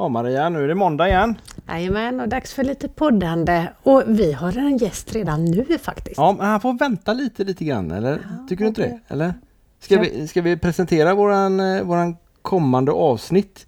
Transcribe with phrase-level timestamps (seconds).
[0.00, 1.34] Ja Maria, nu är det måndag igen.
[1.68, 3.68] Jajamän, och dags för lite poddande.
[3.82, 6.16] Och vi har en gäst redan nu faktiskt.
[6.16, 8.20] Ja, men han får vänta lite, lite grann, eller?
[8.48, 9.00] Tycker du inte det?
[9.08, 9.34] Eller?
[9.80, 13.66] Ska vi, ska vi presentera våran, eh, våran kommande avsnitt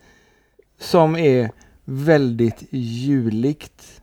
[0.80, 1.50] som är
[1.84, 3.99] väldigt juligt?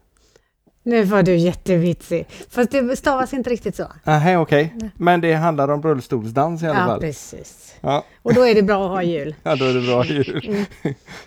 [0.87, 2.27] Nu var du jättevitsig.
[2.49, 3.83] Fast det stavas inte riktigt så.
[4.03, 4.73] Nej, okej.
[4.95, 6.99] Men det handlar om rullstolsdans i alla Ja, fall.
[6.99, 7.75] precis.
[7.81, 9.35] Ja, Och då är det bra att ha jul.
[9.43, 10.65] ja, då är det bra jul.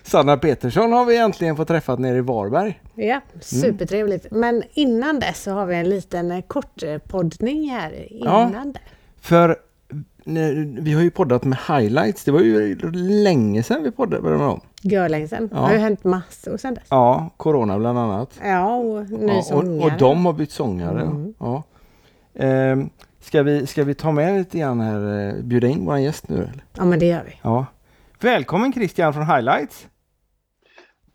[0.03, 2.81] Sanna Petersson har vi äntligen fått träffat nere i Varberg.
[2.95, 4.25] Ja, supertrevligt.
[4.31, 6.97] Men innan dess så har vi en liten eh, kort eh,
[7.69, 8.79] här innan det.
[9.21, 9.57] För
[10.79, 12.23] vi har ju poddat med highlights.
[12.23, 12.75] Det var ju
[13.23, 14.61] länge sedan vi poddade med dem.
[14.81, 15.49] Görlängsen.
[15.51, 15.57] Ja.
[15.57, 16.83] Det har ju hänt massor sedan dess.
[16.89, 18.39] Ja, Corona bland annat.
[18.43, 19.85] Ja, och ny Ja, och, sångare.
[19.91, 21.01] och de har bytt sångare.
[21.01, 21.33] Mm.
[21.39, 21.63] Ja.
[22.35, 22.89] Ehm,
[23.19, 26.35] ska, vi, ska vi ta med lite grann här, eh, bjuda in vår gäst nu?
[26.35, 26.63] Eller?
[26.77, 27.33] Ja, men det gör vi.
[27.41, 27.65] Ja.
[28.19, 29.87] Välkommen Christian från Highlights!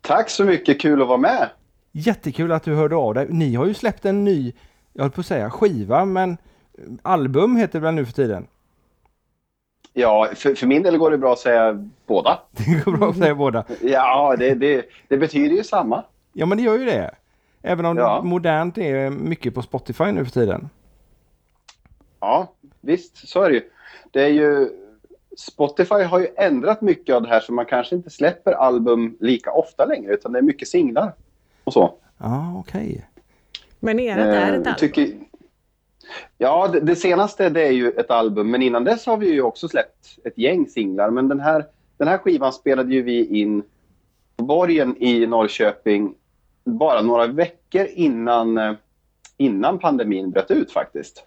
[0.01, 1.48] Tack så mycket, kul att vara med.
[1.93, 3.27] Jättekul att du hörde av dig.
[3.30, 4.52] Ni har ju släppt en ny,
[4.93, 6.37] jag höll på att säga skiva, men
[7.02, 8.46] album heter det väl nu för tiden?
[9.99, 12.39] Ja, för, för min del går det bra att säga båda.
[12.51, 13.65] Det går bra att säga båda.
[13.83, 16.05] Ja, det, det, det betyder ju samma.
[16.33, 17.15] Ja men det gör ju det.
[17.63, 18.21] Även om Ja.
[18.23, 20.69] det modernt är mycket på Spotify nu för tiden.
[22.21, 23.63] Ja, visst, så är det ju.
[24.11, 24.69] Det är ju...
[25.39, 29.52] Spotify har ju ändrat mycket av det här så man kanske inte släpper album lika
[29.52, 31.13] ofta längre utan det är mycket singlar
[31.65, 31.95] och så.
[32.19, 33.07] Ja, okej.
[33.80, 34.74] Men ert är ett Eh, album.
[34.79, 35.13] tycker-
[36.38, 39.43] Ja, det, det senaste det är ju ett album men innan dess har vi ju
[39.43, 41.10] också släppt ett gäng singlar.
[41.10, 43.62] Men den här, den här skivan spelade ju vi in
[44.37, 46.15] på Borgen i Norrköping
[46.65, 48.73] bara några veckor innan, eh,
[49.37, 51.24] innan pandemin bröt ut faktiskt.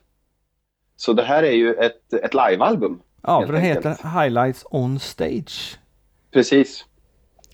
[0.96, 3.02] Så det här är ju ett, ett livealbum.
[3.22, 3.86] Ja, för den enkelt.
[3.86, 5.80] heter Highlights on Stage.
[6.32, 6.86] Precis.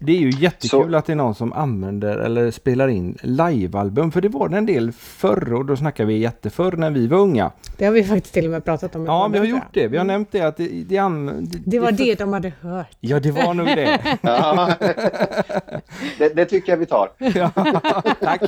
[0.06, 4.12] Det är ju jättekul Så- att det är någon som använder eller spelar in livealbum.
[4.12, 7.18] För det var det en del förr och då snackar vi jätteförr när vi var
[7.18, 7.52] unga.
[7.78, 9.06] Det har vi faktiskt till och med pratat om.
[9.06, 9.88] Ja, vi har gjort det.
[9.88, 12.88] Vi har nämnt det att det, det, an, Det var för- det de hade hört.
[13.00, 14.00] Ja, det var nog det.
[14.22, 14.70] Ja.
[16.18, 17.10] det, det tycker jag vi tar.
[17.36, 17.52] Ja,
[18.22, 18.42] tack.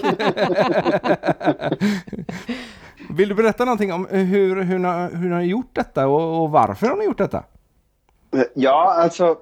[3.10, 6.42] Vill du berätta någonting om hur, hur, ni, har- hur ni har gjort detta och,
[6.44, 7.44] och varför har ni gjort detta?
[8.54, 9.36] Ja, alltså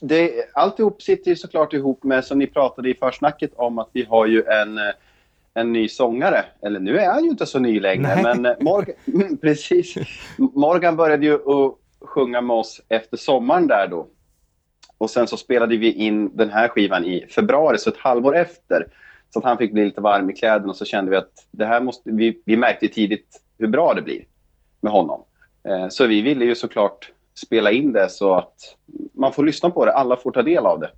[0.00, 4.04] det, alltihop sitter ju såklart ihop med, som ni pratade i försnacket om, att vi
[4.04, 4.94] har ju en, eh,
[5.54, 6.44] en ny sångare.
[6.62, 8.22] Eller nu är han ju inte så ny längre, Nej.
[8.22, 9.94] men eh, Morgan, precis.
[10.38, 14.06] Morgan började ju att sjunga med oss efter sommaren där då.
[14.98, 18.86] Och sen så spelade vi in den här skivan i februari, så ett halvår efter.
[19.30, 21.66] Så att han fick bli lite varm i kläderna och så kände vi att det
[21.66, 24.24] här måste, vi, vi märkte tidigt hur bra det blir
[24.80, 25.24] med honom.
[25.68, 28.76] Eh, Så vi ville ju såklart spela in det så att
[29.12, 30.90] man får lyssna på det, alla får ta del av det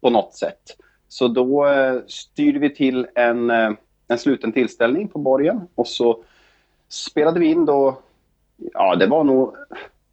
[0.00, 0.76] på något sätt.
[1.08, 3.70] Så då eh, styrde vi till en, eh,
[4.08, 6.24] en sluten tillställning på Borgen och så
[6.88, 7.98] spelade vi in då,
[8.56, 9.54] ja det var nog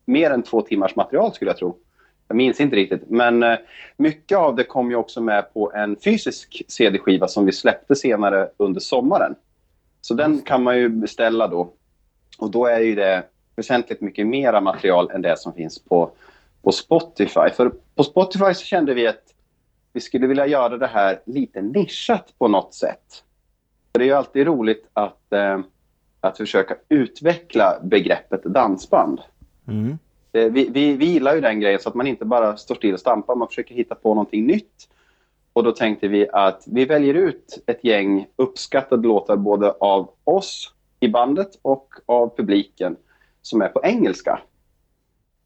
[0.05, 1.77] mer än två timmars material skulle jag tro.
[2.27, 3.57] Jag minns inte riktigt, men eh,
[3.97, 8.49] mycket av det kom ju också med på en fysisk CD-skiva som vi släppte senare
[8.57, 9.35] under sommaren.
[10.01, 11.73] Så den kan man ju beställa då.
[12.37, 13.23] Och då är ju det
[13.55, 16.11] väsentligt mycket mera material än det som finns på,
[16.61, 17.49] på Spotify.
[17.53, 19.23] För på Spotify så kände vi att
[19.93, 23.23] vi skulle vilja göra det här lite nischat på något sätt.
[23.91, 25.59] För det är ju alltid roligt att, eh,
[26.21, 29.19] att försöka utveckla begreppet dansband.
[29.67, 29.97] Mm.
[30.33, 32.93] Eh, Vi, vi, vi gillar ju den grejen så att man inte bara står still
[32.93, 34.87] och stampar, man försöker hitta på någonting nytt.
[35.53, 40.73] Och då tänkte vi att vi väljer ut ett gäng uppskattade låtar både av oss
[40.99, 42.95] i bandet och av publiken
[43.41, 44.39] som är på engelska.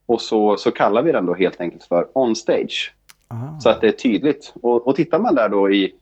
[0.06, 2.94] Och så, så kallar vi den då helt enkelt för On Stage.
[3.28, 3.60] Aha.
[3.60, 4.54] Så att det är tydligt.
[4.62, 5.96] Och, och tittar man där då i,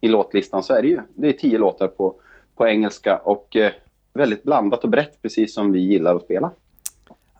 [0.00, 2.14] i låtlistan så är det ju det är tio låtar på,
[2.56, 3.72] på engelska och eh,
[4.12, 6.50] väldigt blandat och brett precis som vi gillar att spela.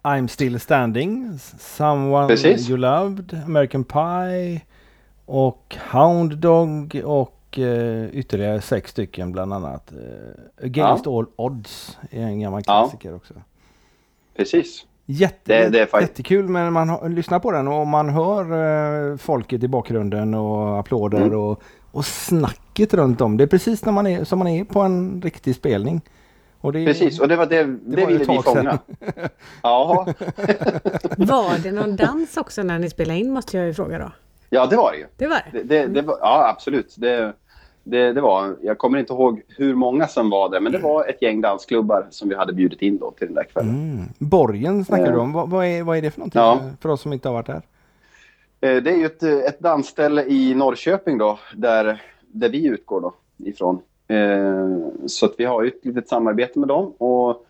[0.03, 2.71] I'm still standing, Someone Precis.
[2.71, 4.61] you loved, American Pie
[5.27, 9.93] och Hound Dog och eh, ytterligare sex stycken bland annat.
[9.93, 12.83] Eh, Against all odds är en gammal Ja.
[12.83, 13.34] klassiker också.
[14.41, 14.87] Precis.
[15.07, 19.16] Jätte, Det- det är fakt- jättekul men man lyssnar på den och man hör eh,
[19.16, 21.39] folket i bakgrunden och applåder Mm.
[21.39, 23.37] och, och snacket runt om.
[23.37, 26.01] Det är precis när man är, som man är på en riktig spelning.
[26.60, 28.78] Och det Precis, och det var det, det, var ju ville vi fånga.
[29.63, 30.07] Ja,
[31.16, 34.13] Var det någon dans också när ni spelade in måste jag ju fråga då?
[34.51, 35.07] ja, det var det ju.
[35.16, 35.63] Det var det?
[35.63, 36.95] Det, det, det var, ja, absolut.
[36.98, 37.33] Det,
[37.84, 41.09] det, det var, jag kommer inte ihåg hur många som var där, men det var
[41.09, 43.71] ett gäng dansklubbar som vi hade bjudit in då till den där kvällen.
[43.74, 44.04] Mm.
[44.18, 45.12] Borgen snackar Eh.
[45.12, 45.32] du om.
[45.32, 46.60] Vad, vad, är, vad är det för någonting Ja.
[46.80, 47.62] för oss som inte har varit där?
[48.60, 53.15] Eh, Det är ju ett, ett dansställe i Norrköping då, där, där vi utgår då
[53.38, 53.78] ifrån.
[54.09, 54.68] Eh,
[55.06, 56.92] Så att vi har ju ett litet samarbete med dem.
[56.98, 57.47] Och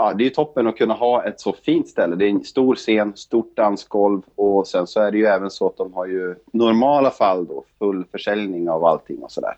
[0.00, 2.16] ja, det är ju toppen att kunna ha ett så fint ställe.
[2.16, 5.66] Det är en stor scen, stort dansgolv och sen så är det ju även så
[5.66, 9.56] att de har ju normala fall då full försäljning av allting och sådär.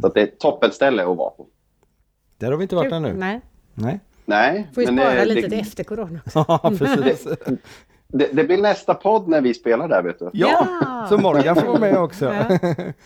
[0.00, 1.46] Så att det är ett toppenställe att vara på.
[2.38, 3.12] Där har vi inte varit ännu.
[3.12, 3.40] Nej,
[3.74, 4.00] Nej.
[4.24, 6.20] Nej, får ju spara det, lite det, till efter corona.
[6.34, 7.28] Ja, precis.
[8.08, 10.30] det, det blir nästa podd när vi spelar där vet du.
[10.32, 11.06] Ja, Ja.
[11.08, 12.24] så Morgan får vara med också.
[12.34, 12.58] Ja.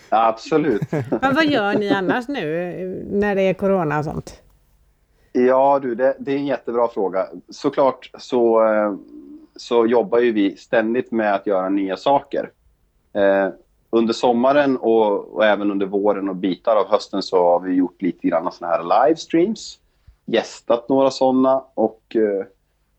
[0.29, 0.91] Absolut.
[0.91, 4.41] Men vad gör ni annars nu eh, när det är corona och sånt?
[5.37, 7.27] Ja du, det, det är en jättebra fråga.
[7.49, 8.93] Såklart så, eh,
[9.55, 12.51] så jobbar ju vi ständigt med att göra nya saker.
[13.13, 13.49] Eh,
[13.89, 18.01] under sommaren och, och även under våren och bitar av hösten så har vi gjort
[18.01, 19.79] lite grann såna här livestreams.
[20.25, 22.45] Gästat några sådana och, eh,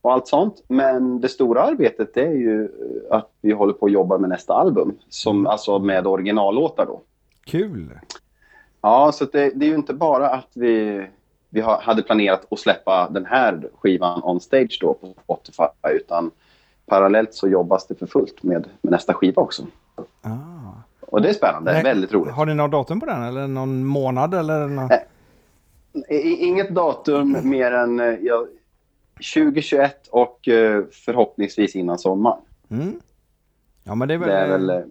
[0.00, 0.64] och allt sånt.
[0.68, 4.30] Men det stora arbetet det är ju eh, att vi håller på att jobba med
[4.30, 4.98] nästa album.
[5.08, 7.00] Som, alltså med originallåtar då.
[7.44, 7.98] Kul!
[8.80, 11.06] Ja, så det, det är ju inte bara att vi,
[11.56, 16.30] vi hade planerat att släppa den här skivan on stage då på Spotify, utan
[16.86, 19.66] parallellt så jobbas det för fullt med, med nästa skiva också.
[20.22, 20.30] Ah.
[21.00, 22.34] Och det är spännande, Nej, väldigt roligt.
[22.34, 24.66] Har ni något datum på den eller någon månad eller?
[24.66, 24.90] Någon...
[26.08, 28.46] I, inget datum mer än eh, ja,
[29.34, 32.40] 2021 och eh, förhoppningsvis innan sommaren.
[32.70, 33.00] Mm.
[33.84, 34.28] Ja men det är väl...
[34.28, 34.84] Det är väl...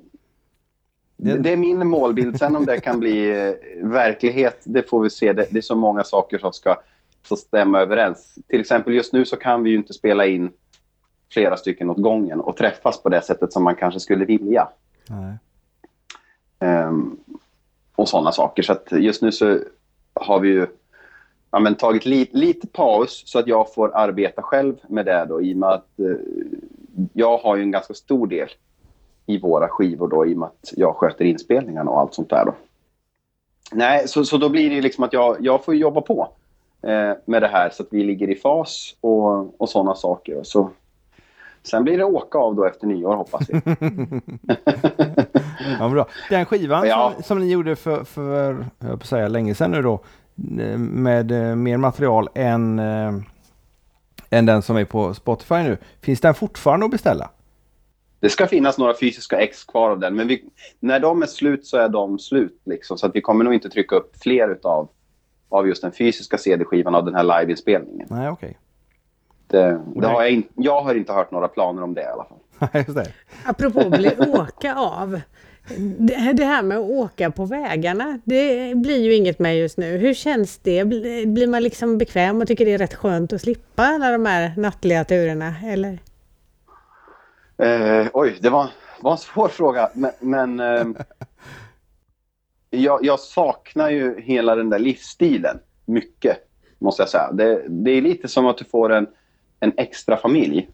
[1.17, 2.39] Det- Det är min målbild.
[2.39, 3.53] Sen om det kan bli eh,
[3.87, 5.33] verklighet, det får vi se.
[5.33, 6.75] Det, det är så många saker som ska
[7.23, 8.35] få stämma överens.
[8.47, 10.51] Till exempel just nu så kan vi ju inte spela in
[11.33, 14.67] flera stycken åt gången och träffas på det sättet som man kanske skulle vilja.
[16.59, 17.17] Ehm,
[17.95, 18.63] och sådana saker.
[18.63, 19.59] Så just nu så
[20.13, 20.67] har vi ju
[21.51, 25.41] ja, men tagit li, lite paus så att jag får arbeta själv med det då,
[25.41, 26.15] i och med att eh,
[27.13, 28.49] jag har ju en ganska stor del
[29.25, 32.45] i våra skivor då, i och med att jag sköter inspelningarna och allt sånt där.
[32.45, 32.53] Då.
[33.71, 36.29] Nej, så, så då blir det liksom att jag, jag får jobba på
[36.81, 40.37] eh, med det här så att vi ligger i fas och, och sådana saker.
[40.39, 40.69] Och så,
[41.63, 43.61] sen blir det åka av då efter nyår hoppas vi.
[45.79, 46.07] Ja, bra.
[46.29, 47.11] Den skivan Ja.
[47.15, 49.99] som, som ni gjorde för, för jag på säga, länge sedan nu då
[50.77, 53.13] med eh, mer material än, eh,
[54.29, 55.77] än den som är på Spotify nu.
[56.01, 57.29] Finns den fortfarande att beställa?
[58.25, 60.43] Det ska finnas några fysiska ex kvar av den, men vi,
[60.79, 62.61] när de är slut så är de slut.
[62.65, 64.89] Liksom, så att vi kommer nog inte trycka upp fler utav,
[65.49, 68.07] av just den fysiska CD-skivan av den här liveinspelningen.
[68.09, 68.57] Nej, okej.
[69.47, 72.25] Det, det har jag, in, jag har inte hört några planer om det i alla
[72.25, 72.69] fall.
[72.87, 73.11] Just det.
[73.45, 75.21] Apropå bli åka av.
[76.35, 79.97] Det här med att åka på vägarna, det blir ju inget med just nu.
[79.97, 80.83] Hur känns det?
[80.83, 84.25] Bl- Blir man liksom bekväm och tycker det är rätt skönt att slippa alla de
[84.25, 85.55] här nattliga turerna?
[85.65, 85.99] Eller?
[87.57, 88.69] Eh, oj, det var,
[89.01, 89.89] var en svår fråga.
[89.93, 90.97] Men, men ehm,
[92.69, 96.37] jag, jag saknar ju hela den där livsstilen mycket,
[96.79, 97.31] måste jag säga.
[97.31, 99.07] Det, det är lite som att du får en,
[99.59, 100.69] en extra familj,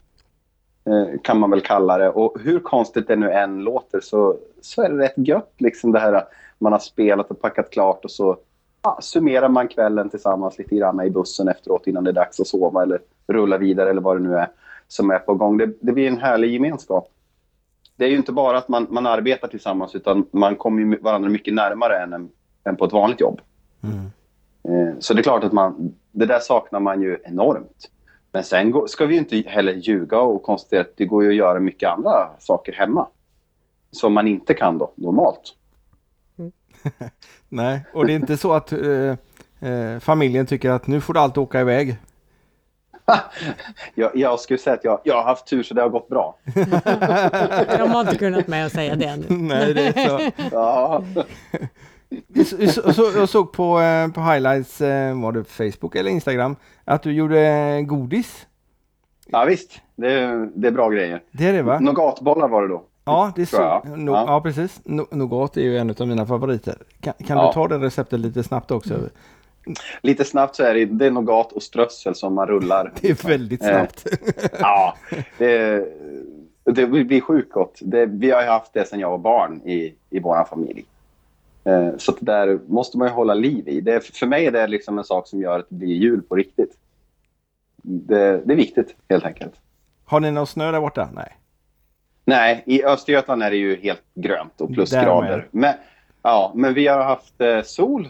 [0.85, 2.09] eh, kan man väl kalla det.
[2.09, 5.99] Och hur konstigt det nu än låter så, så är det rätt gött, liksom det
[5.99, 6.23] här
[6.59, 8.37] man har spelat och packat klart och så
[8.81, 12.47] ja, summerar man kvällen tillsammans lite grann i bussen efteråt innan det är dags att
[12.47, 14.47] sova eller rulla vidare eller vad det nu är
[14.91, 15.57] som är på gång.
[15.57, 17.07] Det, det blir en härlig gemenskap.
[17.95, 21.53] Det är ju inte bara att man, man arbetar tillsammans utan man kommer varandra mycket
[21.53, 22.29] närmare än, en,
[22.63, 23.41] än på ett vanligt jobb.
[24.63, 27.89] Eh, Så det är klart att man, det där saknar man ju enormt.
[28.31, 31.36] Men sen gå- ska vi inte heller ljuga och konstatera att det går ju att
[31.36, 33.07] göra mycket andra saker hemma.
[33.91, 35.55] Som man inte kan då, normalt.
[37.50, 39.15] Nej, och det är inte så att eh,
[39.71, 41.98] eh, familjen tycker att nu får du alltid åka iväg.
[43.96, 46.38] Jag, jag skulle säga att jag, jag har haft tur så det har gått bra.
[47.77, 49.25] De har inte kunnat med att säga det nu.
[49.30, 50.32] Nej, det är så.
[50.51, 51.03] Ja,
[52.27, 56.56] Jag så, så, jag såg på, eh, på highlights, eh, var det Facebook eller Instagram,
[56.86, 58.48] att du gjorde eh, godis.
[59.27, 59.82] ja visst.
[59.96, 61.22] Det, är- det är bra grejer.
[61.32, 61.80] Det är det va?
[61.80, 62.84] Nougatbollar var det då.
[63.06, 63.58] Ja, det är så.
[63.58, 64.00] Tror jag.
[64.00, 64.24] No, Ja.
[64.27, 64.41] ja.
[64.41, 64.82] precis.
[64.84, 66.77] No, nougat är ju en av mina favoriter.
[67.01, 67.48] Kan, kan Ja.
[67.48, 68.94] du ta det receptet lite snabbt också?
[70.01, 72.91] Lite snabbt så är det, det är nougat och strössel som man rullar.
[73.01, 73.68] Det är väldigt Eh.
[73.70, 74.08] snabbt.
[74.60, 74.96] Ja,
[75.38, 75.86] det,
[76.63, 77.80] det blir sjukt gott.
[77.82, 80.86] Det, vi har ju haft det sedan jag var barn i, i vår familj.
[81.63, 83.82] Eh, så det där måste man ju hålla liv i.
[83.82, 86.36] Det, för mig är det liksom en sak som gör att det blir jul på
[86.36, 86.77] riktigt.
[87.84, 89.53] Det, det är viktigt, helt enkelt.
[90.06, 91.10] Har ni någon snö där borta?
[91.13, 91.38] Nej.
[92.25, 95.48] Nej, i Östergötland är det ju helt grönt och plusgrader.
[95.51, 95.74] Men,
[96.22, 98.10] ja, men vi har haft eh, sol eh,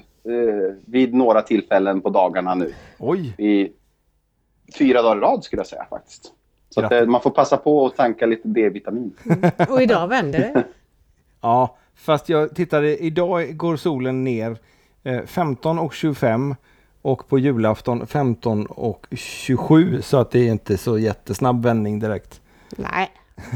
[0.85, 2.73] vid några tillfällen på dagarna nu.
[2.99, 3.71] Oj, I
[4.77, 6.31] fyra dagar i rad skulle jag säga faktiskt.
[6.69, 9.13] Så att, eh, man får passa på att tanka lite D-vitamin.
[9.69, 10.63] Och idag vänder det.
[11.43, 14.57] Ja, fast jag tittade, idag går solen ner
[15.03, 16.55] eh, 15 och 25
[17.01, 22.41] och på julafton 15 och 27 så att det är inte så jättesnabb vändning direkt.
[22.77, 23.11] Nej,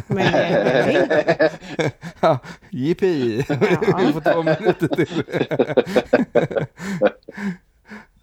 [0.07, 1.51] men det
[2.19, 2.37] Ja,
[2.69, 3.37] Jippi!
[3.37, 5.23] Vi får två minuter till.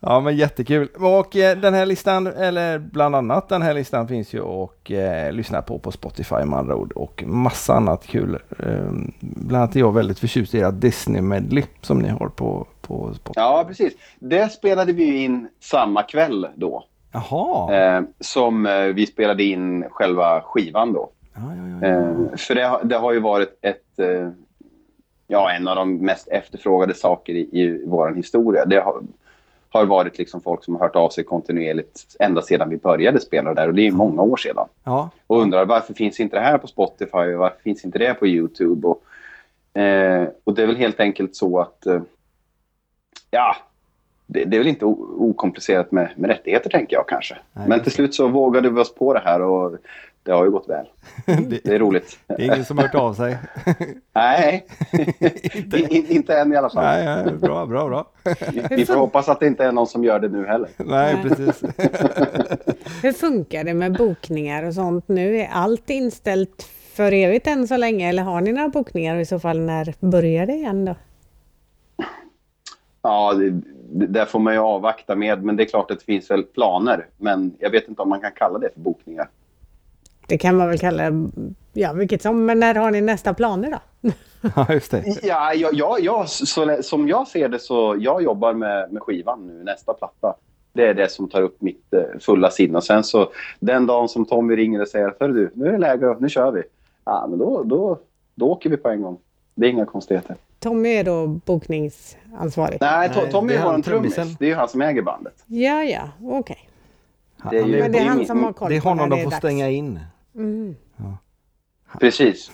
[0.04, 0.88] Ja men jättekul.
[0.98, 5.32] Och eh, den här listan, eller bland annat den här listan finns ju och eh,
[5.32, 8.38] lyssna på på Spotify med andra ord och massa annat kul.
[8.58, 12.66] Eh, bland annat är jag väldigt förtjust i ert Disney medley som ni har på,
[12.80, 13.40] på Spotify.
[13.40, 13.92] Ja, precis.
[14.18, 16.84] Det spelade vi in samma kväll då.
[17.12, 17.74] Jaha!
[17.74, 21.10] Eh, som eh, vi spelade in själva skivan då.
[21.34, 21.88] Ja, ja, ja, ja.
[21.88, 24.30] Eh, för det, har- det har ju varit ett, eh,
[25.26, 28.64] ja, en av de mest efterfrågade saker i, i vår historia.
[28.64, 29.02] Det har,
[29.68, 33.54] har varit liksom folk som har hört av sig kontinuerligt ända sedan vi började spela
[33.54, 34.66] där och det är många år sedan.
[35.26, 38.26] Och undrar varför finns inte det här på Spotify och varför finns inte det på
[38.26, 38.88] Youtube?
[38.88, 39.02] Och,
[39.80, 42.02] eh, och det är väl helt enkelt så att eh,
[43.30, 43.56] ja,
[44.26, 47.36] det, det är väl inte okomplicerat med, med rättigheter tänker jag kanske.
[47.52, 49.76] Nej, Men till slut så vågade vi oss på det här och
[50.24, 50.86] det har ju gått väl.
[51.26, 52.18] Det, Det är roligt.
[52.26, 53.38] det är ingen som har hört av sig.
[54.14, 56.84] Nej, I- i- inte än i alla fall.
[56.84, 58.10] Nej, ja, bra, bra, bra.
[58.52, 60.68] Vi- Vi får hoppas att det inte är någon som gör det nu heller.
[60.76, 61.62] Nej, precis.
[63.02, 65.36] Hur funkar det med bokningar och sånt nu?
[65.40, 66.62] Är allt inställt
[66.94, 69.94] för evigt än så länge eller har ni några bokningar och i så fall när
[70.00, 70.94] börjar det igen då?
[73.02, 73.50] Ja, det,
[73.92, 76.42] det där får man ju avvakta med, men det är klart att det finns väl
[76.42, 77.06] planer.
[77.16, 79.28] Men jag vet inte om man kan kalla det för bokningar.
[80.32, 81.02] Det kan man väl kalla,
[81.72, 83.70] ja vilket som, men när har ni nästa planer
[84.02, 84.10] då?
[84.56, 85.04] Ja, just det.
[85.22, 89.46] Ja, ja, ja, ja så, som jag ser det så jag jobbar med, med skivan
[89.46, 90.34] nu, nästa platta.
[90.72, 92.76] Det är det som tar upp mitt eh, fulla sinne.
[92.76, 93.28] Och sen så
[93.60, 96.50] den dagen som Tommy ringer och säger Hörru du, nu är det läge, nu kör
[96.52, 96.62] vi.
[97.04, 97.98] Ja, men då, då,
[98.34, 99.18] då åker vi på en gång.
[99.54, 100.36] Det är inga konstigheter.
[100.58, 102.78] Tommy är då bokningsansvarig?
[102.80, 104.14] Nej, To- Tommy är han vår trummis.
[104.38, 105.34] Det är ju han som äger bandet.
[105.46, 106.68] Ja, ja, okej.
[107.50, 109.30] Det är ju- Men det är han som har koll Det är honom de får
[109.30, 109.38] dags.
[109.38, 110.00] stänga in.
[110.34, 110.76] Mm.
[112.00, 112.50] Precis.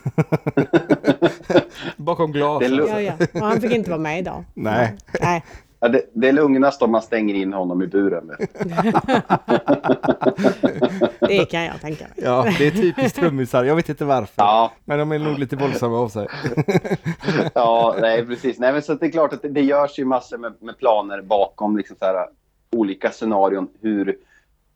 [1.97, 2.59] Bakom glas.
[2.61, 2.91] Det är lugnt.
[2.91, 3.13] Ja, ja.
[3.35, 4.45] Och han fick inte vara med idag?
[4.55, 4.97] Nej.
[5.21, 5.45] Nej.
[5.81, 8.31] Ja, det, det är lugnast om man stänger in honom i buren.
[11.21, 12.13] Det kan jag tänka mig.
[12.17, 13.65] Ja, det är typiskt trummisar.
[13.65, 14.35] Jag vet inte varför.
[14.43, 16.29] Ja, Men de är nog lite våldsamma av sig.
[17.55, 18.59] ja nej, precis.
[18.59, 21.23] Nej, men så det är klart att det, det görs ju massor med, med planer
[21.23, 22.27] bakom liksom så här,
[22.73, 23.69] olika scenarion.
[23.81, 24.17] Hur,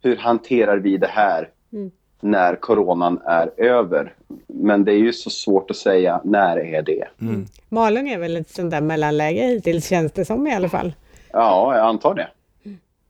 [0.02, 1.90] hur hanterar vi det här Mm.
[2.23, 4.14] När coronan är över?
[4.47, 7.09] Men det är ju så svårt att säga när är det.
[7.21, 7.47] Mm.
[7.69, 10.93] Malung är väl ett sånt där mellanläge hittills känns det som i alla fall.
[11.33, 12.29] Ja, jag antar det.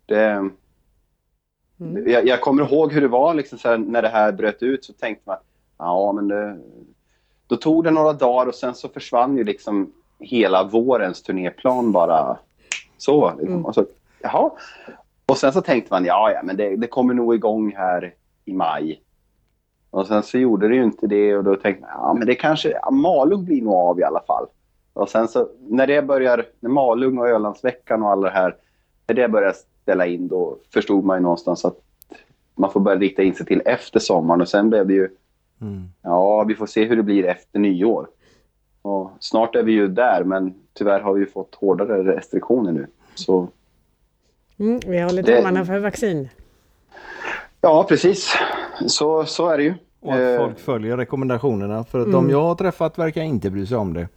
[0.07, 0.51] det
[2.07, 4.85] jag, jag kommer ihåg hur det var liksom så här, när det här bröt ut
[4.85, 5.37] så tänkte man
[5.79, 6.59] ja men det,
[7.47, 12.39] då tog det några dagar och sen så försvann ju liksom hela vårens turnéplan bara
[12.99, 13.31] så.
[13.31, 13.49] Liksom.
[13.49, 13.65] Mm.
[13.65, 13.87] Och så
[14.23, 14.51] jaha.
[15.27, 18.53] Och sen så tänkte man ja, ja men det, det kommer nog igång här i
[18.53, 19.03] maj.
[19.91, 22.35] Och sen så gjorde det ju inte det och då tänkte man ja men det
[22.35, 24.47] kanske, ja, Malung blir nog av i alla fall.
[24.93, 28.57] Och sen så när det börjar, när Malung och Ölandsveckan och alla det här,
[29.07, 31.77] när det börjar ställa in då förstod man ju någonstans att
[32.55, 35.09] man får börja rikta in sig till efter sommaren och sen blev det ju,
[35.61, 35.83] Mm.
[36.03, 38.07] ja vi får se hur det blir efter nyår.
[38.83, 42.87] Och snart är vi ju där men tyvärr har vi fått hårdare restriktioner nu.
[43.15, 43.49] Så
[44.59, 46.29] Mm, vi håller tummarna för vaccin.
[47.63, 48.35] Ja precis,
[48.87, 49.75] så, så är det ju.
[50.01, 51.85] Och att Eh, folk följer rekommendationerna.
[51.85, 52.13] För att Mm.
[52.27, 54.09] de jag har träffat verkar inte bry sig om det.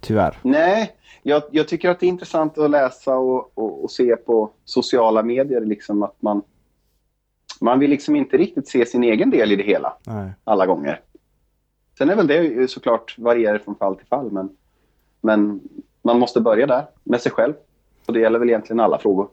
[0.00, 0.38] Tyvärr.
[0.42, 0.92] Nej,
[1.22, 5.22] jag, jag tycker att det är intressant att läsa och, och, och se på sociala
[5.22, 5.60] medier.
[5.60, 6.42] Liksom att man,
[7.60, 10.30] man vill liksom inte riktigt se sin egen del i det hela Nej.
[10.44, 11.00] alla gånger.
[11.98, 14.30] Sen är väl det ju såklart varierar från fall till fall.
[14.32, 14.48] Men,
[15.20, 15.60] men
[16.02, 17.54] man måste börja där med sig själv.
[18.06, 19.28] Och det gäller väl egentligen alla frågor.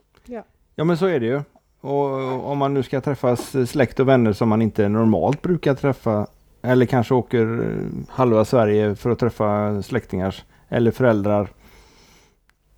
[0.76, 1.42] Ja men så är det ju.
[1.84, 6.28] Och om man nu ska träffa släkt och vänner som man inte normalt brukar träffa.
[6.62, 10.36] Eller kanske åker eh, halva Sverige för att träffa släktingar
[10.70, 11.48] eller föräldrar.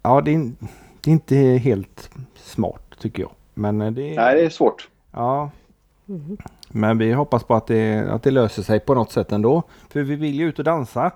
[0.02, 0.52] Ja det är,
[1.02, 3.32] det är inte helt smart tycker jag.
[3.54, 4.90] Men eh, det Nej, det är svårt.
[5.12, 5.50] Ja.
[6.70, 9.64] Men vi hoppas på att det, att det löser sig på något sätt ändå.
[9.90, 11.12] För vi vill ju ut och dansa.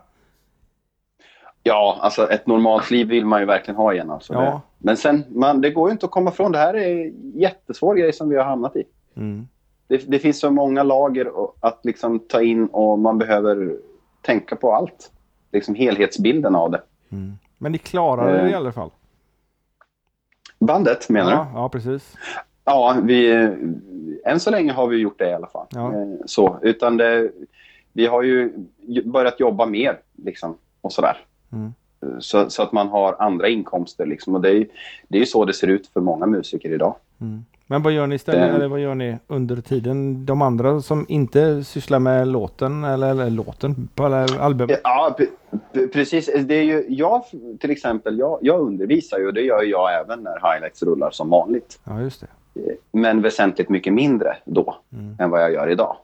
[1.63, 4.10] Ja, alltså ett normalt liv vill man ju verkligen ha igen.
[4.12, 4.62] Alltså Ja.
[4.78, 6.51] Men sen, man, det går ju inte att komma ifrån.
[6.51, 8.84] Det här är jättesvår grej som vi har hamnat i.
[9.16, 9.48] Mm.
[9.88, 13.78] det, det finns så många lager att liksom ta in och man behöver
[14.22, 15.12] tänka på allt.
[15.51, 16.82] Liksom helhetsbilden av det.
[17.12, 17.34] Mm.
[17.58, 18.51] Men ni klarar det Eh.
[18.51, 18.89] i alla fall.
[20.60, 22.13] Bandet menar Ja, ja precis.
[22.13, 22.20] du?
[22.66, 23.32] Ja, vi,
[24.25, 25.66] än så länge har vi gjort det i alla fall.
[25.70, 25.94] Ja.
[25.94, 27.32] Eh, Så, utan det,
[27.94, 28.54] vi har ju
[29.06, 31.18] börjat jobba mer liksom, och sådär.
[31.51, 31.74] Mm.
[32.20, 34.06] Så, så att man har andra inkomster.
[34.06, 34.36] Liksom.
[34.36, 34.68] Och det, är,
[35.08, 36.96] det är så det ser ut för många musiker idag.
[37.22, 37.46] Mm.
[37.68, 38.56] Men vad gör ni istället?
[38.56, 40.25] Eller vad gör ni under tiden?
[40.25, 44.70] De andra som inte sysslar med låten eller, eller låten på alla album?
[44.84, 46.29] Ja, pre- pre- precis.
[46.46, 47.24] Det är ju, jag
[47.60, 51.29] till exempel, jag, jag undervisar ju och det gör jag även när highlights rullar som
[51.29, 51.79] vanligt.
[51.84, 52.27] Ja, just det.
[52.91, 55.15] Men väsentligt mycket mindre då Mm.
[55.20, 55.96] än vad jag gör idag.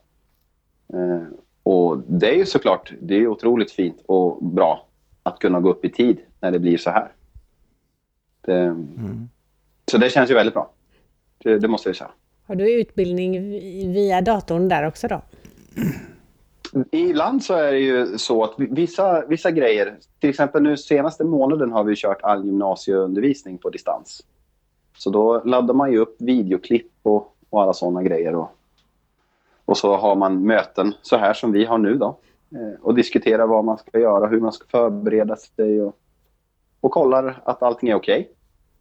[0.94, 1.22] Eh,
[1.64, 4.86] och det är ju såklart, det är otroligt fint och bra
[5.25, 7.12] att kunna gå upp i tid när det blir så här.
[8.41, 9.29] Det, Mm.
[9.91, 10.70] Så det känns ju väldigt bra.
[11.44, 12.12] Det, det måste jag säga.
[12.48, 15.22] Har du utbildning vi- via datorn där också då?
[16.91, 21.24] Ibland så är det ju så att vi- vissa, vissa grejer, till exempel nu senaste
[21.24, 24.22] månaden har vi kört all gymnasieundervisning på distans.
[24.98, 28.36] Så då laddar man ju upp videoklipp och, och alla sådana grejer.
[28.36, 28.50] Och,
[29.65, 32.17] och så har man möten så här som vi har nu då.
[32.56, 35.96] Eh, och diskuterar vad man ska göra, hur man ska förbereda sig och,
[36.82, 38.30] och kollar att allting är okej.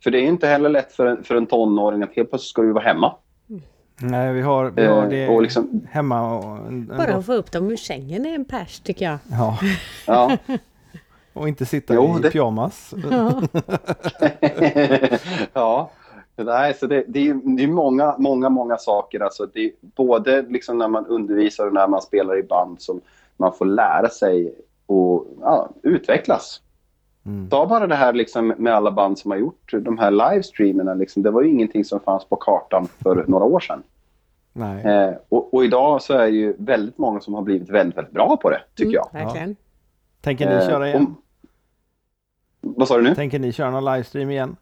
[0.02, 2.50] För det är ju inte heller lätt för en, för en tonåring att helt plötsligt
[2.50, 3.14] ska du vara hemma.
[4.00, 6.37] Nej, vi har, vi har Eh, det och liksom- hemma.
[6.38, 9.19] Och, Bara att få upp dem ur sängen är en pers tycker jag.
[9.31, 9.59] ja,
[10.07, 10.37] Ja.
[11.33, 12.95] och inte sitta Jo, i det- pyjamas.
[15.52, 15.90] ja.
[16.37, 19.21] Nej, så det, det är, ju- det är många, många, många saker.
[19.21, 23.00] Alltså det är både liksom när man undervisar och när man spelar i band som
[23.36, 24.54] man får lära sig
[24.86, 26.60] och ja, utvecklas.
[27.26, 27.48] Mm.
[27.50, 30.94] Ta bara det här liksom med alla band som har gjort de här livestreamerna.
[30.94, 33.82] Liksom, det var ju ingenting som fanns på kartan för några år sedan.
[34.52, 34.84] Nej.
[34.84, 38.14] Eh, och, och idag så är det ju väldigt många som har blivit väldigt, väldigt
[38.14, 39.08] bra på det, tycker jag.
[39.14, 39.56] Mm, verkligen.
[40.20, 41.06] Tänker ni Eh, köra igen?
[41.06, 41.16] om-
[42.60, 43.14] Vad sa du nu?
[43.14, 44.56] Tänker ni köra någon livestream igen?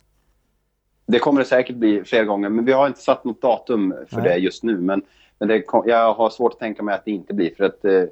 [1.06, 4.16] Det kommer det säkert bli fler gånger, men vi har inte satt något datum för
[4.16, 4.24] Nej.
[4.28, 4.78] det just nu.
[4.78, 5.02] Men,
[5.38, 7.54] men det, jag har svårt att tänka mig att det inte blir.
[7.54, 8.02] För att eh,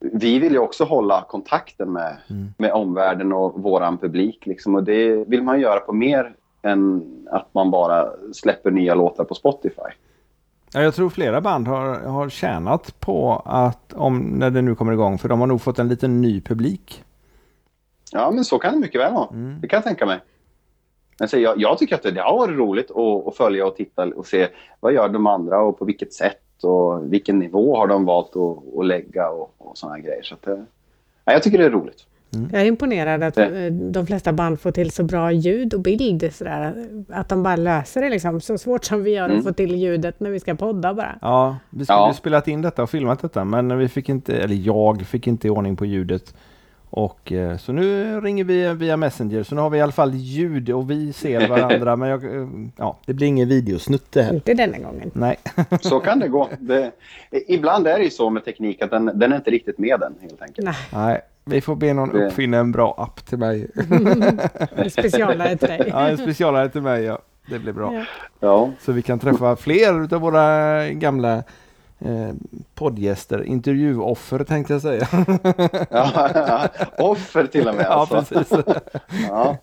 [0.00, 2.54] vi vill ju också hålla kontakten med, Mm.
[2.58, 4.46] med omvärlden och våran publik.
[4.46, 9.24] Liksom, och det vill man göra på mer än att man bara släpper nya låtar
[9.24, 9.90] på Spotify.
[10.72, 14.92] Ja, jag tror flera band har, har tjänat på att, om, när det nu kommer
[14.92, 17.04] igång, för de har nog fått en liten ny publik.
[18.12, 19.28] Ja, men så kan det mycket väl vara.
[19.32, 19.60] Mm.
[19.60, 20.20] Det kan jag tänka mig.
[21.18, 23.76] Men så jag, jag tycker att det, det har varit roligt att, att följa och
[23.76, 24.48] titta och se
[24.80, 28.78] vad gör de andra och på vilket sätt och vilken nivå har de valt att,
[28.78, 30.22] att lägga och, och sådana grejer.
[30.22, 30.58] Så att, eh,
[31.24, 32.06] ja, jag tycker det är roligt.
[32.52, 33.48] Jag är imponerad att eh,
[33.92, 36.30] de flesta band får till så bra ljud och bild.
[36.34, 36.86] Sådär.
[37.08, 38.40] Att de bara löser det liksom.
[38.40, 39.38] Så svårt som vi gör Mm.
[39.38, 41.18] att få till ljudet när vi ska podda bara.
[41.22, 42.12] Ja, vi skulle Ja.
[42.14, 45.50] spelat in detta och filmat detta, men vi fick inte, eller jag fick inte i
[45.50, 46.34] ordning på ljudet.
[46.90, 50.14] Och eh, så nu ringer vi via Messenger, så nu har vi i alla fall
[50.14, 54.34] ljud och vi ser varandra, men jag, eh, ja, det blir ingen videosnutt det här.
[54.34, 55.10] Inte denna gången.
[55.14, 55.36] Nej.
[55.80, 56.48] Så kan det gå.
[56.58, 56.90] Det,
[57.30, 60.14] ibland är det ju så med teknik att den, den är inte riktigt med den
[60.20, 60.64] helt enkelt.
[60.64, 63.70] Nej, Nej, vi får be någon uppfinna en bra app till mig.
[64.76, 65.86] en specialare till dig.
[65.90, 67.18] Ja, en specialare till mig, ja.
[67.50, 67.94] Det blir bra.
[67.94, 68.04] Ja.
[68.40, 71.42] Ja, Så vi kan träffa fler av våra gamla
[72.00, 72.30] eh,
[72.74, 75.08] poddgäster, intervjuoffer tänkte jag säga.
[75.90, 76.68] ja, ja.
[76.98, 77.84] Offer till och med.
[77.88, 78.34] ja, Alltså.
[78.34, 78.58] precis.
[79.28, 79.56] Ja.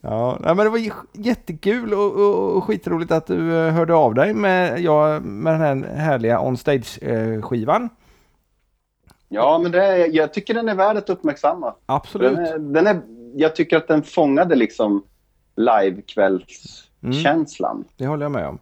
[0.00, 0.80] Ja, men det var
[1.12, 5.84] jättekul och, och, och skitroligt att du eh, hörde av dig med, ja, med den
[5.84, 7.88] här härliga On Stage-skivan.
[9.28, 11.74] ja, men det, jag tycker den är värd att uppmärksamma.
[11.86, 12.36] Absolut.
[12.36, 13.00] Den är, den är,
[13.34, 15.02] jag tycker att den fångade liksom
[15.56, 17.84] livekvällskänslan.
[17.96, 18.58] Det håller jag med om.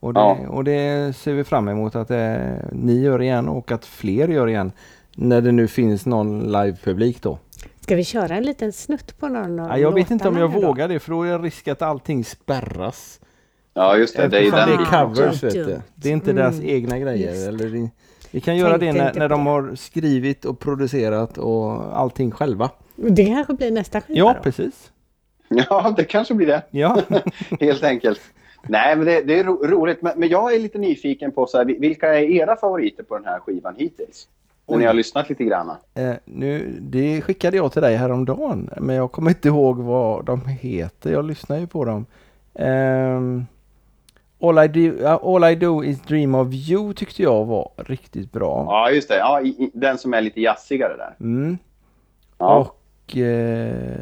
[0.00, 0.38] Och det, Ja.
[0.48, 4.48] och det ser vi fram emot att det, ni gör igen och att fler gör
[4.48, 4.72] igen.
[5.16, 7.38] När det nu finns någon livepublik då.
[7.80, 10.48] Ska vi köra en liten snutt på någon av Ja, jag vet inte om jag
[10.48, 10.66] här då?
[10.66, 13.20] vågar det för då är det risk att allting spärras.
[13.74, 14.28] Ja, just det.
[14.28, 14.78] Det är Eftersom den.
[14.78, 15.80] det är covers vet du.
[15.94, 16.42] Det är inte Mm.
[16.42, 17.48] deras egna grejer.
[17.48, 17.90] Eller det,
[18.30, 19.50] vi kan göra det Tänkte när, inte när på de det.
[19.50, 22.70] har skrivit och producerat och allting själva.
[22.96, 24.42] Det kanske blir nästa skiva Ja, då.
[24.42, 24.90] precis.
[25.48, 26.62] Ja, det kanske blir det.
[26.70, 26.98] Ja,
[27.60, 28.20] Helt enkelt.
[28.68, 30.02] Nej, men det, det är ro, roligt.
[30.02, 33.24] Men, men jag är lite nyfiken på så här, vilka är era favoriter på den
[33.24, 34.28] här skivan hittills?
[34.66, 35.70] När ni har lyssnat lite grann.
[35.94, 38.70] eh, nu, det skickade jag till dig häromdagen.
[38.76, 41.12] Men jag kommer inte ihåg vad de heter.
[41.12, 42.06] Jag lyssnar ju på dem.
[42.54, 43.46] Ehm,
[44.40, 48.64] all, I do, all I do is dream of you tyckte jag var riktigt bra.
[48.68, 49.16] Ja, just det.
[49.18, 51.14] Ja, i, i, den som är lite jazzigare där.
[51.20, 51.58] Mm.
[52.38, 52.58] Ja.
[52.58, 54.00] Och eh,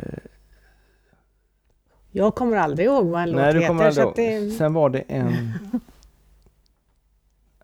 [2.19, 4.03] Jag kommer aldrig ihåg vad en Nej, låt du kommer heter.
[4.03, 4.43] Så aldrig ihåg.
[4.45, 5.53] det, Sen var det en...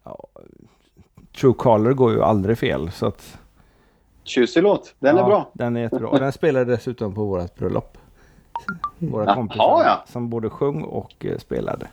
[0.05, 0.27] ja,
[1.41, 3.39] True Color går ju aldrig fel så att...
[4.25, 4.95] Tjusig låt.
[4.99, 5.51] Den ja, är bra.
[5.53, 6.09] Den är jättebra.
[6.09, 7.99] Och den spelade dessutom på vårt bröllop.
[8.99, 10.05] Våra Jaha, kompisar ja.
[10.07, 11.87] som både sjöng och eh, spelade.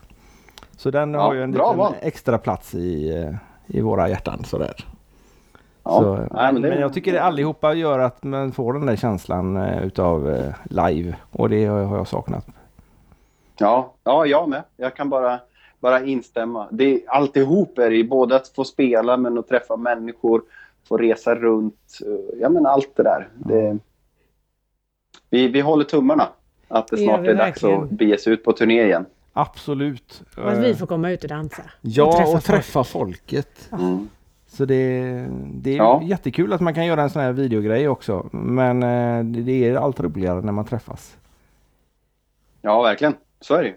[0.78, 3.36] Så den Ja, har ju en bra liten extra plats i, eh,
[3.78, 4.86] i våra hjärtan sådär.
[5.84, 8.96] Ja, Så, nej, men, men jag tycker det allihopa gör att man får den där
[8.96, 12.48] känslan eh, utav eh, live och det har jag saknat.
[13.58, 14.63] Ja, ja, jag med.
[14.78, 15.39] Jag kan bara,
[15.80, 16.67] bara instämma.
[16.72, 20.41] Det, alltihop är det både att få spela men att träffa människor,
[20.88, 23.30] få resa runt, eh, ja men allt det där.
[23.34, 23.78] Det,
[25.30, 26.28] vi, vi håller tummarna
[26.67, 27.84] att det snart är dags verkligen.
[27.84, 29.06] att bege sig ut på turné igen.
[29.34, 30.24] Absolut.
[30.38, 31.63] Och att vi får komma ut och dansa.
[31.82, 33.70] Ja, och träffa och träffa folket.
[33.72, 34.10] Mm.
[34.54, 35.02] Så det,
[35.54, 36.02] det är Ja.
[36.04, 38.30] jättekul att man kan göra en sån här videogrej också.
[38.32, 41.18] Men eh, det, det är allt roligare när man träffas.
[42.62, 43.14] Ja, verkligen.
[43.40, 43.76] Så är det ju.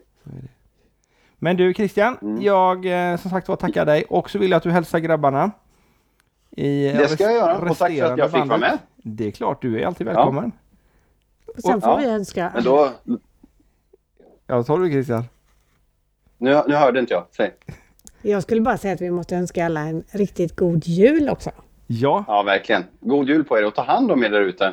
[1.38, 2.42] Men du Christian, Mm.
[2.42, 5.50] jag eh, som sagt var tackar dig och så vill jag att du hälsar grabbarna.
[6.50, 7.58] I Det ska jag göra.
[7.70, 8.78] Och tack för att jag fick vara med.
[8.96, 10.52] Det är klart, du är alltid välkommen.
[11.46, 11.96] Och sen får Ja.
[11.96, 12.50] vi önska...
[12.54, 12.90] Men då,
[14.46, 15.24] Ja, tar du Christian?
[16.38, 17.24] nu, nu hörde inte jag.
[17.36, 17.54] Säg.
[18.26, 21.50] Jag skulle bara säga att vi måste önska alla en riktigt god jul också.
[21.86, 22.84] Ja, Ja, verkligen.
[23.00, 24.72] God jul på er och ta hand om er där ute.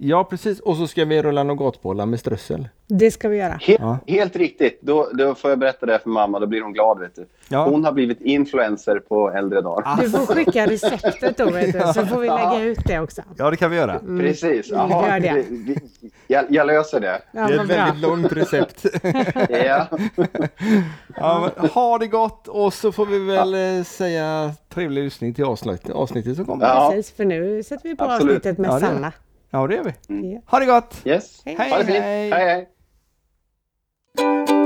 [0.00, 0.60] Ja precis.
[0.60, 2.68] Och så ska vi rulla nougatbollar med strössel.
[2.86, 3.58] Det ska vi göra.
[3.62, 3.98] Helt, Ja.
[4.06, 4.78] helt riktigt.
[4.82, 6.38] Då, då får jag berätta det för mamma.
[6.38, 6.98] Då blir hon glad.
[7.00, 7.26] Vet du.
[7.48, 7.64] Ja.
[7.68, 9.96] Hon har blivit influencer på äldre dagar.
[10.00, 13.22] Du får skicka receptet då vet du, så får vi lägga ut det också.
[13.38, 13.98] Ja, det kan vi göra.
[13.98, 14.70] Precis.
[14.72, 15.44] Mm, Jaha, gör det.
[15.48, 15.56] vi-
[16.00, 17.22] vi- jag, jag löser det.
[17.32, 18.86] Ja, det är ett väldigt långt recept.
[19.66, 19.86] Ja.
[21.16, 25.90] ja, ha det gott och så får vi väl eh, säga trevlig lyssning till avsnittet,
[25.90, 26.66] avsnittet som kommer.
[26.66, 26.90] Ja.
[26.94, 28.36] Precis, för nu sätter vi på Absolut.
[28.36, 29.12] avsnittet med Ja, Sanna.
[29.50, 29.92] Ja, det gör vi.
[30.32, 30.40] Ja.
[30.46, 31.02] Ha det gott!
[31.04, 31.42] Yes.
[31.44, 31.56] Hej.
[31.70, 31.98] Ha det fint.
[31.98, 32.30] Hej.
[32.30, 32.66] hej.
[34.16, 34.59] hej.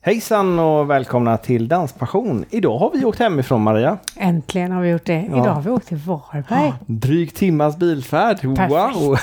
[0.00, 2.44] Hejsan och välkomna till Danspassion.
[2.50, 3.98] Idag har vi åkt hemifrån Maria.
[4.16, 5.26] Äntligen har vi gjort det.
[5.30, 5.42] Ja.
[5.42, 6.72] Idag har vi åkt till Varberg.
[6.86, 8.44] Dryg timmas bilfärd.
[8.44, 9.18] Wow!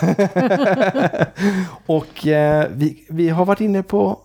[1.86, 4.20] och eh, vi, vi har varit inne på,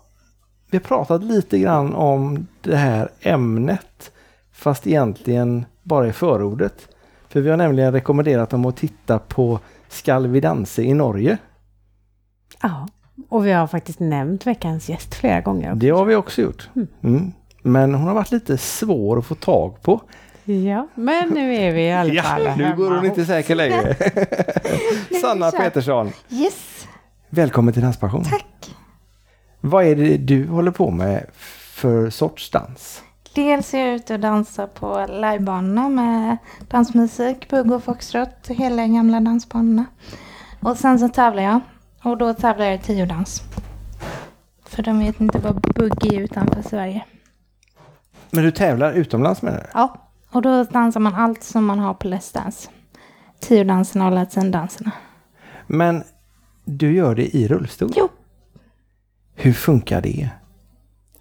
[0.71, 4.13] vi har pratat lite grann om det här ämnet.
[4.53, 6.89] Fast egentligen bara i förordet.
[7.29, 9.59] För vi har nämligen rekommenderat dem att titta på
[9.89, 11.39] Skall vi dansa i Norge.
[12.63, 12.89] Ja,
[13.29, 15.75] och vi har faktiskt nämnt veckans gäst flera gånger.
[15.75, 16.69] Det har vi också gjort.
[17.05, 17.33] Mm.
[17.63, 20.01] Men hon har varit lite svår att få tag på.
[20.45, 23.97] Ja, men nu är vi i alla fall Ja, nu går hon inte säker längre.
[25.23, 25.51] Sanna.
[25.51, 26.87] Petersson, Yes,
[27.29, 28.25] välkommen till Danspassion.
[28.25, 28.75] tack.
[29.61, 31.27] Vad är det du håller på med
[31.73, 33.03] för sorts dans?
[33.35, 36.37] Dels är jag ute och dansar på livebanorna med
[36.71, 39.85] dansmusik, bugg och foxtrot, hela gamla dansbanorna.
[40.61, 41.61] Och sen så tävlar jag.
[42.03, 43.43] Och då tävlar jag i tiodans.
[44.65, 47.05] För de vet inte vad bugg är utanför Sverige.
[48.31, 49.67] Men du tävlar utomlands med det?
[49.75, 52.71] Ja, och då dansar man allt som man har på Let's Dance.
[53.41, 54.91] Tiodanserna och latindanserna.
[55.67, 56.03] Men
[56.65, 57.93] du gör det i rullstol?
[57.97, 58.09] Jo.
[59.35, 60.31] Hur funkar det?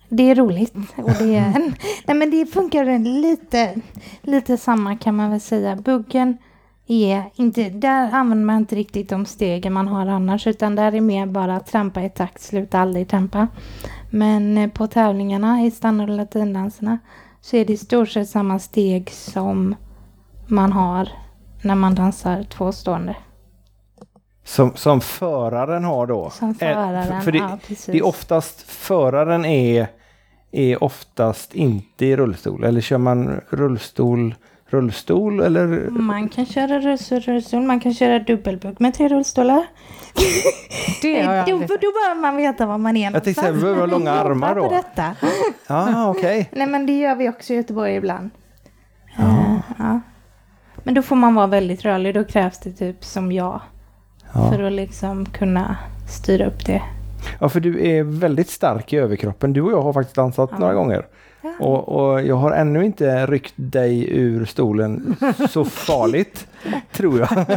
[0.09, 0.73] Det är roligt.
[0.95, 1.73] Och det, är,
[2.05, 3.75] nej men det funkar lite,
[4.21, 5.75] lite samma kan man väl säga.
[5.75, 6.37] Buggen
[6.89, 11.01] är inte, där använder man inte riktigt de stegen man har annars utan där är
[11.01, 13.47] mer bara trampa i takt, sluta aldrig trampa.
[14.09, 16.99] Men eh, på tävlingarna i standard och latindanserna
[17.41, 19.75] så är det i stort sett samma steg som
[20.47, 21.09] man har
[21.61, 23.15] när man dansar tvåstående.
[24.43, 26.29] Som, som föraren har då?
[26.29, 27.85] Som Eh, föraren, för, för det, ja precis.
[27.85, 29.87] det är oftast föraren är,
[30.51, 32.63] är oftast inte i rullstol.
[32.63, 34.35] Eller kör man rullstol,
[34.69, 35.67] rullstol eller?
[35.89, 39.63] Man kan köra rullstol, man kan köra dubbelbugg med tre rullstolar.
[41.01, 43.73] Det har jag då, då behöver man veta var man är Jag tänkte säga, någonstans
[43.75, 44.69] behöver långa vi armar då.
[44.69, 45.15] Detta.
[45.67, 46.49] Ja, okej.
[46.51, 48.29] Nej men det gör vi också i Göteborg ibland.
[49.19, 49.99] Eh, ja.
[50.83, 52.13] Men då får man vara väldigt rörlig.
[52.15, 53.61] Då krävs det typ som jag.
[54.33, 54.51] Ja.
[54.51, 55.77] För att liksom kunna
[56.09, 56.81] styra upp det.
[57.39, 59.53] ja, för du är väldigt stark i överkroppen.
[59.53, 60.59] Du och jag har faktiskt dansat Ja.
[60.59, 61.05] några gånger.
[61.59, 65.15] Och, och jag har ännu inte ryckt dig ur stolen
[65.49, 66.47] så farligt,
[66.91, 67.29] tror jag.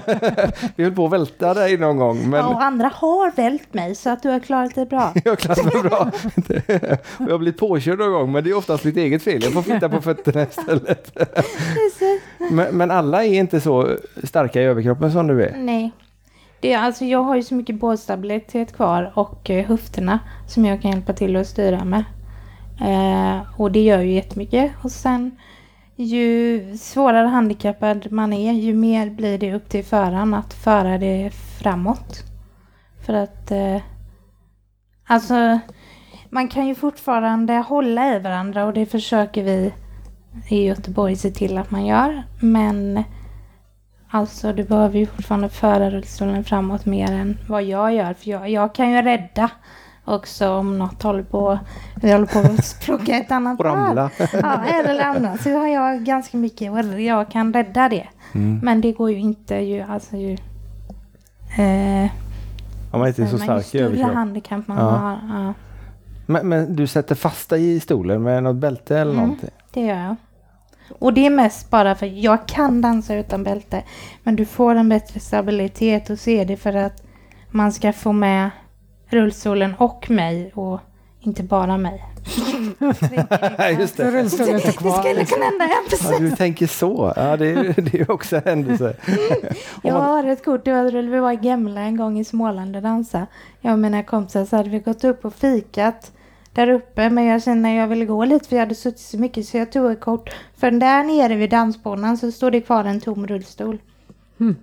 [0.76, 3.94] Vi höll på att välta dig någon gång, men Ja, och andra har vält mig
[3.94, 5.12] så att du har klarat det bra.
[5.24, 6.10] jag klarade mig bra.
[7.18, 9.42] Jag har blivit påkörd någon gång, men det är oftast mitt eget fel.
[9.42, 11.18] Jag får flytta på fötterna istället.
[12.50, 15.56] Men, men alla är inte så starka i överkroppen som du är.
[15.56, 15.92] Nej.
[16.60, 20.18] Det är, alltså, jag har ju så mycket bålstabilitet kvar och eh, höfterna
[20.48, 22.04] som jag kan hjälpa till att styra med.
[22.80, 24.72] Eh, och det gör ju jättemycket.
[24.82, 25.36] Och sen
[25.96, 31.30] ju svårare handikappad man är ju mer blir det upp till föraren att föra det
[31.62, 32.24] framåt.
[33.06, 33.80] För att eh,
[35.06, 35.60] alltså
[36.30, 39.72] man kan ju fortfarande hålla i varandra och det försöker vi
[40.48, 42.22] i Göteborg se till att man gör.
[42.40, 43.04] Men
[44.10, 48.14] alltså du behöver ju fortfarande föra rullstolen framåt mer än vad jag gör.
[48.14, 49.50] För jag, jag kan ju rädda
[50.04, 51.58] också om något håller på,
[51.94, 54.10] vi håller på att språka ett annat Och ramla.
[54.32, 55.36] Ja, eller ramla.
[55.36, 58.08] Så har jag ganska mycket jag kan rädda det.
[58.34, 58.60] Mm.
[58.62, 60.32] Men det går ju inte ju, alltså ju...
[61.58, 62.10] Eh,
[62.90, 64.14] Om man inte är så stark i överkropp.
[64.14, 64.84] handikapp man Ja.
[64.90, 65.18] har.
[65.46, 65.54] Ja,
[66.26, 69.22] Men, men du sätter fast dig i stolen med något bälte eller Mm.
[69.24, 69.50] någonting?
[69.72, 70.16] det gör jag.
[70.98, 73.82] Och det är mest bara för jag kan dansa utan bälte.
[74.22, 77.02] Men du får en bättre stabilitet och så är det för att
[77.50, 78.50] man ska få med
[79.12, 80.80] rullstolen och mig och
[81.20, 82.04] inte bara mig.
[83.78, 84.10] Just det.
[84.10, 87.12] Rullstolen står Det skulle kunna hända, ja Ja, du tänker så.
[87.16, 88.96] Ja, det är, det är också en händelse.
[89.82, 92.82] Jag har ett kort, det var, vi var i Gemla en gång i Småland och
[92.82, 93.26] dansade.
[93.60, 96.12] Jag och mina kompisar så hade vi gått upp och fikat
[96.52, 99.18] där uppe men jag kände att jag ville gå lite för jag hade suttit så
[99.18, 100.30] mycket så jag tog ett kort.
[100.56, 103.78] För där nere vid dansbanan så står det kvar en tom rullstol.
[104.40, 104.56] Mm.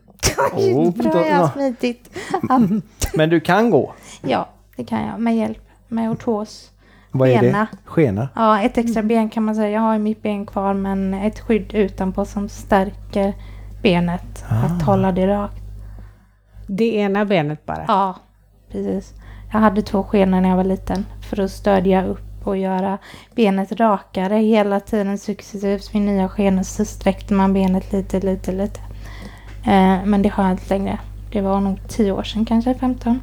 [0.54, 2.10] Oj, Oh, bra då- jag smidigt.
[2.50, 2.62] Ja,
[3.14, 3.94] Men du kan gå.
[4.22, 6.72] Ja, det kan jag med hjälp med ortos.
[7.12, 7.68] Vad är Skena.
[7.72, 7.78] det?
[7.86, 8.30] Skena?
[8.36, 9.70] Ja, ett extra ben kan man säga.
[9.70, 13.34] Jag har mitt ben kvar men ett skydd utanpå som stärker
[13.82, 14.46] benet.
[14.50, 15.64] Att hålla det rakt.
[16.68, 17.86] Det ena benet bara.
[17.88, 18.16] Ja,
[18.72, 19.14] precis.
[19.52, 22.98] Jag hade två skenor när jag var liten för att stödja upp och göra
[23.36, 25.96] benet rakare hela tiden successivt.
[25.96, 28.80] Vid nya skenor så sträckte man benet lite, lite, lite.
[29.64, 31.00] Eh, men det har jag inte längre.
[31.32, 33.20] Det var nog 10 år sedan, kanske 15.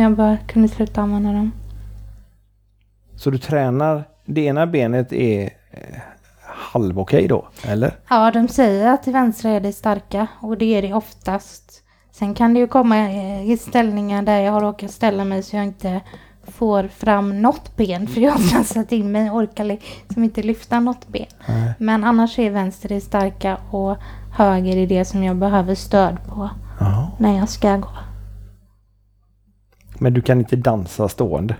[0.00, 1.52] Jag bara kunde sluta använda dem.
[3.16, 6.00] Så du tränar, det ena benet är eh,
[6.72, 7.94] halvokej då, eller?
[8.10, 11.82] Ja, de säger att till vänstra är det starka och det är det oftast.
[12.12, 15.56] Sen kan det ju komma eh, i ställningar där jag har råkat ställa mig så
[15.56, 16.00] jag inte
[16.44, 20.80] får fram något ben för jag har trasslat in mig och orkar liksom inte lyfta
[20.80, 21.26] något ben.
[21.48, 21.72] Nej.
[21.78, 23.96] Men annars är vänster det starka och
[24.36, 27.10] höger är det som jag behöver stöd på Ja.
[27.18, 27.88] när jag ska gå.
[30.00, 31.56] Men du kan inte dansa stående?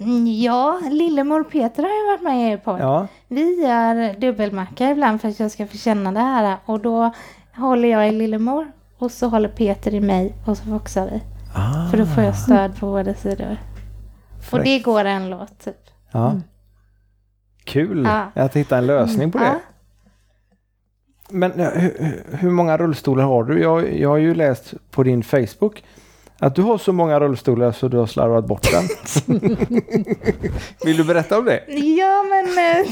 [0.00, 2.80] Mm, Ja, lillemor Peter har ju varit med i er podd.
[2.80, 3.06] Ja.
[3.28, 6.56] Vi gör dubbelmacka ibland för att jag ska få känna det här.
[6.64, 7.12] Och då
[7.56, 11.22] håller jag i lillemor och så håller Peter i mig och så foxar vi.
[11.54, 11.90] Ah.
[11.90, 13.56] För då får jag stöd på båda sidor.
[14.52, 15.76] Och det går en låt typ.
[16.12, 16.34] Ja.
[17.64, 18.42] Kul Ja.
[18.42, 19.44] att hitta en lösning på det.
[19.44, 19.58] Ja.
[21.30, 23.60] Men eh, hur, hur många rullstolar har du?
[23.62, 25.84] Jag, jag har ju läst på din Facebook
[26.44, 28.84] att du har så många rullstolar så du har slarvat bort den.
[30.84, 31.64] Vill du berätta om det?
[31.68, 32.86] Ja men eh,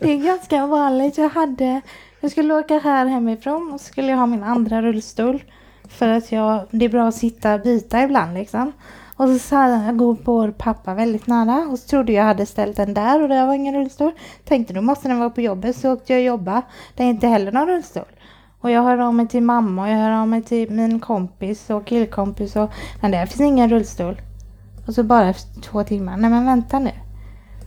[0.00, 1.18] det är ganska vanligt.
[1.18, 1.80] Jag hade,
[2.20, 5.42] jag skulle åka här hemifrån och så skulle jag ha min andra rullstol.
[5.88, 8.72] För att jag, det är bra att sitta och byta ibland liksom.
[9.16, 12.76] Och så sa jag, går vår pappa väldigt nära och så trodde jag hade ställt
[12.76, 14.12] den där och det var ingen rullstol.
[14.44, 16.62] Tänkte då måste den vara på jobbet så åkte jag jobba.
[16.94, 18.04] Det är inte heller någon rullstol.
[18.62, 21.70] Och jag hör av mig till mamma och jag hör av mig till min kompis
[21.70, 22.70] och killkompis och
[23.00, 24.20] men där finns ingen rullstol.
[24.86, 26.90] Och så bara efter två timmar, nej men vänta nu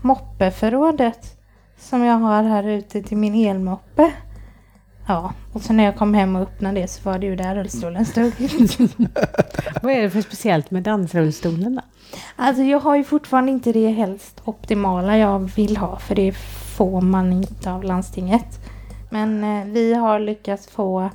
[0.06, 1.38] moppeförrådet
[1.78, 4.12] som jag har här ute till min elmoppe.
[5.08, 7.56] Ja, och så när jag kom hem och öppnade det så var det ju där
[7.56, 8.32] rullstolen stod.
[9.82, 11.82] Vad är det för speciellt med dansrullstolen då?
[12.36, 16.32] Alltså jag har ju fortfarande inte det helst optimala jag vill ha för det
[16.78, 18.60] får man inte av landstinget.
[19.16, 21.10] Men eh, vi har lyckats få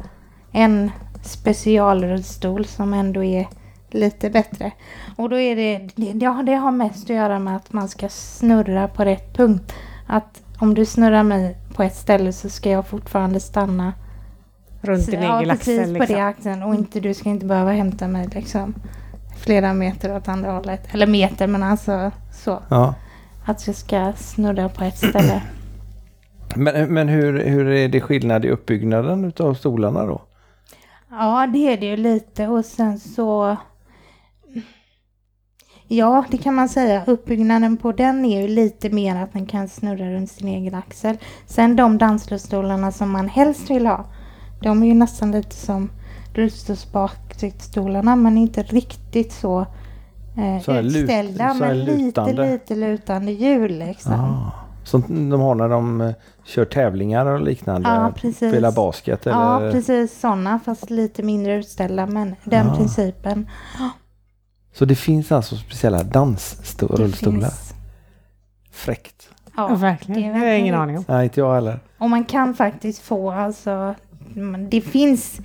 [0.53, 0.91] en
[1.23, 3.49] specialrullstol som ändå är
[3.91, 4.73] lite bättre.
[5.17, 7.89] Och då är det, det, det har- det har mest att göra med att man
[7.89, 9.73] ska snurra på rätt punkt.
[10.07, 13.93] Att om du snurrar mig på ett ställe så ska jag fortfarande stanna
[14.81, 16.25] Runt din ja, egen precis axel på det liksom.
[16.27, 18.75] axeln och inte, du ska inte behöva hämta mig liksom
[19.39, 20.95] flera meter åt andra hållet.
[20.95, 22.63] Eller meter men alltså så.
[22.69, 22.95] Ja.
[23.45, 25.43] Att jag ska snurra på ett ställe.
[26.57, 30.23] Men, men hur, hur är det skillnad i uppbyggnaden utav stolarna då?
[31.11, 33.57] Ja, det är det ju lite och sen så...
[35.89, 37.05] Ja, det kan man säga.
[37.07, 41.19] Uppbyggnaden på den är ju lite mer att den kan snurra runt sin egen axel.
[41.47, 44.05] Sen de dansrullstolarna som man helst vill ha,
[44.63, 45.91] de är ju nästan lite som
[46.35, 49.61] rullstolsbakstolarna men inte riktigt så,
[50.39, 51.55] eh, Så utställda.
[51.55, 54.13] men lite, lite lutande hjul liksom.
[54.13, 54.70] Ah.
[54.91, 56.11] Som de har när de eh,
[56.45, 57.89] kör tävlingar och liknande.
[57.89, 58.51] Ja, precis.
[58.51, 59.37] Spelar basket eller?
[59.67, 62.75] Ja, precis sådana fast lite mindre utställda men den Ja.
[62.77, 63.49] principen.
[64.75, 67.41] Så det finns alltså speciella Det dansrullstolar?
[67.41, 67.75] finns.
[68.73, 69.29] Fräckt.
[69.57, 70.33] Ja, Ja, verkligen.
[70.33, 71.05] det har jag ingen aning om.
[71.09, 71.81] Nej, inte jag heller.
[71.99, 73.95] Och man kan faktiskt få alltså,
[74.71, 75.41] det finns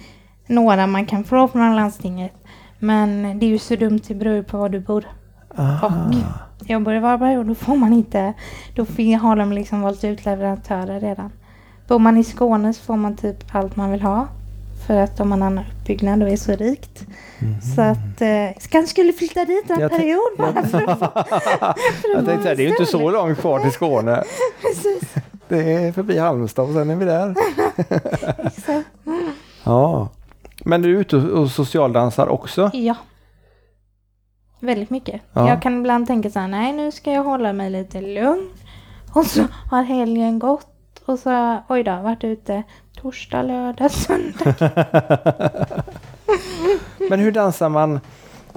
[0.47, 2.33] några man kan få från landstinget.
[2.79, 5.05] Men det är ju så dumt, det beror på var du bor.
[5.55, 5.89] Ah.
[6.65, 8.33] Jag i Varberg och då får man inte,
[8.75, 8.85] då
[9.21, 11.31] har de liksom valt ut leverantörer redan.
[11.87, 14.27] Bor man i Skåne så får man typ allt man vill ha.
[14.87, 17.05] För att de har en annan uppbyggnad och är så rikt.
[17.75, 21.23] Så att, eh, kanske skulle flytta dit en Jag period bara för att få...
[22.13, 24.23] Jag tänkte det är ju inte så långt kvar till Skåne.
[24.61, 25.13] Precis.
[25.47, 27.35] Det är förbi Halmstad och sen är vi där.
[28.47, 28.87] Exakt.
[29.63, 30.09] Ja.
[30.65, 32.71] Men du är ute och socialdansar också?
[32.73, 32.95] Ja.
[34.59, 35.21] Väldigt mycket.
[35.33, 35.49] Ja.
[35.49, 38.49] Jag kan ibland tänka så här, nej nu ska jag hålla mig lite lugn.
[39.13, 40.67] Och så har helgen gått
[41.05, 42.63] och så, oj då, varit ute
[43.01, 44.55] torsdag, lördag, söndag.
[47.09, 47.99] Men hur dansar man?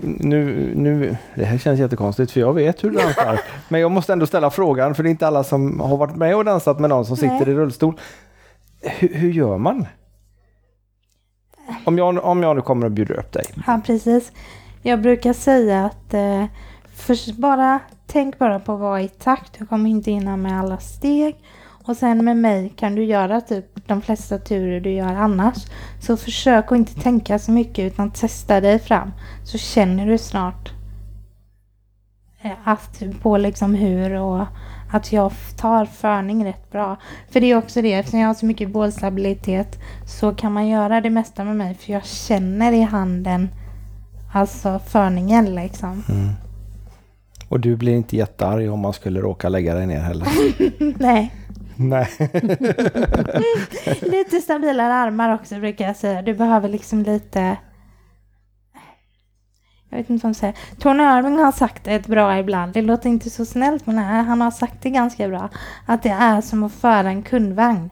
[0.00, 3.40] Nu, nu, det här känns jättekonstigt för jag vet hur du dansar.
[3.68, 6.36] Men jag måste ändå ställa frågan för det är inte alla som har varit med
[6.36, 7.50] och dansat med någon som sitter Nej.
[7.50, 8.00] i rullstol.
[8.80, 9.86] Hur, hur gör man?
[11.84, 13.44] Om jag, om jag nu kommer och bjuder upp dig.
[13.66, 14.32] Ja, precis.
[14.88, 16.44] Jag brukar säga att eh,
[16.94, 19.58] för, bara, tänk bara på att vara i takt.
[19.58, 21.36] Du kommer inte hinna med alla steg.
[21.84, 25.56] Och sen med mig kan du göra typ de flesta turer du gör annars.
[26.00, 29.12] Så försök att inte tänka så mycket utan testa dig fram.
[29.44, 30.72] Så känner du snart
[32.42, 34.46] eh, att på liksom hur och
[34.92, 36.96] att jag tar förning rätt bra.
[37.30, 41.00] För det är också det, eftersom jag har så mycket bålstabilitet så kan man göra
[41.00, 43.48] det mesta med mig för jag känner i handen
[44.32, 46.02] alltså förningen liksom.
[47.48, 50.28] Och du blir inte jättearg om man skulle råka lägga dig ner heller?
[51.02, 51.34] Nej,
[51.76, 52.08] Nej.
[54.02, 56.22] lite stabilare armar också brukar jag säga.
[56.22, 57.56] Du behöver liksom lite
[59.90, 60.54] jag vet inte vad man säger.
[60.78, 62.72] Tony Irving har sagt ett bra ibland.
[62.72, 65.48] Det låter inte så snällt men han har sagt det ganska bra.
[65.86, 67.90] Att det är som att föra en kundvagn.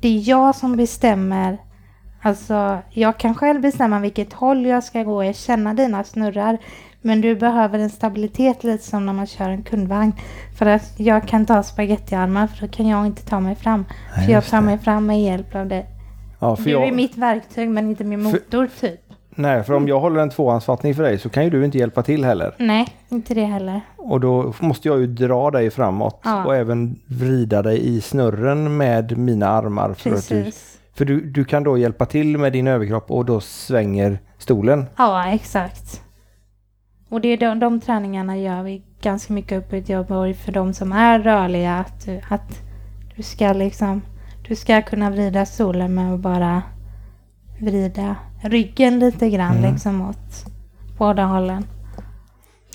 [0.00, 1.58] Det är jag som bestämmer.
[2.22, 5.24] Alltså, jag kan själv bestämma vilket håll jag ska gå.
[5.24, 6.58] Jag känner dina snurrar.
[7.02, 10.12] Men du behöver en stabilitet lite som när man kör en kundvagn.
[10.58, 13.84] För att jag kan ta spagettiarmar för då kan jag inte ta mig fram.
[14.16, 14.64] Nej, för jag tar det.
[14.64, 15.86] mig fram med hjälp av dig.
[16.38, 19.00] Ja, för Du är jag, mitt verktyg men inte min För- motor typ.
[19.30, 22.02] nej, för om jag håller en tvåhandsfattning för dig så kan ju du inte hjälpa
[22.02, 22.54] till heller.
[22.58, 23.80] Nej, inte det heller.
[23.96, 26.44] Och då måste jag ju dra dig framåt Ja.
[26.44, 29.94] och även vrida dig i snurren med mina armar.
[29.94, 30.77] För, att du, Precis.
[30.98, 34.86] För du, du kan då hjälpa till med din överkropp och då svänger stolen.
[34.96, 36.02] Ja, exakt.
[37.08, 40.74] Och det är de, de träningarna gör vi ganska mycket uppe i Göteborg för de
[40.74, 41.74] som är rörliga.
[41.74, 42.62] Att, du- att
[43.16, 44.02] du ska liksom,
[44.48, 46.62] du ska kunna vrida stolen med att bara
[47.60, 49.72] vrida ryggen lite grann Mm.
[49.72, 50.44] liksom åt
[50.98, 51.64] båda hållen.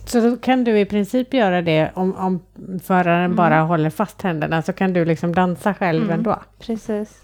[0.05, 2.39] Så då kan du i princip göra det om, om
[2.83, 3.35] föraren Mm.
[3.37, 6.17] bara håller fast händerna så kan du liksom dansa själv Mm.
[6.17, 6.39] ändå.
[6.59, 7.19] Precis.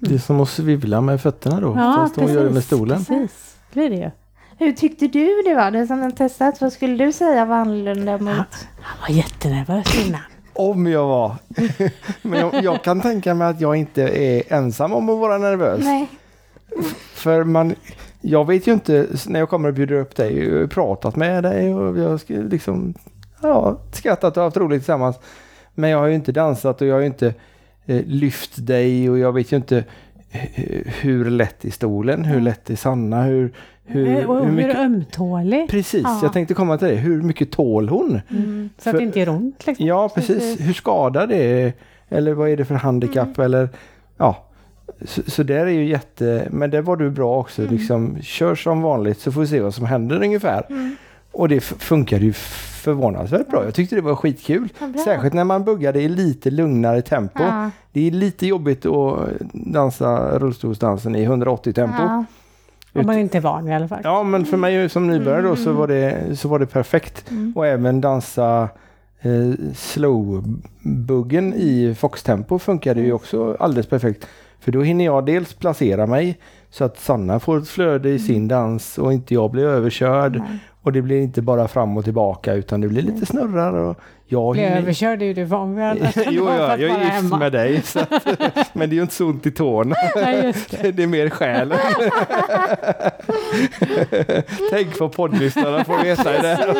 [0.00, 1.74] Det är som att svivla med fötterna då.
[1.76, 3.04] Ja, fast hon gör det med stolen.
[3.04, 4.12] Precis, det blir det.
[4.58, 5.70] Hur tyckte du det var?
[5.70, 8.66] Det som har testat, vad skulle du säga var annorlunda mot?
[8.80, 10.20] Han var jättenervös innan.
[10.52, 11.36] Om jag var.
[12.22, 15.84] Men jag, jag kan tänka mig att jag inte är ensam om att vara nervös.
[15.84, 16.08] Nej.
[17.14, 17.74] För man,
[18.20, 20.48] jag vet ju inte när jag kommer och bjuder upp dig.
[20.48, 22.94] Jag har pratat med dig och vi har liksom
[23.42, 25.16] ja, skrattat och haft roligt tillsammans.
[25.74, 27.34] Men jag har ju inte dansat och jag har ju inte
[27.86, 29.84] lyft dig och jag vet ju inte
[30.30, 30.42] eh,
[31.00, 33.52] hur lätt i stolen, hur lätt i Sanna, hur,
[33.84, 34.76] hur, Eh, och hur hur mycket...
[34.76, 35.70] ömtålig.
[35.70, 36.20] Precis, Ja.
[36.22, 36.94] jag tänkte komma till det.
[36.94, 38.20] Hur mycket tål hon?
[38.30, 38.70] Mm.
[38.78, 39.66] Så att För- det inte gör ont.
[39.66, 39.86] Liksom.
[39.86, 40.36] Ja, precis.
[40.38, 40.60] Precis.
[40.68, 41.72] Hur skadar det?
[42.08, 43.38] Eller vad är det för handikapp?
[43.38, 43.68] Eller
[44.16, 44.44] ja.
[45.04, 46.48] Så, så där är ju jätte...
[46.50, 47.62] Men det var du bra också.
[47.62, 50.66] Liksom, kör som vanligt så får vi se vad som händer ungefär.
[50.70, 50.96] Mm.
[51.32, 52.32] Och det f- funkade ju
[52.84, 53.64] förvånansvärt bra.
[53.64, 54.68] Jag tyckte det var skitkul.
[54.78, 55.02] Bra.
[55.04, 57.42] Särskilt när man buggade i lite lugnare tempo.
[57.42, 57.70] Ja.
[57.92, 61.96] Det är lite jobbigt att dansa rullstolsdansen i 180 tempo.
[61.98, 62.24] Ja.
[62.92, 63.00] Ja.
[63.00, 64.26] Om man inte är van i alla fall.
[64.26, 67.30] men för mig som nybörjare då så var det, så var det perfekt.
[67.30, 67.52] Mm.
[67.56, 68.68] Och även dansa
[69.20, 69.30] eh,
[69.74, 74.26] slow-buggen i foxtempo funkade ju också alldeles perfekt.
[74.60, 76.38] För då hinner jag dels placera mig
[76.70, 80.36] så att Sanna får ett flöde i sin dans och inte jag blir överkörd.
[80.36, 80.58] Nej.
[80.84, 84.52] Och det blir inte bara fram och tillbaka utan det blir lite snurrar och jag
[84.52, 84.76] Bli hinner...
[84.78, 86.08] överkörd är ju du van vid.
[86.30, 87.82] jo, ja, jag är gift med dig.
[87.94, 88.12] Att,
[88.74, 89.96] men det är ju inte så ont i tårna.
[90.16, 90.92] Nej, det.
[90.92, 91.78] Det är mer själen.
[94.70, 96.76] Tänk vad poddlyssnarna får veta det.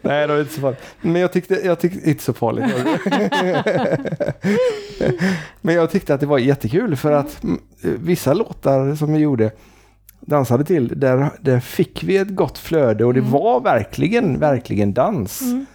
[0.00, 0.80] Nej, det är inte så farligt.
[1.00, 2.74] Men jag tyckte, jag tyckte inte så farligt.
[5.60, 9.50] Men jag tyckte att det var jättekul för att mm, vissa låtar som vi gjorde
[10.28, 15.42] dansade till, där, där fick vi ett gott flöde och det var verkligen, verkligen dans.
[15.42, 15.66] Mm.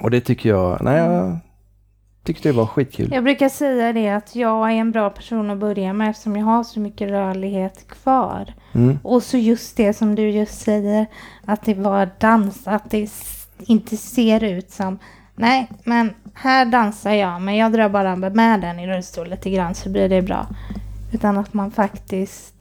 [0.00, 1.38] Och det tycker jag, nej jag
[2.24, 3.12] tyckte det var skitkul.
[3.12, 6.44] Jag brukar säga det att jag är en bra person att börja med eftersom jag
[6.44, 8.54] har så mycket rörlighet kvar.
[8.72, 8.98] Mm.
[9.02, 11.06] Och så just det som du just säger,
[11.44, 13.10] att det var dans, att det
[13.58, 14.98] inte ser ut som
[15.34, 19.74] Nej, men här dansar jag, men jag drar bara med den i rullstol lite grann
[19.74, 20.46] så blir det bra.
[21.12, 22.51] Utan att man faktiskt...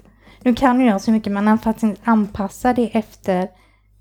[0.44, 3.48] Nu kan ju jag så mycket, men att faktiskt anpassa det efter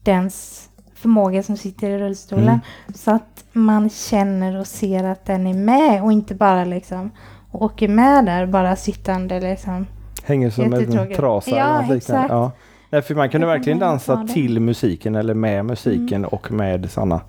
[0.03, 2.49] dens förmåga som sitter i rullstolen.
[2.49, 2.61] Mm.
[2.95, 7.11] Så att man känner och ser att den är med och inte bara liksom
[7.53, 9.87] åker med där bara sittande liksom.
[10.25, 11.97] Hänger som en trasa Ja, eller något liknande.
[11.97, 12.31] exakt.
[12.31, 12.53] Ja.
[12.91, 16.29] Nej, för man kunde Jag verkligen dansa till musiken eller med musiken Mm.
[16.29, 17.21] och med Sanna.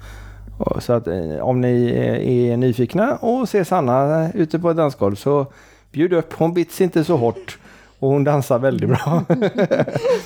[0.79, 4.77] Så att eh, om ni eh, är nyfikna och ser Sanna eh, ute på ett
[4.77, 5.45] dansgolv så
[5.91, 6.33] bjud upp.
[6.33, 7.57] Hon bits inte så hårt
[8.01, 9.23] och hon dansar väldigt bra.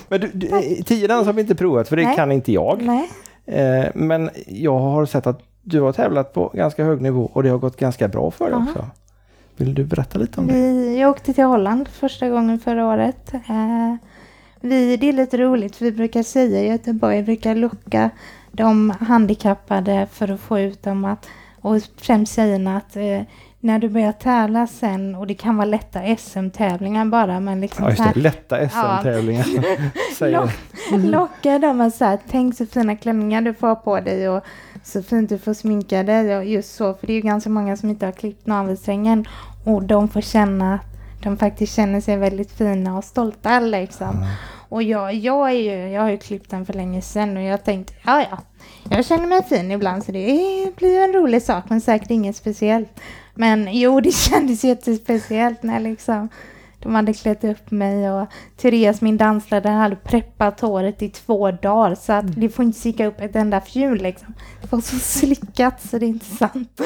[0.09, 2.15] Men du, du, eh, tio dans har vi inte provat för det Nej.
[2.15, 2.82] kan inte jag.
[2.82, 3.09] Nej.
[3.45, 7.49] Eh, Men jag har sett att du har tävlat på ganska hög nivå och det
[7.49, 8.65] har gått ganska bra för dig Ja.
[8.69, 8.86] också.
[9.57, 10.53] Vill du berätta lite om det?
[10.53, 13.34] Vi, jag åkte till Holland första gången förra året.
[13.34, 13.95] Eh,
[14.61, 18.09] vi, det är lite roligt vi brukar säga i Göteborg, brukar locka
[18.51, 21.26] de handikappade för att få ut dem att,
[21.61, 23.21] och främst tjejerna att eh,
[23.66, 27.89] när du börjar tävla sen och det kan vara lätta SM-tävlingar bara men liksom Ja,
[27.89, 28.20] just så här, det.
[28.20, 29.45] Lätta SM-tävlingar.
[30.32, 30.51] Lock,
[30.91, 34.43] locka dem att säga tänk så fina klänningar du får på dig och
[34.84, 37.78] så fint du får sminka dig och just så för det är ju ganska många
[37.78, 39.26] som inte har klippt navelsträngen
[39.66, 44.26] och de får känna att de faktiskt känner sig väldigt fina och stolta liksom.
[44.70, 47.63] Och jag, jag, är ju, jag har ju klippt den för länge sedan och jag
[47.63, 48.38] tänkte ja ja,
[48.89, 52.89] jag känner mig fin ibland så det blir en rolig sak men säkert inget speciellt.
[53.36, 56.29] Men jo, det kändes jättespeciellt när liksom
[56.86, 58.27] de hade klätt upp mig och
[58.57, 63.05] Therese, min danslärare, hade preppat håret i två dagar så att det får inte sticka
[63.05, 64.33] upp ett enda fjul liksom.
[64.61, 66.81] Det var så slickat så det är inte sant.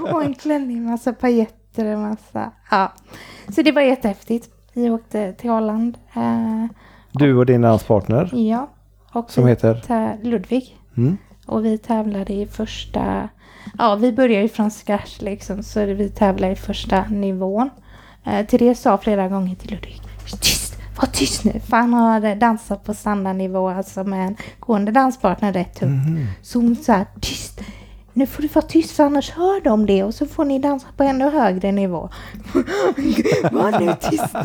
[0.12, 2.92] och en klänning, massa pajetter och massa, ja.
[3.54, 4.48] Så det var jättehäftigt.
[4.72, 5.98] Vi åkte till Holland.
[6.14, 6.64] Eh,
[7.12, 8.70] Du och din danspartner ja.
[9.12, 10.18] Och som heter?
[10.22, 10.78] Ludvig.
[10.96, 11.16] Mm.
[11.46, 13.28] Och vi tävlade i första...
[13.78, 17.70] Ja, vi började ju från scratch liksom, så vi tävlade i första nivån.
[18.24, 20.00] Eh, Therese sa flera gånger till Ludvig,
[20.40, 21.60] tyst, var tyst nu.
[21.60, 25.92] För han hade dansat på standardnivå, alltså med en gående danspartner rätt tufft.
[26.08, 26.26] Mhm.
[26.42, 27.60] Så hon sa, tyst,
[28.16, 30.86] nu får du vara tyst för annars hör de det och så får ni dansa
[30.96, 32.08] på ännu högre nivå.
[33.52, 34.36] Var nu tyst.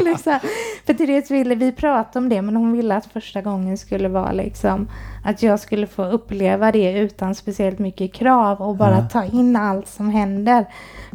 [0.04, 0.38] liksom.
[0.86, 4.32] För Therese ville, vi prata om det, men hon ville att första gången skulle vara
[4.32, 4.88] liksom
[5.24, 9.08] att jag skulle få uppleva det utan speciellt mycket krav och bara Ja.
[9.12, 10.66] ta in allt som händer.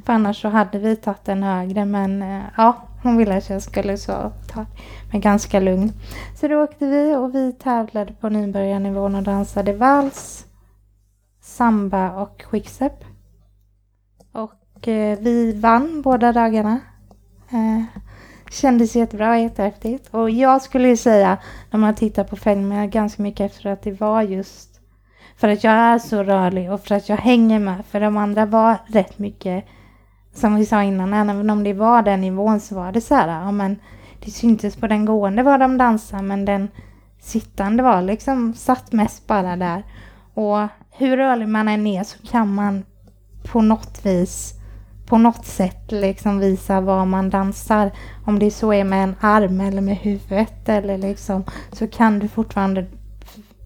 [0.05, 3.61] För annars så hade vi tagit den högre, men eh, ja, hon ville att jag
[3.61, 4.65] skulle så ta
[5.11, 5.91] men ganska lugn.
[6.39, 10.45] Så då åkte vi och vi tävlade på nybörjarnivån och dansade vals,
[11.49, 13.05] samba och quickstep.
[14.31, 16.79] Och eh, vi vann båda dagarna.
[17.49, 18.01] Eh,
[18.51, 20.07] kändes jättebra, jättehäftigt.
[20.11, 21.37] Och jag skulle ju säga,
[21.71, 24.69] när man tittar på filmen, ganska mycket efter att det var just
[25.37, 27.85] för att jag är så rörlig och för att jag hänger med.
[27.85, 29.65] För de andra var rätt mycket,
[30.33, 33.27] som vi sa innan, även om det var den nivån så var det så här,
[33.27, 33.79] ja men
[34.19, 36.67] det syntes på den gående var de dansade men den
[37.19, 39.83] sittande var liksom satt mest bara där.
[40.33, 40.67] Och
[40.99, 42.83] hur rörlig man än är så kan man
[43.51, 44.53] på något vis,
[45.05, 47.91] på något sätt liksom visa vad man dansar.
[48.25, 52.27] Om det så är med en arm eller med huvudet eller liksom så kan du
[52.27, 52.85] fortfarande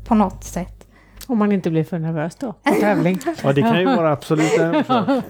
[0.06, 0.88] på något sätt.
[1.28, 3.20] Om man inte blir för nervös då på tävling.
[3.44, 4.76] Ja, det kan ju vara absolut en.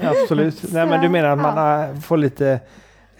[0.01, 0.63] Absolut.
[0.73, 2.59] Nej, men du menar att man äh, får lite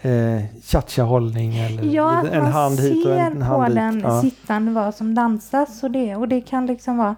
[0.02, 3.68] eh, cha-cha-hållning eller Ja, att en man hand hit och ser en, en hand på
[3.68, 3.74] dit.
[3.76, 4.20] den Ja.
[4.20, 6.16] sittande vad som dansas och det.
[6.16, 7.16] Och det kan liksom vara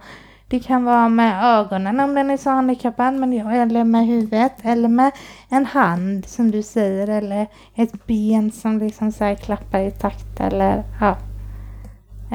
[0.48, 4.52] det kan vara med ögonen om den är så handikappad, men jag, eller med huvudet,
[4.62, 5.12] eller med
[5.48, 10.40] en hand som du säger, eller ett ben som liksom så här klappar i takt,
[10.40, 11.16] eller ja.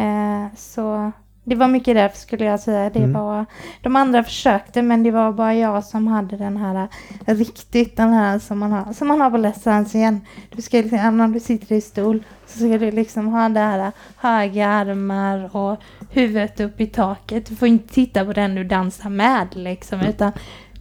[0.01, 1.12] Eh, så
[1.44, 2.89] det var mycket därför skulle jag säga.
[2.89, 3.14] Det Mm.
[3.14, 3.46] var,
[3.82, 6.88] de andra försökte, men det var bara jag som hade den här
[7.26, 10.22] riktigt, den här som man har, som man har på Let's igen.
[10.56, 13.60] Du ska, liksom- även om du sitter i stol, så ska du liksom ha det
[13.60, 15.78] här höga armar och
[16.12, 17.46] huvudet upp i taket.
[17.46, 20.32] Du får inte titta på den du dansar med liksom, utan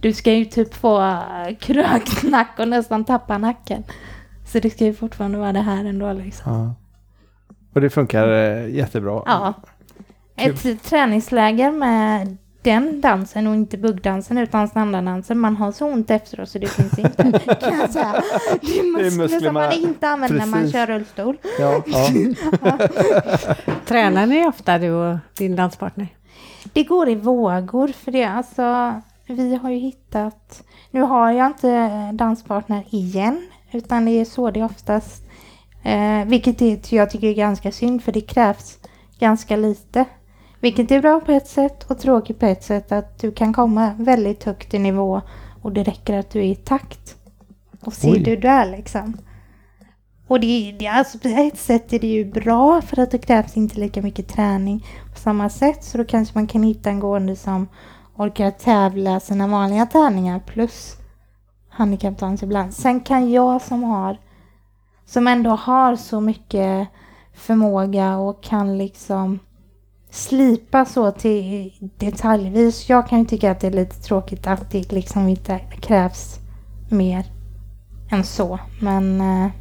[0.01, 1.17] du ska ju typ få
[1.59, 3.83] kröknack och nästan tappa nacken.
[4.47, 6.53] Så det ska ju fortfarande vara det här ändå liksom.
[6.53, 6.73] Ja.
[7.73, 9.23] Och det funkar eh, jättebra.
[9.25, 9.53] Ja.
[10.41, 15.39] Ett träningsläger med den dansen och inte buggdansen utan standarddansen.
[15.39, 17.39] Man har så ont efteråt så det finns inte.
[17.61, 18.23] Kan jag säga.
[18.61, 21.37] Det är muskler, muskler som man inte använder när man kör rullstol.
[21.59, 22.77] Ja, ja.
[23.87, 26.07] Tränar ni ofta du och din danspartner?
[26.73, 28.23] Det går i vågor för det.
[28.23, 28.95] Alltså,
[29.27, 30.63] vi har ju hittat...
[30.91, 33.49] Nu har jag inte danspartner igen.
[33.71, 35.23] Utan det är så det oftast...
[35.83, 38.77] Eh, vilket är, jag tycker är ganska synd för det krävs
[39.19, 40.05] ganska lite.
[40.61, 43.93] Vilket är bra på ett sätt och tråkigt på ett sätt att du kan komma
[43.97, 45.21] väldigt högt i nivå
[45.61, 47.15] och det räcker att du är i takt.
[47.79, 48.19] Och ser Oj.
[48.19, 49.17] du där liksom.
[50.27, 53.57] Och det, det, alltså på ett sätt är det ju bra för att det krävs
[53.57, 55.83] inte lika mycket träning på samma sätt.
[55.83, 57.67] Så då kanske man kan hitta en gående som
[58.15, 60.97] orkar tävla sina vanliga träningar plus
[61.69, 62.73] handikappdans ibland.
[62.73, 64.17] Sen kan jag som har
[65.05, 66.87] som ändå har så mycket
[67.33, 69.39] förmåga och kan liksom
[70.11, 72.89] slipa så till detaljvis.
[72.89, 76.39] Jag kan ju tycka att det är lite tråkigt att det liksom inte krävs
[76.89, 77.25] mer
[78.11, 78.59] än så.
[78.81, 79.51] Men eh,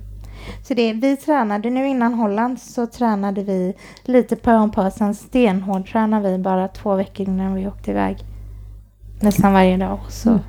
[0.62, 3.74] så det, vi tränade nu innan Holland så tränade vi
[4.05, 4.90] lite på om på.
[4.90, 8.18] Sen stenhård tränade vi bara två veckor innan vi åkte iväg.
[9.20, 10.01] Nästan varje dag.
[10.09, 10.30] Så.
[10.30, 10.40] Mm.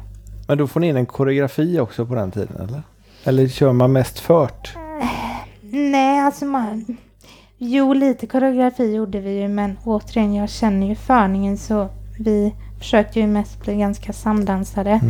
[0.48, 2.84] Men då får ni in en koreografi också på den tiden eller?
[3.24, 4.78] Eller kör man mest fört?
[5.62, 6.98] Nej, alltså man...
[7.64, 11.90] Jo, lite koreografi gjorde vi ju, men återigen, jag känner ju förningen så
[12.20, 15.02] vi försökte ju mest bli ganska samdansade.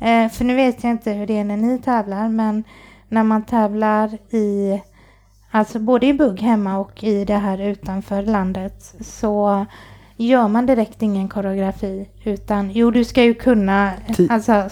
[0.00, 0.26] Mm.
[0.26, 2.64] Eh, för nu vet jag inte hur det är när ni tävlar, men
[3.08, 4.80] när man tävlar i,
[5.50, 9.66] alltså både i bugg hemma och i det här utanför landet, så
[10.16, 14.68] gör man direkt ingen koreografi, utan jo, du ska ju kunna, Ti- alltså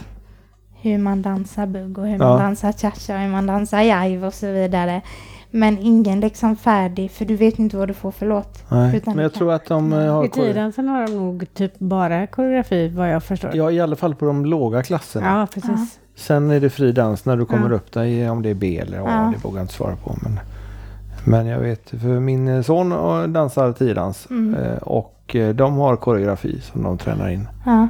[0.83, 2.29] hur man dansar bugg och hur Ja.
[2.29, 5.01] man dansar cha-cha och hur man dansar jive och så vidare.
[5.51, 8.65] Men ingen liksom färdig, för du vet inte vad du får för låt.
[8.71, 9.03] Nej.
[9.07, 12.27] Men jag tror att de eh, har I tiden sen har de nog typ bara
[12.27, 13.51] koreografi vad jag förstår.
[13.57, 15.27] Ja, i alla fall på de låga klasserna.
[15.41, 15.99] Ja, precis.
[16.17, 17.77] Sen är det fri dans när du kommer Ja.
[17.77, 19.33] upp där, om det är B eller A, Ja.
[19.37, 20.17] det vågar jag inte svara på.
[20.23, 20.41] Men,
[21.25, 24.79] men jag vet, för min eh, son eh, dansar tiodans Mm.
[24.83, 27.49] och de har koreografi som de tränar in.
[27.67, 27.89] Ja.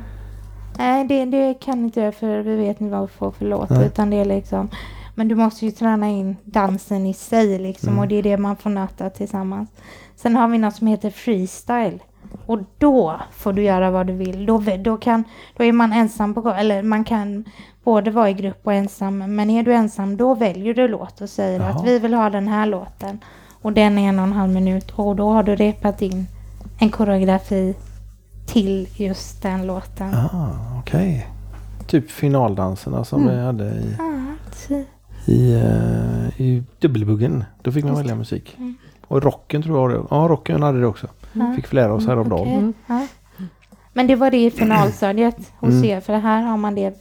[0.79, 3.71] Nej, det, det kan inte jag för vi vet inte vad vi får för låt.
[3.71, 3.87] Nej.
[3.87, 4.69] Utan det är liksom,
[5.21, 7.89] men du måste ju träna in dansen i sig liksom.
[7.89, 8.01] Mm.
[8.01, 9.69] Och det är det man får nöta tillsammans.
[10.17, 11.99] Sen har vi något som heter freestyle.
[12.47, 14.47] Och då får du göra vad du vill.
[14.47, 15.25] Då, då, kan,
[15.57, 17.45] då är man ensam på Eller man kan
[17.85, 19.19] både vara i grupp och ensam.
[19.37, 21.71] Men är du ensam då väljer du låt och säger Jaha.
[21.71, 23.19] att vi vill ha den här låten.
[23.63, 24.91] Och den är en och en halv minut.
[24.97, 26.27] Och då har du repat in
[26.79, 27.75] en koreografi
[28.47, 30.15] till just den låten.
[30.15, 31.27] Ah, okej.
[31.87, 33.35] Typ finaldanserna som Mm.
[33.37, 34.05] vi hade i, Ja,
[34.69, 34.85] ty-
[35.27, 37.45] i, eh, i dubbelbuggen.
[37.63, 38.55] Då fick man välja musik.
[38.59, 38.75] Mm.
[39.07, 40.07] Och rocken tror jag det.
[40.11, 41.07] Ja, rocken hade det också.
[41.33, 41.53] Ja.
[41.57, 42.41] Fick vi lära oss häromdagen.
[42.49, 42.75] Okej, Mm.
[42.87, 43.07] ja.
[43.93, 45.85] Men det var det i finalstadiet hos Mm.
[45.85, 46.95] er, för här har man det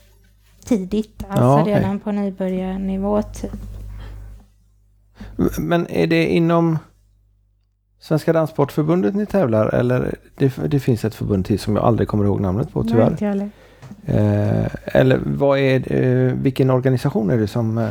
[0.66, 1.74] tidigt, alltså Ja, okej.
[1.76, 3.22] redan på nybörjarnivå.
[3.22, 3.52] Typ.
[5.60, 6.78] Men är det inom
[8.00, 12.26] Svenska Danssportförbundet ni tävlar eller det, det finns ett förbund till som jag aldrig kommer
[12.26, 13.42] ihåg namnet på Nej, tyvärr.
[13.42, 13.48] Eh,
[14.86, 17.78] eller vad är eh, vilken organisation är det som...
[17.78, 17.90] Eh,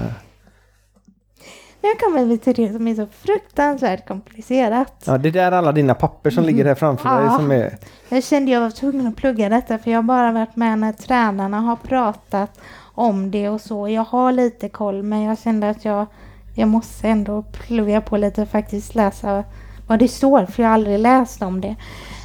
[1.82, 5.02] Nu kommer vi till det som är så fruktansvärt komplicerat.
[5.06, 7.36] ja, det är där alla dina papper som ligger här framför dig Ja.
[7.36, 7.76] som är...
[8.08, 10.92] Jag kände jag var tvungen att plugga detta för jag har bara varit med när
[10.92, 12.60] tränarna har pratat
[12.94, 13.88] om det och så.
[13.88, 16.06] Jag har lite koll men jag kände att jag,
[16.54, 19.44] jag måste ändå plugga på lite och faktiskt läsa
[19.86, 21.76] vad det står för jag har aldrig läst om det.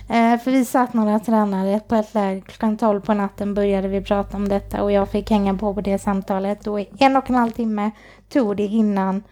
[0.09, 4.01] Eh, för vi satt några tränare på ett läger klockan 12 på natten började vi
[4.01, 6.67] prata om detta och jag fick hänga på på det samtalet.
[6.67, 7.91] Och i en och en halv timme
[8.29, 9.23] tog det innan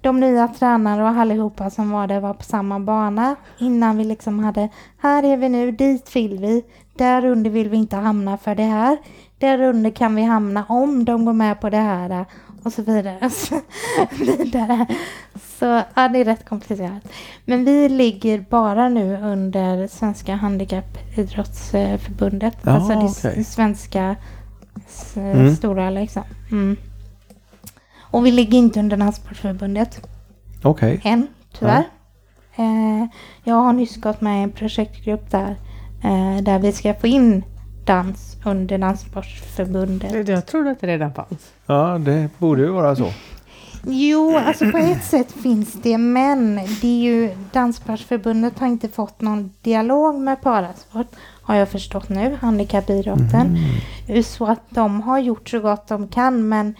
[0.00, 3.36] de nya tränare och allihopa som var där var på samma bana.
[3.58, 7.76] Innan vi liksom hade här är vi nu, dit vill vi, där under vill vi
[7.76, 8.98] inte hamna för det här,
[9.38, 12.24] där under kan vi hamna om de går med på det här
[12.64, 13.30] och så vidare.
[13.34, 13.60] Så,
[14.18, 14.86] vidare.
[15.58, 17.08] så ja, det är rätt komplicerat.
[17.44, 23.44] Men vi ligger bara nu under Svenska Handikappidrottsförbundet, Ja, alltså det okej.
[23.44, 24.16] svenska
[25.16, 25.56] Mm.
[25.56, 26.22] stora liksom.
[26.50, 26.76] Mm.
[28.00, 30.06] Och vi ligger inte under Danssportförbundet
[30.62, 31.00] Okej.
[31.04, 31.26] än,
[31.58, 31.84] tyvärr.
[32.56, 33.06] Eh,
[33.44, 35.56] jag har nyss gått med i en projektgrupp där,
[36.04, 37.44] eh, där vi ska få in
[37.86, 40.28] dans under Danssportförbundet.
[40.28, 41.52] Jag trodde att det redan fanns.
[41.66, 43.12] Ja, det borde ju vara så.
[43.86, 49.20] Jo, alltså på ett sätt finns det, men det är ju Danssportförbundet har inte fått
[49.20, 51.06] någon dialog med parasport,
[51.42, 53.58] har jag förstått nu, handikappidrotten.
[54.24, 56.74] Så att de har gjort så gott de kan, men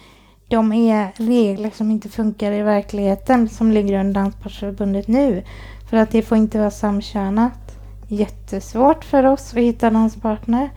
[0.47, 5.43] de är regler som inte funkar i verkligheten som ligger under Danssportförbundet nu.
[5.89, 7.77] För att det får inte vara samkönat.
[8.07, 10.69] Jättesvårt för oss att hitta danspartner.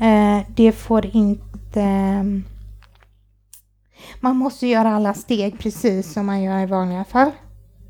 [0.00, 2.24] Eh, det får inte...
[4.20, 7.30] Man måste göra alla steg precis som man gör i vanliga fall.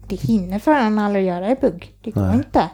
[0.09, 1.95] Det hinner föraren aldrig göra i bugg.
[2.03, 2.37] Det går Nej.
[2.37, 2.71] inte.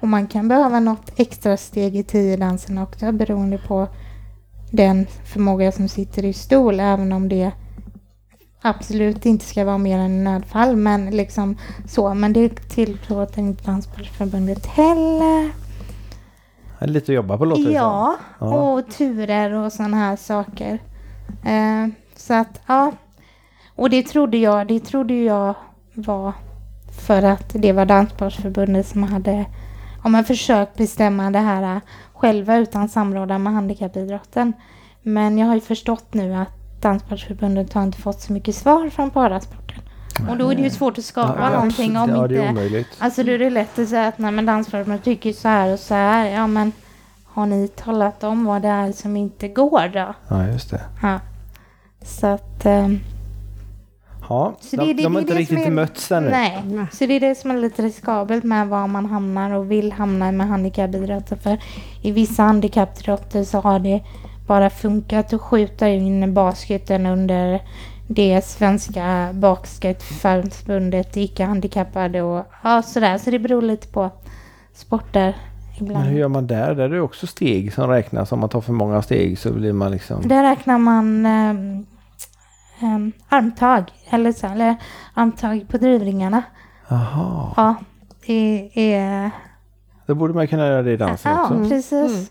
[0.00, 3.88] Och man kan behöva något extra steg i tio dansen också beroende på
[4.70, 7.52] den förmåga som sitter i stol även om det
[8.62, 11.56] absolut inte ska vara mer än nödfall men liksom
[11.86, 15.67] så men det tillåter inte Danssportförbundet heller.
[16.80, 17.74] Lite att jobba på låter det som.
[17.74, 18.46] Ja, Ja.
[18.46, 20.78] och turer och sådana här saker.
[21.44, 22.92] Eh, så att, ja.
[23.76, 25.54] Och det trodde jag, det trodde jag
[25.94, 26.32] var
[27.06, 29.44] för att det var Danssportförbundet som hade
[30.04, 31.80] ja, men försökt bestämma det här eh,
[32.12, 34.52] själva utan samråda med handikappidrotten.
[35.02, 39.10] Men jag har ju förstått nu att Danssportförbundet har inte fått så mycket svar från
[39.10, 39.67] parasporten.
[40.30, 42.50] Och då är det ju svårt att skapa Ja, någonting om ja, det är inte...
[42.50, 42.88] omöjligt.
[42.98, 45.78] Alltså då är det lätt att säga att nej men dansförbundet tycker så här och
[45.78, 46.26] så här.
[46.30, 46.72] Ja men
[47.24, 50.14] har ni talat om vad det är som inte går då?
[50.28, 50.80] Ja, just det.
[51.02, 51.20] Ja.
[52.02, 52.66] Så att...
[52.66, 53.00] ehm,
[54.30, 56.30] Ja, Så de, det- det- de har inte det riktigt är- mötts ännu.
[56.30, 56.62] nej,
[56.92, 60.32] så det är det som är lite riskabelt med var man hamnar och vill hamna
[60.32, 61.36] med handikappidrotter.
[61.36, 61.58] För
[62.02, 64.02] i vissa handikappidrotter så har det
[64.46, 67.62] bara funkat att skjuta in basketen under
[68.10, 73.18] det svenska basketförbundet icke-handikappade och ja, sådär.
[73.18, 74.10] Så det beror lite på
[74.74, 75.36] sporter
[75.80, 76.04] ibland.
[76.04, 76.74] Men hur gör man där?
[76.74, 78.32] Där är det också steg som räknas.
[78.32, 80.28] Om man tar för många steg så blir man liksom...
[80.28, 81.86] Där räknar man ehm,
[82.80, 84.76] ehm, armtag, eller, så, eller
[85.14, 86.42] armtag på drivringarna.
[86.88, 87.52] Jaha.
[87.56, 87.74] Ja,
[88.26, 89.30] det är...
[90.06, 91.68] Då borde man kunna göra det i dansen Ja, också.
[91.68, 92.30] precis.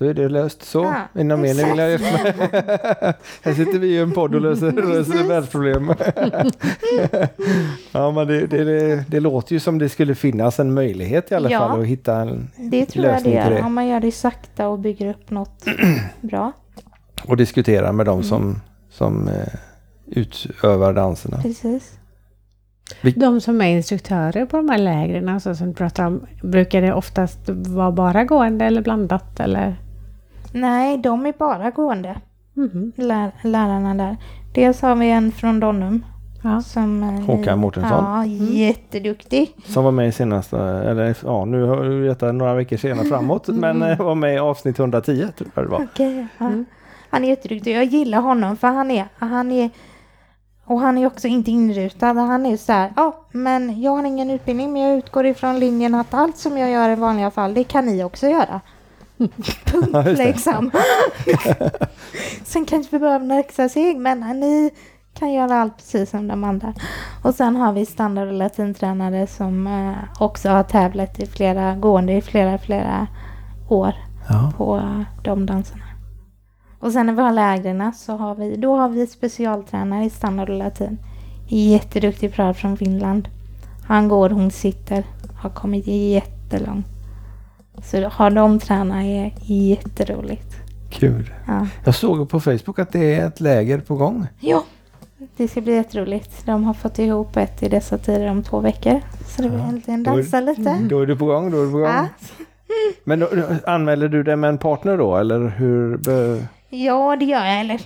[0.00, 0.94] Då är det löst så.
[1.14, 2.00] Ja, mer ni vill med?
[3.42, 5.88] Här sitter vi i en podd och löser, världsproblem.
[7.92, 11.34] ja, men det, det, det, det låter ju som det skulle finnas en möjlighet i
[11.34, 11.58] alla Ja.
[11.58, 13.50] fall att hitta en, Det tror jag det Lösning till gör.
[13.50, 13.62] det.
[13.62, 15.64] Om man gör det sakta och bygger upp något
[16.20, 16.52] bra.
[17.24, 18.16] och diskutera med Mm.
[18.20, 19.34] de som, som eh,
[20.06, 21.42] utövar danserna.
[21.42, 21.92] Precis.
[23.16, 27.38] De som är instruktörer på de här lägren, alltså som pratar om, brukar det oftast
[27.48, 29.76] vara bara gående eller blandat eller?
[30.52, 32.20] Nej, de är bara gående.
[32.54, 32.92] Mhm.
[32.96, 34.16] Lär, lärarna där.
[34.54, 36.04] Dels har vi en från Donum.
[36.42, 36.60] Ja.
[36.60, 38.04] Som, eh, Håkan Mårtensson.
[38.04, 38.24] Ja,
[38.54, 39.54] jätteduktig.
[39.64, 43.48] Som var med i senaste, eller ja nu har vi detta några veckor senare framåt,
[43.48, 45.88] men eh, var med i avsnitt 110 tror jag det var.
[45.92, 46.50] Okej, ja.
[47.10, 47.76] Han är jätteduktig.
[47.76, 49.70] Jag gillar honom för han är, han är
[50.64, 52.12] och han är också inte inrutad.
[52.12, 55.94] Han är så här, ja, men jag har ingen utbildning men jag utgår ifrån linjen
[55.94, 58.60] att allt som jag gör i vanliga fall, det kan ni också göra.
[59.64, 60.70] Punkt liksom.
[62.44, 64.70] Sen kanske vi behöver några extra steg, men ni
[65.14, 66.74] kan göra allt precis som de andra.
[67.22, 72.12] Och sen har vi standard och latintränare som eh, också har tävlat i flera, gående
[72.12, 73.06] i flera, flera
[73.68, 73.94] år
[74.28, 74.52] Ja.
[74.56, 74.82] på
[75.22, 75.84] de danserna.
[76.78, 80.50] Och sen när vi har lägren så har vi, då har vi specialtränare i standard
[80.50, 80.98] och latin.
[81.48, 83.28] Jätteduktig prad från Finland.
[83.88, 85.04] Han går, hon sitter.
[85.42, 86.86] Har kommit jättelångt.
[87.84, 90.56] Så har de tränat är jätteroligt.
[90.90, 91.30] Kul.
[91.46, 91.66] Ja.
[91.84, 94.26] Jag såg på Facebook att det är ett läger på gång.
[94.40, 94.64] ja,
[95.36, 96.46] det ska bli jätteroligt.
[96.46, 99.00] De har fått ihop ett i dessa tider om två veckor.
[99.26, 100.78] Så det blir äntligen Då är- dansa lite.
[100.90, 101.86] Då är du på gång, då är du på gång.
[101.86, 102.06] Ja.
[103.04, 103.28] Men då,
[103.66, 106.00] anmäler du dig med en partner då eller hur?
[106.68, 107.60] Ja, det gör jag.
[107.60, 107.80] Eller,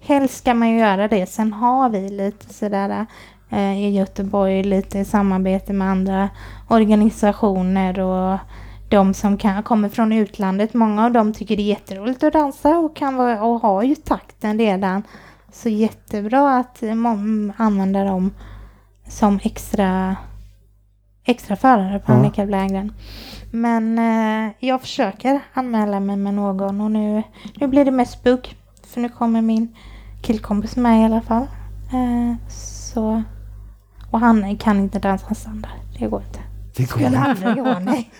[0.00, 1.26] helst ska man ju göra det.
[1.26, 3.06] Sen har vi lite sådär
[3.50, 6.28] eh, i Göteborg lite samarbete med andra
[6.68, 8.38] organisationer och
[8.92, 10.74] de som kan, kommer från utlandet.
[10.74, 13.94] Många av dem tycker det är jätteroligt att dansa och, kan vara, och har ju
[13.94, 15.02] takten redan.
[15.52, 16.82] Så jättebra att
[17.56, 18.30] använda dem
[19.08, 20.16] som extra,
[21.24, 22.16] extra förare på Ja.
[22.16, 22.92] handikapplägren.
[23.52, 27.22] Men eh, jag försöker anmäla mig med någon och nu,
[27.54, 28.56] nu blir det mest bugg.
[28.86, 29.76] För nu kommer min
[30.22, 31.46] killkompis med i alla fall.
[31.92, 33.22] Eh, så,
[34.10, 35.70] och han kan inte dansa standard.
[35.98, 36.40] Det går inte.
[36.76, 38.10] Det Skulle aldrig gå, nej.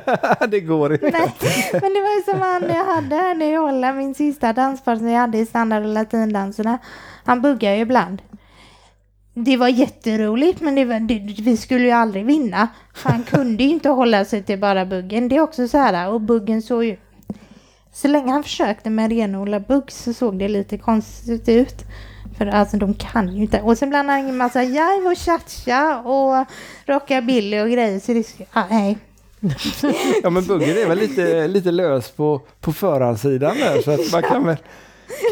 [0.48, 1.10] det går inte.
[1.10, 1.32] nej.
[1.72, 5.12] Men det var ju som han jag hade här nu i Holland, min sista danspartner
[5.12, 6.78] jag hade i standard och latindanserna.
[7.24, 8.22] Han buggar ju ibland.
[9.34, 12.68] Det var jätteroligt men det var, det, vi skulle ju aldrig vinna.
[12.92, 15.28] Han kunde ju inte hålla sig till bara buggen.
[15.28, 16.96] Det är också så här, och buggen såg ju...
[17.92, 21.84] Så länge han försökte med renodlad bugg så såg det lite konstigt ut.
[22.40, 23.60] För alltså de kan ju inte.
[23.60, 26.46] Och sen blandade han in massa jive och cha-cha och
[26.86, 28.00] rockabilly och grejer.
[28.00, 28.98] Så det, ah, nej.
[30.22, 34.22] Ja men buggen är väl lite, lite lös på, på förhandssidan där så att man
[34.22, 34.56] kan väl,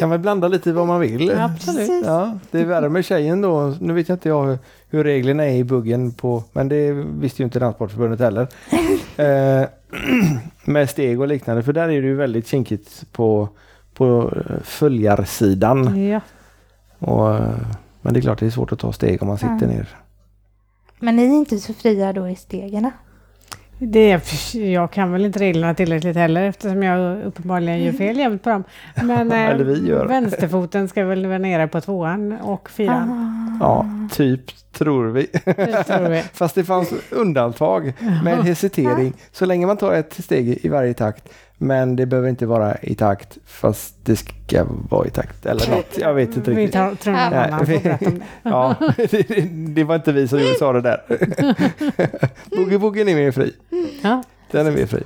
[0.00, 1.30] kan väl blanda lite vad man vill.
[1.30, 2.06] Absolut.
[2.06, 3.74] Ja, det är värre med tjejen då.
[3.80, 7.42] Nu vet jag inte jag hur, hur reglerna är i buggen på, men det visste
[7.42, 8.48] ju inte Danssportförbundet heller.
[9.16, 9.68] Eh,
[10.64, 13.48] med steg och liknande, för där är det ju väldigt kinkigt på,
[13.94, 16.08] på eh, följarsidan.
[16.08, 16.20] Ja.
[16.98, 17.50] Och, eh,
[18.02, 19.66] men det är klart det är svårt att ta steg om man sitter Ja.
[19.66, 19.88] ner.
[20.98, 22.90] Men ni är inte så fria då i stegen?
[23.80, 28.42] Det, är- jag kan väl inte reglerna tillräckligt heller eftersom jag uppenbarligen gör fel jämt
[28.42, 28.64] på dem.
[29.02, 30.06] Men eh, Eller vi gör.
[30.06, 33.58] vänsterfoten ska väl vara nere på tvåan och fyran.
[33.60, 34.40] Ja, typ
[34.72, 35.26] tror vi.
[35.44, 36.22] Det tror vi.
[36.32, 37.92] Fast det fanns undantag
[38.24, 39.12] med hesitering.
[39.32, 41.28] Så länge man tar ett steg i varje takt.
[41.58, 45.46] Men det behöver inte vara i takt fast det ska vara i takt.
[45.46, 45.98] Eller något.
[45.98, 46.72] Jag vet inte Vi riktigt.
[46.72, 48.24] tar, tror någon annan får berätta om det.
[48.42, 51.02] Ja, det, det var inte vi som gjorde sa det där.
[52.56, 53.52] Boogie Boogien är mer fri.
[54.02, 54.22] Ja.
[54.50, 55.02] Den är mer fri.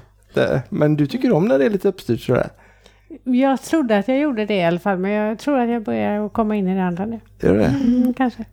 [0.69, 2.49] Men du tycker om när det är lite uppstyrt sådär?
[3.25, 6.29] Jag trodde att jag gjorde det i alla fall, men jag tror att jag börjar
[6.29, 7.21] komma in i det andra nu.
[7.41, 7.67] Gör du det?
[7.67, 8.45] Mm, kanske.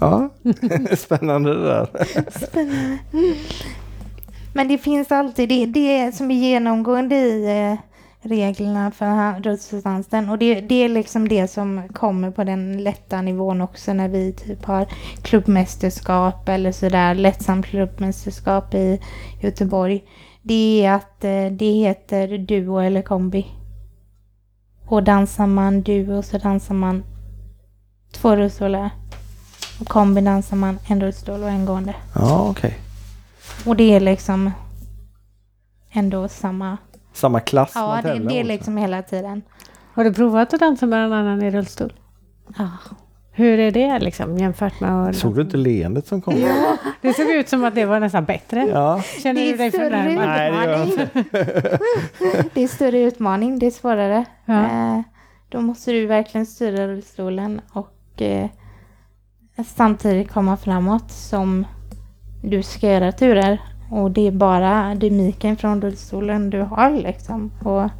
[0.00, 0.28] Ja,
[0.96, 1.86] spännande det där.
[2.46, 2.98] Spännande.
[4.52, 7.78] Men det finns alltid det, det som är genomgående i eh,
[8.22, 10.30] reglerna för den.
[10.30, 14.32] Och det, det är liksom det som kommer på den lätta nivån också när vi
[14.32, 14.86] typ har
[15.22, 19.00] klubbmästerskap eller sådär, lättsamt klubbmästerskap i
[19.40, 20.04] Göteborg.
[20.42, 23.46] Det är att eh, det heter duo eller kombi.
[24.88, 27.04] Och dansar man duo så dansar man
[28.12, 28.90] två rullstolar.
[29.80, 31.94] Och kombi dansar man en rullstol och en gående.
[32.14, 32.78] Ja, okej.
[33.66, 34.50] Och det är liksom
[35.92, 36.78] ändå samma.
[37.12, 39.42] Samma klass Ja, det, det är liksom hela tiden.
[39.94, 41.92] Har du provat att dansa med någon annan i rullstol?
[42.58, 42.68] Ja.
[43.34, 46.34] Hur är det liksom jämfört med att Såg du inte leendet som kom?
[47.00, 48.66] Det såg ut som att det var nästan bättre.
[48.66, 50.28] Ja, Känner Det är du dig större förnärmad?
[50.28, 52.50] Nej, det gör utmaning.
[52.54, 54.24] det är större utmaning, det är svårare.
[54.44, 54.64] Ja.
[54.64, 55.02] Eh,
[55.48, 58.50] då måste du verkligen styra rullstolen och eh,
[59.66, 61.66] samtidigt komma framåt som
[62.42, 63.60] du ska göra turer.
[63.90, 67.52] Och det är bara dynamiken från rullstolen du har liksom.
[67.64, 67.90] Och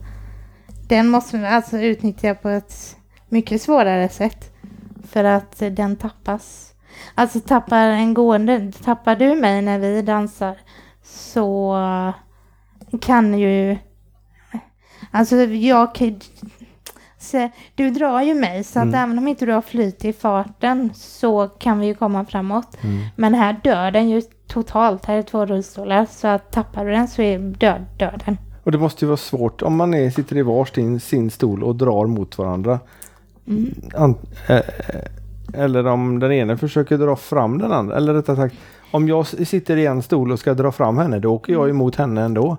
[0.88, 2.96] den måste man alltså utnyttja på ett
[3.28, 4.50] mycket svårare sätt.
[5.04, 6.74] För att den tappas.
[7.14, 10.56] Alltså tappar en gående, tappar du mig när vi dansar
[11.02, 11.76] så
[13.00, 13.78] kan ju...
[15.10, 15.94] Alltså jag
[17.22, 18.94] så, Du drar ju mig så att Mm.
[18.94, 22.76] även om inte du har flyt i farten så kan vi ju komma framåt.
[22.80, 22.98] Mm.
[23.16, 25.04] Men här dör den ju totalt.
[25.04, 28.38] Här är två rullstolar så att tappar du den så är död, dör den.
[28.64, 31.76] och det måste ju vara svårt om man är, sitter i varsin sin stol och
[31.76, 32.80] drar mot varandra.
[33.48, 33.74] Mm.
[33.94, 34.14] An,
[34.48, 34.62] eh, eh,
[35.54, 37.96] eller om den ena försöker dra fram den andra.
[37.96, 38.54] Eller rättare sagt,
[38.90, 41.96] om jag sitter i en stol och ska dra fram henne, då åker jag emot
[41.96, 42.56] henne ändå.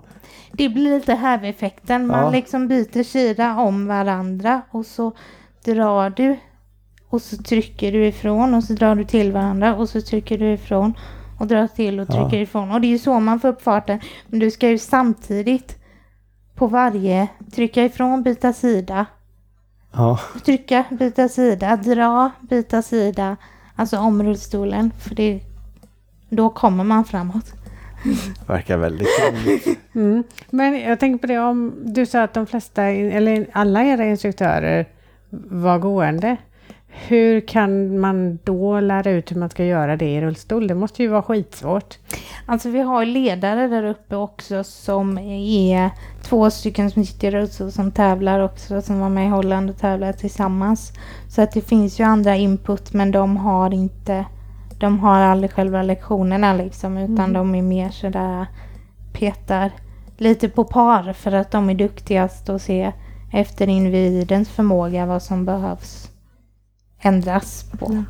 [0.56, 2.06] Det blir lite häveffekten.
[2.06, 2.30] Man Ja.
[2.30, 5.12] liksom byter sida om varandra och så
[5.64, 6.36] drar du
[7.08, 10.52] och så trycker du ifrån och så drar du till varandra och så trycker du
[10.52, 10.94] ifrån
[11.40, 12.14] och drar till och Ja.
[12.14, 12.70] trycker ifrån.
[12.70, 14.00] Och det är ju så man får upp farten.
[14.26, 15.78] Men du ska ju samtidigt
[16.54, 19.06] på varje trycka ifrån, byta sida,
[19.96, 23.36] Ja, trycka, byta sida, dra, byta sida.
[23.76, 24.90] Alltså om rullstolen.
[24.98, 25.40] För det,
[26.28, 27.52] då kommer man framåt.
[28.46, 29.78] Verkar väldigt krångligt.
[29.94, 30.24] Mm.
[30.50, 34.86] Men jag tänker på det om du sa att de flesta, eller alla era instruktörer
[35.48, 36.36] var gående.
[36.88, 40.66] Hur kan man då lära ut hur man ska göra det i rullstol?
[40.66, 41.98] Det måste ju vara skitsvårt.
[42.46, 45.90] Alltså vi har ledare där uppe också som är
[46.22, 49.78] två stycken som sitter i rullstol som tävlar också som var med i Holland och
[49.78, 50.92] tävlar tillsammans.
[51.28, 54.24] Så att det finns ju andra input men de har inte
[54.80, 58.46] de har aldrig själva lektionerna liksom utan de är mer sådär
[59.12, 59.72] petar
[60.16, 62.92] lite på par för att de är duktigast att se
[63.32, 66.10] efter individens förmåga vad som behövs
[67.00, 68.04] ändras på.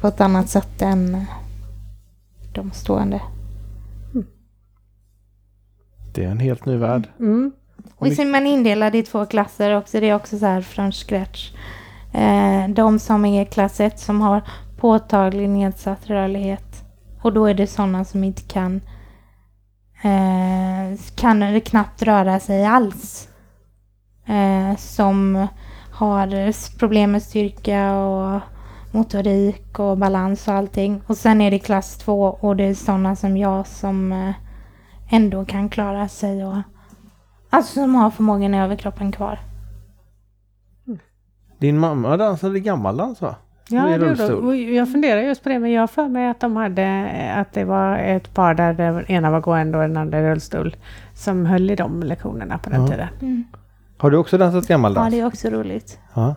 [0.00, 1.26] På ett annat sätt än
[2.54, 3.20] de stående.
[6.14, 7.08] Det är en helt ny värld.
[7.18, 7.52] Mm.
[7.96, 10.00] Och är man indelad i två klasser också.
[10.00, 11.52] Det är också så här från scratch.
[12.12, 14.42] Eh, de som är klass 1 som har
[14.80, 16.84] påtaglig nedsatt rörlighet.
[17.22, 18.80] Och då är det sådana som inte kan
[20.02, 23.28] eh, kan eller knappt röra sig alls.
[24.26, 25.46] Eh, som
[25.92, 28.40] har problem med styrka och
[28.92, 31.02] motorik och balans och allting.
[31.06, 34.34] Och sen är det klass 2 och det är sådana som jag som eh,
[35.10, 36.56] ändå kan klara sig och
[37.52, 39.38] Alltså som har förmågan i överkroppen kvar.
[40.86, 40.98] Mm.
[41.58, 43.34] Din mamma dansade gammaldans va?
[43.72, 46.56] Ja, det gjorde jag funderar just på det, men jag har för mig att de
[46.56, 50.22] hade, att det var ett par där den ena var gående och den andra i
[50.30, 50.76] rullstol,
[51.14, 52.88] som höll i de lektionerna på den Ja.
[52.88, 53.44] tiden.
[53.98, 55.10] Har du också dansat Ja, gammaldans?
[55.14, 55.98] det är också roligt.
[56.14, 56.34] Ja.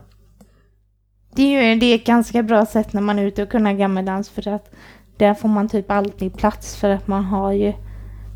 [1.35, 3.73] Det är ju det är ett ganska bra sätt när man är ute och kunna
[3.73, 4.71] gammaldans för att
[5.17, 7.73] där får man typ alltid plats för att man har ju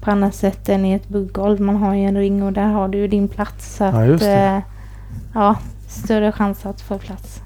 [0.02, 1.62] på annat sätt än i ett buggolv.
[1.62, 3.76] Man har ju en ring och där har du ju din plats.
[3.76, 4.32] Så Ja, att, just det.
[4.34, 4.60] eh,
[5.34, 5.56] ja,
[5.88, 7.42] större chans att få plats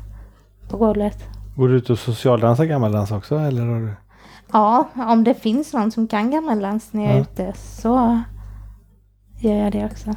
[0.69, 1.23] på golvet.
[1.55, 3.65] Går du ut och socialdansar gammaldans också eller?
[3.65, 3.89] Har du...
[4.51, 7.21] Ja, om det finns någon som kan gammaldans när jag är Ja.
[7.21, 8.19] ute så
[9.39, 10.11] gör jag det också.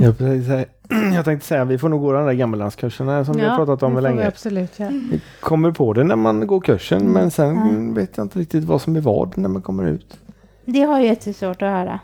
[0.00, 0.66] Jag, tänkte säga-
[1.14, 3.90] jag tänkte säga, vi får nog gå den där gammeldanskursen som vi har pratat om
[3.92, 4.26] får vi länge.
[4.28, 4.80] absolut.
[4.80, 7.12] Vi kommer på det när man går kursen Mm.
[7.12, 7.56] men sen
[7.88, 7.94] Ja.
[8.00, 10.18] vet jag inte riktigt vad som är vad när man kommer ut.
[10.64, 12.00] Det har jag jättesvårt att höra.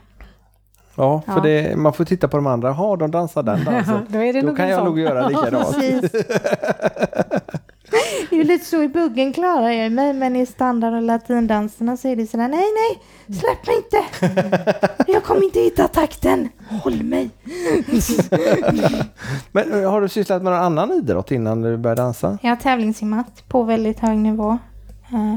[1.01, 1.40] Ja, för Ja.
[1.40, 2.72] Det, man får titta på de andra.
[2.72, 4.07] Ha, de dansar den dansen.
[4.09, 4.84] då är det Då kan jag sån.
[4.86, 5.76] nog göra likadant.
[8.30, 12.09] Det är lite så i buggen klarar jag mig men i standard och latindanserna så
[12.09, 12.98] är det sådär nej nej
[13.38, 14.05] släpp mig inte.
[15.12, 16.48] Jag kommer inte hitta takten.
[16.82, 17.30] Håll mig.
[19.53, 22.38] Men eh, har du sysslat med någon annan idrott innan du började dansa?
[22.42, 24.59] Jag har tävlingssimmat på väldigt hög nivå.
[25.12, 25.36] Eh,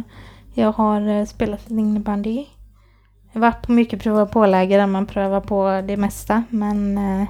[0.53, 2.45] Jag har eh, spelat lite innebandy.
[3.33, 7.27] Jag har varit på mycket prova på-läger där man prövar på det mesta men eh,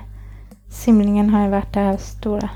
[0.70, 2.50] simningen har ju varit det här stora.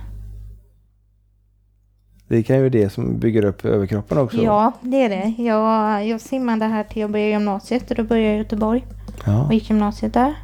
[2.27, 4.37] Det kan ju det som bygger upp överkroppen också.
[4.37, 5.43] Ja, det är det.
[5.43, 8.85] Jag, jag simmade här till jag började gymnasiet och då började jag i Göteborg
[9.25, 9.45] Ja.
[9.45, 10.35] och gick gymnasiet där.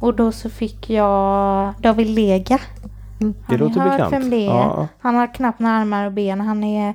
[0.00, 2.58] Och då så fick jag David Lega.
[3.20, 3.34] Mm.
[3.48, 4.12] Det låter bekant.
[4.12, 4.50] vem det är?
[4.50, 4.88] Ja.
[5.00, 6.40] Han har knappt några armar och ben.
[6.40, 6.88] Han är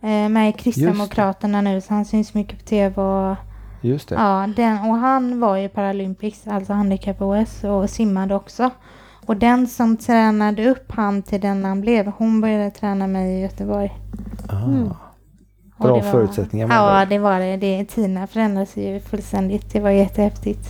[0.00, 3.36] eh, med i Kristdemokraterna nu så han syns mycket på tv och
[3.82, 4.14] Just det.
[4.14, 8.70] Ja, den, och han var ju Paralympics, alltså handikapp-OS och simmade också.
[9.26, 13.40] Och den som tränade upp han till den han blev, hon började träna mig i
[13.40, 13.92] Göteborg.
[14.48, 14.56] Ah.
[14.64, 14.88] Mm.
[15.78, 17.56] Bra var- förutsättningar Ja, det var det.
[17.56, 17.84] det.
[17.84, 19.72] Tiderna förändrades ju fullständigt.
[19.72, 20.68] Det var jättehäftigt.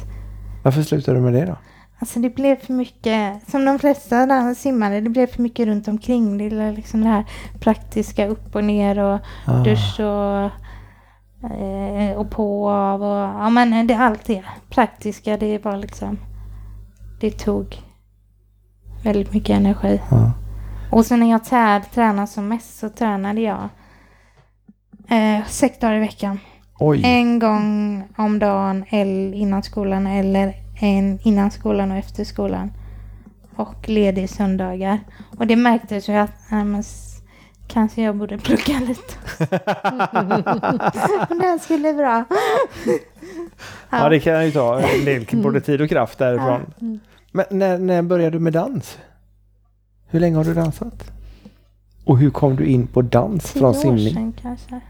[0.65, 1.57] Varför slutade du med det då?
[1.99, 5.89] Alltså det blev för mycket, som de flesta där simmade, det blev för mycket runt
[5.89, 6.39] omkring.
[6.39, 7.25] Det liksom det här
[7.61, 9.63] praktiska upp och ner och Ah.
[9.63, 10.51] dusch och,
[11.43, 16.19] eh, och på av och ja men det allt det praktiska det var liksom
[17.21, 17.83] det tog
[19.05, 20.01] väldigt mycket energi.
[20.11, 20.33] Ja.
[20.91, 23.69] Och sen när jag trä, tränade som mest så tränade jag
[25.09, 26.39] eh, sex dagar i veckan.
[26.79, 27.01] Oj.
[27.05, 32.73] En gång om dagen eller innan skolan eller en innan skolan och efter skolan.
[33.57, 35.01] Och ledig söndagar.
[35.39, 36.83] Och det märktes ju att nej, men,
[37.69, 39.15] kanske jag borde plugga lite.
[41.29, 42.25] det här skulle bra.
[43.91, 46.61] Ja, det kan ju ta en del både tid och kraft därifrån.
[46.81, 47.01] Mm.
[47.33, 48.99] Men när, när började du med dans?
[50.07, 51.11] Hur länge har du dansat?
[52.05, 54.15] Och hur kom du in på dans Tio från år simning?
[54.15, 54.81] sedan kanske.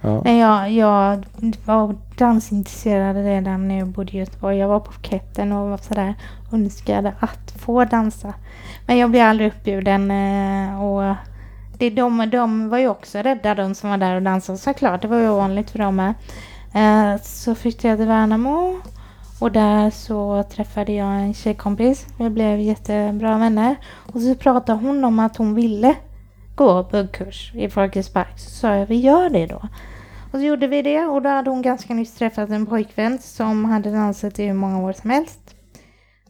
[0.00, 0.22] Ja.
[0.24, 1.24] Nej, jag, jag
[1.64, 4.58] var dansintresserad redan när jag bodde i Göteborg.
[4.58, 6.14] Jag var på Ketten och var sådär
[6.52, 8.34] önskade att få dansa.
[8.86, 11.14] Men jag blev aldrig uppbjuden eh, och
[11.78, 15.02] det, de, de var ju också rädda de som var där och dansade såklart.
[15.02, 16.14] Det var ju ovanligt för dem med.
[16.74, 18.80] Eh, Så flyttade jag till Värnamo
[19.40, 22.06] och där så träffade jag en tjejkompis.
[22.18, 23.76] Vi blev jättebra vänner.
[24.12, 25.94] Och så pratade hon om att hon ville
[26.54, 28.38] gå buggkurs i Folkets Park.
[28.38, 29.62] Så sa jag, vi gör det då.
[30.32, 33.64] Och så gjorde vi det och då hade hon ganska nyss träffat en pojkvän som
[33.64, 35.40] hade dansat i hur många år som helst.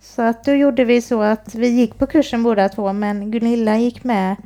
[0.00, 3.76] Så att då gjorde vi så att vi gick på kursen båda två men Gunilla
[3.76, 4.36] gick med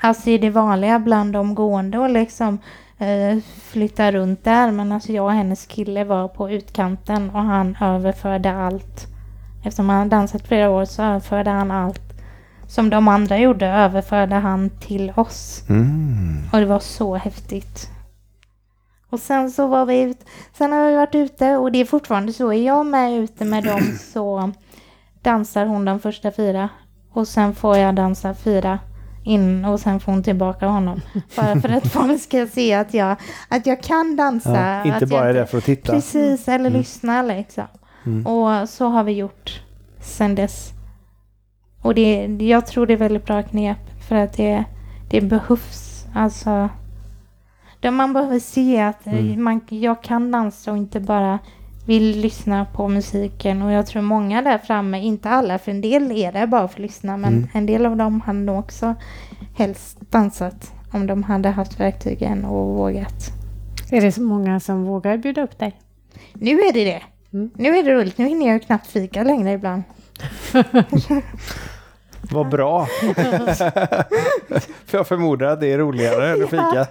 [0.00, 2.58] alltså i det vanliga bland de gående och liksom
[2.98, 7.76] eh, flytta runt där men alltså jag och hennes kille var på utkanten och han
[7.80, 9.06] överförde allt.
[9.64, 12.04] Eftersom han dansat flera år så överförde han allt
[12.66, 15.64] som de andra gjorde överförde han till oss.
[15.68, 16.42] Mm.
[16.52, 17.90] Och det var så häftigt.
[19.10, 20.18] Och sen så var vi ut,
[20.52, 22.52] sen har vi varit ute och det är fortfarande så.
[22.52, 24.52] Är jag med ute med dem så
[25.22, 26.68] dansar hon de första fyra.
[27.12, 28.78] Och sen får jag dansa fyra
[29.24, 31.00] in och sen får hon tillbaka honom.
[31.36, 33.16] Bara för att folk ska se att jag,
[33.48, 34.82] att jag kan dansa.
[34.84, 35.92] Ja, inte bara är där för att titta.
[35.92, 37.64] Precis, eller lyssna liksom.
[38.06, 38.26] Mm.
[38.26, 39.62] Och så har vi gjort
[40.00, 40.70] sen dess.
[41.82, 44.64] Och det, jag tror det är väldigt bra knep för att det,
[45.10, 46.06] det behövs.
[46.14, 46.68] Alltså,
[47.92, 49.44] man behöver se att Mm.
[49.44, 51.38] man, jag kan dansa och inte bara
[51.86, 53.62] vill lyssna på musiken.
[53.62, 56.74] Och jag tror många där framme, inte alla, för en del är där bara för
[56.76, 57.48] att lyssna, men Mm.
[57.52, 58.94] en del av dem hade nog också
[59.56, 63.30] helst dansat om de hade haft verktygen och vågat.
[63.90, 65.80] Är det så många som vågar bjuda upp dig?
[66.32, 67.02] Nu är det det.
[67.32, 67.50] Mm.
[67.54, 68.18] Nu är det roligt.
[68.18, 69.82] Nu hinner jag ju knappt fika längre ibland.
[72.30, 72.86] Vad bra!
[74.86, 76.86] för jag förmodar att det är roligare än att fika.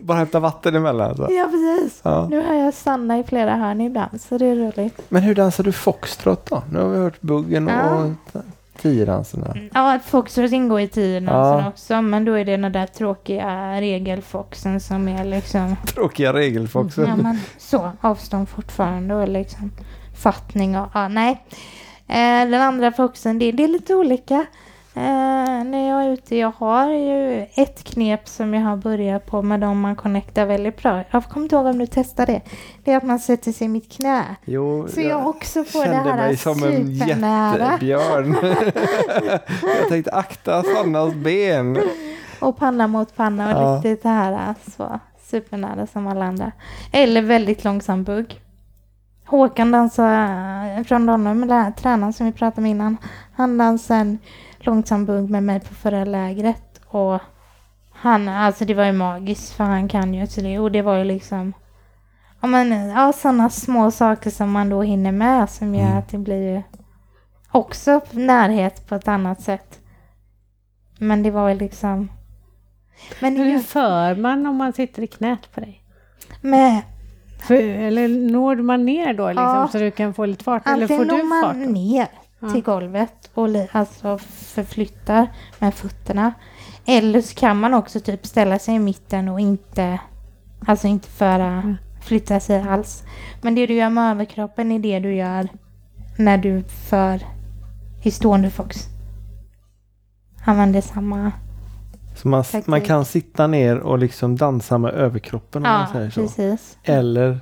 [0.00, 1.16] Bara hämta vatten emellan.
[1.16, 1.26] Så.
[1.30, 2.00] Ja, precis.
[2.02, 2.26] Ja.
[2.30, 5.02] Nu har jag Sanna i flera hörn ibland, så det är roligt.
[5.08, 6.62] Men hur dansar du foxtrot då?
[6.72, 8.04] Nu har vi hört buggen och, Ja.
[8.32, 8.42] och
[8.82, 9.54] tiodanserna.
[9.74, 11.68] Ja, foxtrot ingår i tiodansen Ja.
[11.68, 17.04] också, men då är det den där tråkiga regelfoxen som är liksom, Tråkiga regelfoxen.
[17.08, 19.70] ja men så, avstånd fortfarande och liksom
[20.16, 21.44] fattning och, ja nej.
[22.10, 24.46] Eh, den andra foxen, det, det är lite olika.
[24.94, 29.42] Eh, när jag är ute, jag har ju ett knep som jag har börjat på
[29.42, 31.04] med dem man connectar väldigt bra.
[31.10, 32.40] Jag kommer inte ihåg om du testar det.
[32.84, 34.24] Det är att man sätter sig i mitt knä.
[34.44, 38.36] Jo, Så jag också får det kände här mig som en jättebjörn.
[39.80, 41.78] jag tänkte akta Sannas ben.
[42.40, 43.76] Och panna mot panna och Ja.
[43.76, 45.00] riktigt det här så
[45.30, 46.52] supernära som alla andra.
[46.92, 48.40] Eller väldigt långsam bugg.
[49.30, 51.08] Håkan dansar från
[51.42, 52.96] eller tränaren som vi pratade med innan.
[53.32, 54.18] Han dansar en
[54.58, 56.80] långsam bugg med mig på förra lägret.
[56.86, 57.20] Och
[57.92, 60.58] han, alltså det var ju magiskt för han kan ju så det.
[60.58, 61.52] Och det var ju liksom
[62.40, 65.98] Ja men ja, sådana små saker som man då hinner med som gör Mm.
[65.98, 66.62] att det blir ju
[67.52, 69.80] också närhet på ett annat sätt.
[70.98, 72.10] Men det var ju liksom
[73.20, 75.82] men Hur ju för man om man sitter i knät på dig?
[76.40, 76.82] med
[77.42, 79.68] För, eller når man ner då liksom, Ja.
[79.72, 80.66] så du kan få lite fart?
[80.66, 81.56] Eller får antingen du når fart?
[81.56, 82.06] man ner
[82.40, 82.50] Ja.
[82.50, 85.26] till golvet och alltså förflyttar
[85.58, 86.32] med fötterna.
[86.86, 90.00] Eller så kan man också typ ställa sig i mitten och inte
[90.66, 93.02] alltså inte föra flytta sig alls.
[93.42, 95.48] Men det du gör med överkroppen är det du gör
[96.18, 97.20] när du för
[98.02, 98.76] i stående fox.
[100.46, 101.32] Använder samma.
[102.22, 102.66] Så man, Taktik.
[102.66, 106.20] man kan sitta ner och liksom dansa med överkroppen om Ja, man säger så.
[106.20, 106.78] precis.
[106.84, 107.38] Eller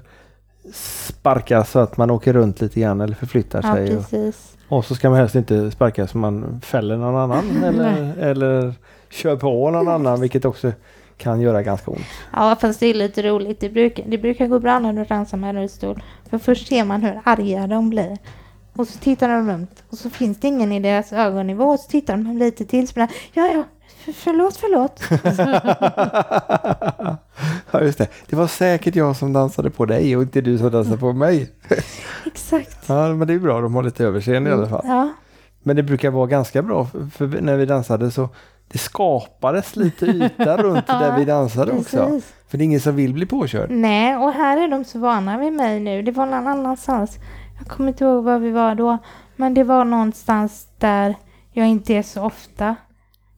[0.73, 3.97] sparka så att man åker runt lite grann eller förflyttar Ja, sig.
[4.69, 8.75] Och, och så ska man helst inte sparka så man fäller någon annan eller, eller
[9.11, 10.73] kör på någon annan vilket också
[11.17, 12.01] kan göra ganska ont.
[12.33, 13.61] Ja, fast det är lite roligt.
[13.61, 16.03] Det brukar, det brukar gå bra när du dansar med rullstol.
[16.31, 18.19] För först ser man hur arga de blir.
[18.77, 21.65] Och så tittar de runt och så finns det ingen i deras ögonnivå.
[21.65, 22.89] Och så tittar de lite till.
[22.89, 23.65] Så bara, ja, ja,
[24.15, 25.01] förlåt, förlåt.
[27.71, 28.09] ja just det.
[28.27, 31.51] Det var säkert jag som dansade på dig och inte du som dansade på mig.
[32.27, 32.89] Exakt.
[32.89, 34.83] Ja men det är bra, de har lite överseende i alla fall.
[34.85, 35.09] Ja,
[35.63, 38.29] Men det brukar vara ganska bra för, när vi dansade så
[38.69, 42.07] det skapades lite yta runt där vi dansade också.
[42.07, 42.33] precis.
[42.49, 43.71] För det är ingen som vill bli påkörd.
[43.71, 46.03] Nej, och här är de så vana vid mig nu.
[46.03, 47.17] Det var någon annanstans.
[47.59, 48.99] Jag kommer inte ihåg var vi var då.
[49.37, 51.15] Men det var någonstans där
[51.53, 52.77] jag inte är så ofta.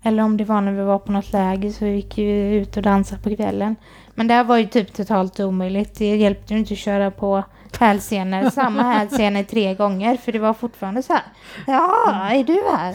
[0.02, 2.76] Eller om det var när vi var på något läger så vi gick ju ut
[2.76, 3.76] och dansade på kvällen.
[4.14, 5.98] Men det här var ju typ totalt omöjligt.
[5.98, 7.44] Det hjälpte ju inte att köra på
[7.78, 10.16] hälsenor, samma hälsenor tre gånger.
[10.16, 11.22] För det var fortfarande så här.
[11.66, 12.94] Ja, är du här?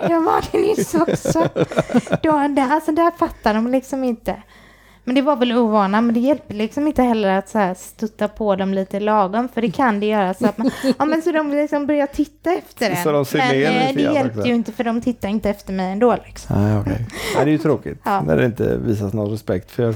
[0.10, 1.48] jag var det nyss också.
[2.22, 4.36] Då, där, alltså där fattar de liksom inte.
[5.10, 8.28] Men det var väl ovana, men det hjälper liksom inte heller att så här stutta
[8.28, 11.32] på dem lite lagom, för det kan det göra så att man, ja men så
[11.32, 13.14] de liksom börjar titta efter Så en.
[13.14, 15.92] de ser men ner eh, det hjälpte ju inte för de tittar inte efter mig
[15.92, 16.62] ändå liksom.
[16.62, 17.06] Nej, okej.
[17.34, 18.22] Nej, det är ju tråkigt Ja.
[18.26, 19.70] när det inte visas någon respekt.
[19.70, 19.94] För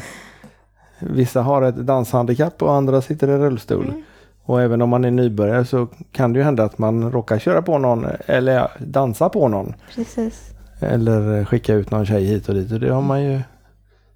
[0.98, 3.84] vissa har ett danshandikapp och andra sitter i rullstol.
[3.84, 4.02] Mm.
[4.44, 7.62] Och även om man är nybörjare så kan det ju hända att man råkar köra
[7.62, 9.74] på någon eller dansa på någon.
[9.94, 10.50] Precis.
[10.80, 12.72] Eller skicka ut någon tjej hit och dit.
[12.72, 13.40] Och det har man ju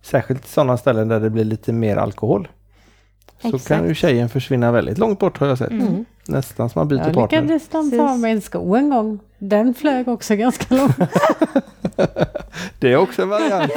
[0.02, 2.48] särskilt sådana ställen där det blir lite mer alkohol.
[3.42, 3.68] Så Exakt.
[3.68, 5.70] kan ju tjejen försvinna väldigt långt bort har jag sett.
[5.70, 6.04] Mm.
[6.28, 7.42] Nästan som man byter Jag partner.
[7.42, 8.10] lyckades dansa Precis.
[8.12, 9.18] av mig en sko en gång.
[9.38, 10.96] Den flög också ganska långt.
[12.78, 13.72] Det är också en variant.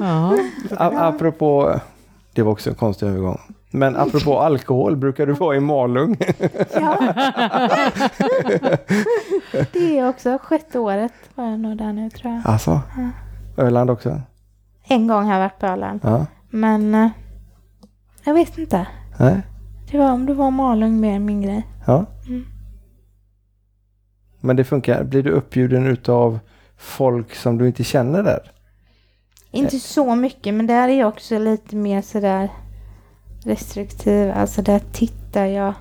[0.00, 0.36] ja.
[0.78, 1.80] Apropå,
[2.32, 3.40] det var också en konstig övergång.
[3.70, 6.16] Men apropå alkohol, brukar du vara i Malung?
[6.74, 6.98] Ja.
[9.72, 12.42] det är också sjätte året var jag nog där nu tror jag.
[12.44, 12.80] Alltså?
[13.56, 14.20] Öland också?
[14.84, 16.00] En gång har jag varit på Öland.
[16.02, 16.26] Ja.
[16.50, 17.10] Men eh,
[18.24, 18.86] jag vet inte.
[19.18, 19.42] Nej?
[19.90, 21.66] Det var om det var Malung mer min grej.
[21.86, 22.06] Ja.
[22.28, 22.44] Mm.
[24.40, 25.04] Men det funkar.
[25.04, 26.38] Blir du uppbjuden utav
[26.76, 28.50] folk som du inte känner där?
[29.50, 32.48] Inte så mycket, men där är jag också lite mer sådär
[33.44, 34.32] restriktiv.
[34.34, 35.74] Alltså där tittar jag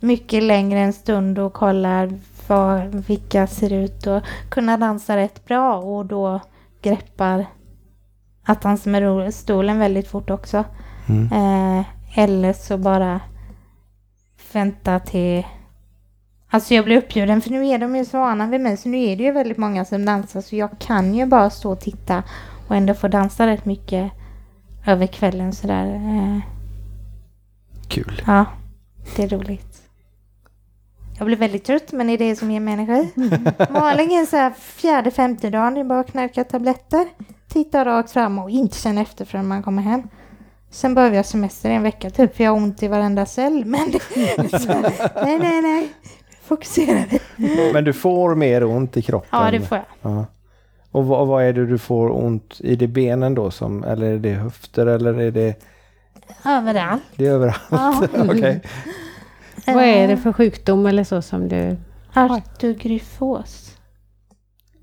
[0.00, 2.12] mycket längre en stund och kollar
[2.46, 6.40] vad, vilka ser ut och kunna dansa rätt bra och då
[6.82, 7.46] greppar
[8.44, 10.64] att med ro- stolen väldigt fort också.
[11.08, 11.32] Mm.
[11.32, 11.84] Eh,
[12.18, 13.20] eller så bara
[14.52, 15.46] vänta till...
[16.52, 18.98] Alltså jag blir uppbjuden för nu är de ju så vana vid mig så nu
[18.98, 22.22] är det ju väldigt många som dansar så jag kan ju bara stå och titta
[22.68, 24.12] och ändå få dansa rätt mycket
[24.86, 25.94] över kvällen sådär.
[25.94, 26.38] Eh,
[27.88, 28.22] Kul.
[28.26, 28.44] ja,
[29.16, 29.79] det är roligt.
[31.20, 33.10] Jag blir väldigt trött men det är det som ger mig energi.
[33.70, 37.08] Malin är så här fjärde, femte dagen, det är bara att knarka tabletter,
[37.48, 40.02] titta rakt fram och inte känna efter förrän man kommer hem.
[40.70, 43.64] Sen behöver jag semester i en vecka typ för jag har ont i varenda cell.
[43.64, 43.92] Men
[44.50, 44.72] så,
[45.24, 45.88] nej, nej, nej.
[46.42, 47.04] Fokusera.
[47.72, 49.28] Men du får mer ont i kroppen?
[49.32, 50.12] Ja, det får jag.
[50.12, 50.26] Ja.
[50.90, 52.76] Och vad, vad är det du får ont i?
[52.76, 55.64] det benen då som, eller är det höfter eller är det,
[56.44, 57.02] Överallt.
[57.16, 57.60] det är överallt?
[57.70, 58.02] Ja.
[58.30, 58.62] Okej.
[59.66, 61.76] Vad är det för sjukdom eller så som du
[62.14, 63.76] Artogryfos.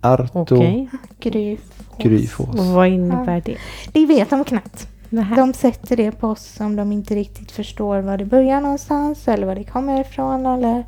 [0.01, 0.89] Arto Okej.
[1.19, 1.97] Gryfos.
[1.99, 2.59] Gryfos.
[2.59, 3.57] Och vad innebär det?
[3.91, 4.88] Det vet de knappt.
[5.09, 5.36] Nähä.
[5.36, 9.47] De sätter det på oss om de inte riktigt förstår var det börjar någonstans eller
[9.47, 10.86] var det kommer ifrån eller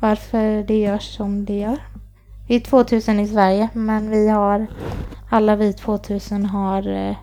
[0.00, 1.78] varför det görs som det gör.
[2.48, 4.66] Vi är 2000 i Sverige men vi har
[5.30, 7.16] alla vi 2000 har eh,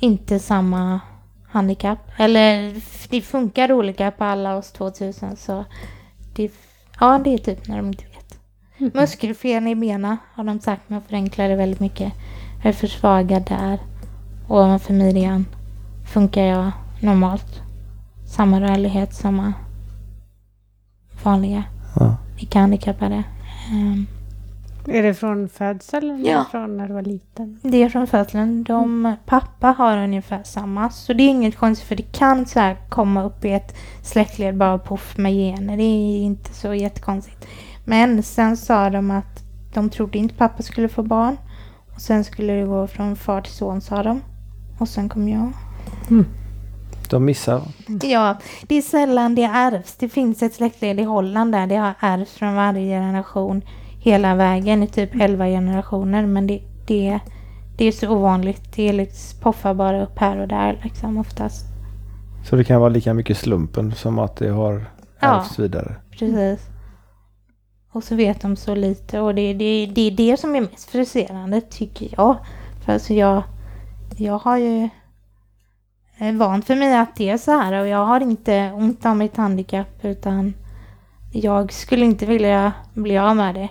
[0.00, 1.00] inte samma
[1.48, 1.98] handikapp.
[2.16, 2.74] Eller
[3.08, 5.64] det funkar olika på alla oss 2000 så
[6.36, 6.50] det,
[7.00, 8.38] ja det är typ när de inte vet.
[8.94, 12.12] Muskelfen i benen har de sagt men förenklar det väldigt mycket.
[12.56, 13.78] Jag är försvagad där.
[14.48, 15.46] Ovanför midjan
[16.12, 16.70] funkar jag
[17.02, 17.62] normalt.
[18.26, 19.52] Samma rörlighet, samma
[21.22, 21.64] vanliga
[21.96, 22.16] Ja.
[22.38, 23.22] icke-handikappade.
[23.72, 24.06] Ehm,
[24.88, 26.44] Är det från födsel eller Ja.
[26.50, 27.58] från när du var liten?
[27.62, 28.64] Det är från födseln.
[28.64, 30.90] De, pappa har ungefär samma.
[30.90, 34.56] Så det är inget konstigt för det kan så här komma upp i ett släktled
[34.56, 35.76] bara poff med gener.
[35.76, 37.46] Det är inte så jättekonstigt.
[37.84, 39.42] Men sen sa de att
[39.74, 41.36] de trodde inte pappa skulle få barn.
[41.94, 44.20] Och sen skulle det gå från far till son sa de.
[44.78, 45.52] Och sen kom jag.
[47.10, 47.62] De missar.
[48.02, 49.96] Ja, det är sällan det ärvs.
[49.98, 53.62] Det finns ett släktled i Holland där det har ärvts från varje generation
[54.06, 56.26] hela vägen i typ 11 generationer.
[56.26, 57.20] Men det, det,
[57.76, 58.76] det är så ovanligt.
[58.76, 61.64] Det är liksom poffar bara upp här och där liksom oftast.
[62.44, 64.84] Så det kan vara lika mycket slumpen som att det har
[65.20, 65.26] Ja.
[65.28, 65.94] ärvts vidare.
[66.18, 66.66] Precis.
[67.92, 70.90] Och så vet de så lite och det, det, det är det som är mest
[70.90, 72.36] frustrerande tycker jag.
[72.84, 73.42] För alltså jag,
[74.16, 74.88] jag har ju
[76.18, 79.16] är vant för mig att det är så här och jag har inte ont av
[79.16, 80.54] mitt handikapp utan
[81.32, 83.68] jag skulle inte vilja bli av med det.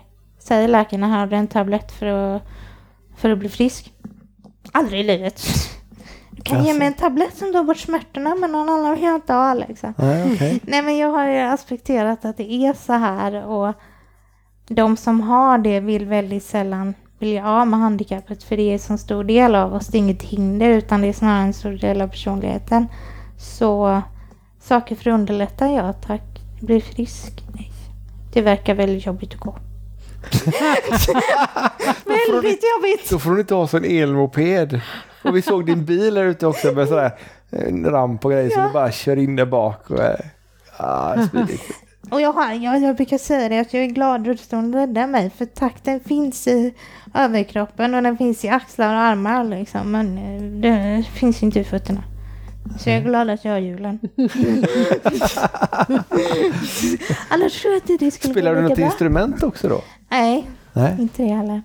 [0.48, 2.42] Säger läkarna har du en tablett för att,
[3.18, 3.94] för att bli frisk.
[4.72, 5.42] Aldrig i livet.
[6.32, 6.80] Du kan ge Alltså.
[6.80, 9.94] mig en tablett som tar bort smärtorna men någon annan vill jag inte ha liksom.
[9.98, 10.60] Nej, okej.
[10.68, 13.74] Nej men jag har ju aspekterat att det är så här och
[14.68, 18.80] de som har det vill väldigt sällan bli av med handikappet för det är en
[18.80, 19.88] så stor del av oss.
[19.88, 22.88] Det är inget hinder utan det är snarare en stor del av personligheten.
[23.38, 24.02] Så
[24.60, 26.24] saker för att underlätta, ja tack.
[26.62, 27.72] Bli frisk, nej.
[28.34, 29.56] Det verkar väldigt jobbigt att gå.
[32.06, 33.10] väldigt jobbigt!
[33.10, 34.82] Då får du inte ha sån elmoped.
[35.24, 37.12] Och vi såg din bil här ute också med sådär
[37.50, 38.68] en ramp och grejer så Ja.
[38.68, 39.90] du bara kör in där bak.
[39.90, 40.16] Och, äh,
[40.78, 41.62] ah, smidigt.
[42.10, 45.30] Och jag, har, jag, jag brukar säga det att jag är glad rullstolen räddar mig
[45.38, 46.74] för takten finns i
[47.14, 49.92] överkroppen och den finns i axlar och armar liksom.
[49.92, 52.04] Men eh, det finns inte i fötterna.
[52.80, 54.00] Så jag är glad att jag har hjulen.
[57.30, 58.86] Annars tror jag inte det skulle Spelar du något bra.
[58.86, 59.82] instrument också då?
[60.10, 60.96] Nej, Nej.
[61.00, 61.62] inte det heller.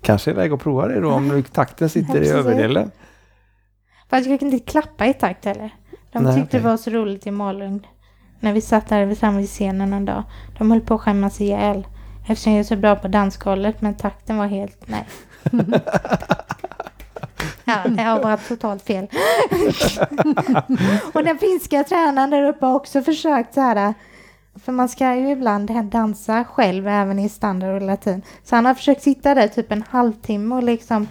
[0.00, 2.90] Kanske är väg att prova det då om takten sitter i överdelen.
[4.10, 5.74] Fast jag kunde inte klappa i takt heller.
[6.12, 6.60] De Nej, tyckte okej.
[6.60, 7.88] det var så roligt i Malung.
[8.40, 10.22] När vi satt där framme vid scenen en dag.
[10.58, 11.86] De höll på att skämmas ihjäl.
[12.28, 15.04] Eftersom jag är så bra på dansgolvet men takten var helt, nej.
[17.64, 19.04] Ja, jag har bara totalt fel.
[21.12, 23.94] och den finska tränaren där uppe har också försökt så här.
[24.64, 28.22] För man ska ju ibland dansa själv även i standard och latin.
[28.44, 31.08] Så han har försökt sitta där typ en halvtimme och liksom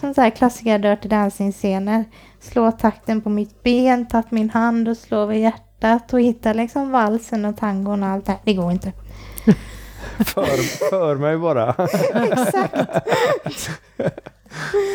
[0.00, 2.04] som så här klassiska Dirty Dancing-scener.
[2.40, 6.90] Slå takten på mitt ben, tagit min hand och slå över hjärtat och hitta liksom
[6.90, 8.36] valsen och tangon och allt det.
[8.44, 8.92] Det går inte.
[10.18, 10.46] För,
[10.90, 11.68] för mig bara.
[12.14, 13.70] Exakt.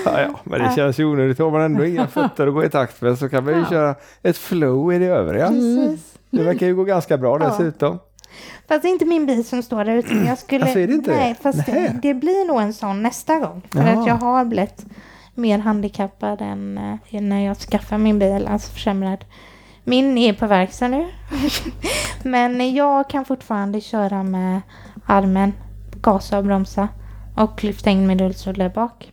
[0.06, 1.40] Ja, ja, men det känns ju onödigt.
[1.40, 3.70] Har man ändå inga fötter att gå i takt med så kan man ju Ja.
[3.70, 5.48] köra ett flow i det övriga.
[5.48, 6.17] Precis.
[6.30, 7.48] Det verkar ju gå ganska bra Ja.
[7.50, 8.00] dessutom.
[8.68, 10.14] Fast det är inte min bil som står där ute.
[10.14, 13.04] men Jag skulle, Alltså, är det inte nej, fast det, det blir nog en sån
[13.04, 13.62] nästa gång.
[13.72, 14.02] För Jaha.
[14.02, 14.86] att jag har blivit
[15.36, 16.78] mer handikappad än
[17.12, 19.26] eh, när jag skaffade min bil, alltså försämrad.
[19.84, 21.08] Min är på verkstad nu.
[22.24, 24.62] Men jag kan fortfarande köra med
[25.06, 25.54] armen,
[26.02, 26.88] gasa och bromsa
[27.36, 29.12] och lyfta in min rullstol där bak.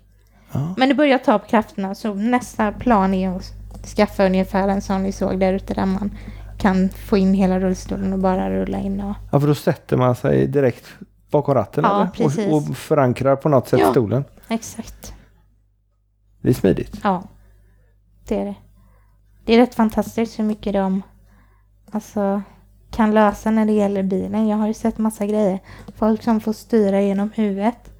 [0.53, 0.75] Ja.
[0.77, 3.53] Men det börjar ta på krafterna så nästa plan är att
[3.97, 6.11] skaffa ungefär en sån vi såg där ute där man
[6.65, 10.17] kan få in hela rullstolen och bara rulla in och Ja, för då sätter man
[10.17, 10.85] sig direkt
[11.31, 12.51] bakom ratten Ja, eller?
[12.53, 13.91] Och, och förankrar på något sätt Ja.
[13.91, 14.25] stolen.
[14.49, 15.15] exakt.
[16.41, 17.01] Det är smidigt.
[17.03, 17.23] Ja,
[18.29, 18.55] det är det.
[19.45, 21.03] Det är rätt fantastiskt hur mycket de
[21.91, 22.43] alltså,
[22.91, 24.49] kan lösa när det gäller bilen.
[24.49, 25.59] Jag har ju sett massa grejer.
[25.97, 27.91] Folk som får styra genom huvudet.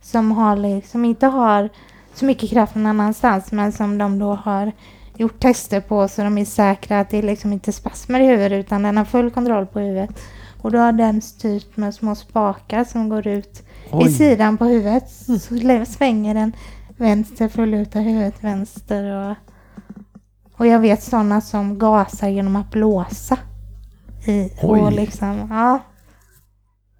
[0.00, 1.68] Som har liksom inte har
[2.14, 4.72] så mycket kraft någon annanstans men som de då har
[5.22, 8.66] gjort tester på så de är säkra att det är liksom inte spasmer i huvudet
[8.66, 10.10] utan den har full kontroll på huvudet.
[10.62, 13.62] Och då har den styrt med små spakar som går ut
[14.06, 15.10] i sidan på huvudet.
[15.10, 16.52] Så lä- svänger den
[16.96, 19.30] vänster för att luta huvudet vänster.
[19.30, 19.36] Och,
[20.56, 23.38] och jag vet sådana som gasar genom att blåsa.
[24.26, 24.80] I, Oj.
[24.80, 25.78] och liksom, ja.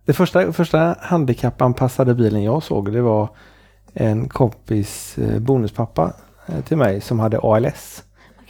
[0.04, 3.28] Det första, första handikappanpassade bilen jag såg det var
[3.94, 6.12] en kompis eh, bonuspappa
[6.46, 8.02] eh, till mig som hade ALS.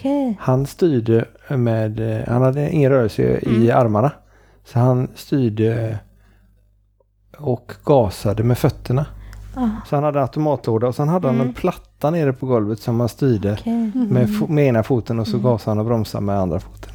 [0.03, 0.37] Okej.
[0.41, 4.11] Han styrde med, han hade ingen rörelse i armarna.
[4.65, 5.99] Så han styrde
[7.39, 9.07] och gasade med fötterna.
[9.55, 11.49] Ah, Så han hade automatlåda och sen hade han Mm.
[11.49, 13.91] en platta nere på golvet som han styrde okej.
[13.95, 15.43] med, fo- med ena foten och så Mm.
[15.45, 16.93] gasade han och bromsade med andra foten.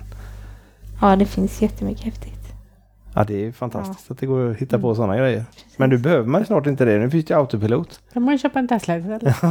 [1.01, 2.36] Ja, det finns jättemycket häftigt.
[3.18, 5.44] Ja det är fantastiskt att det går att hitta på sådana grejer.
[5.77, 6.98] Men nu behöver man snart inte det.
[6.99, 7.99] Nu finns det ju autopilot.
[8.14, 9.35] Kan man köpa en Tesla istället?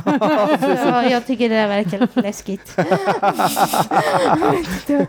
[0.86, 2.76] Ja, jag tycker det där verkar läskigt.
[4.86, 5.06] jag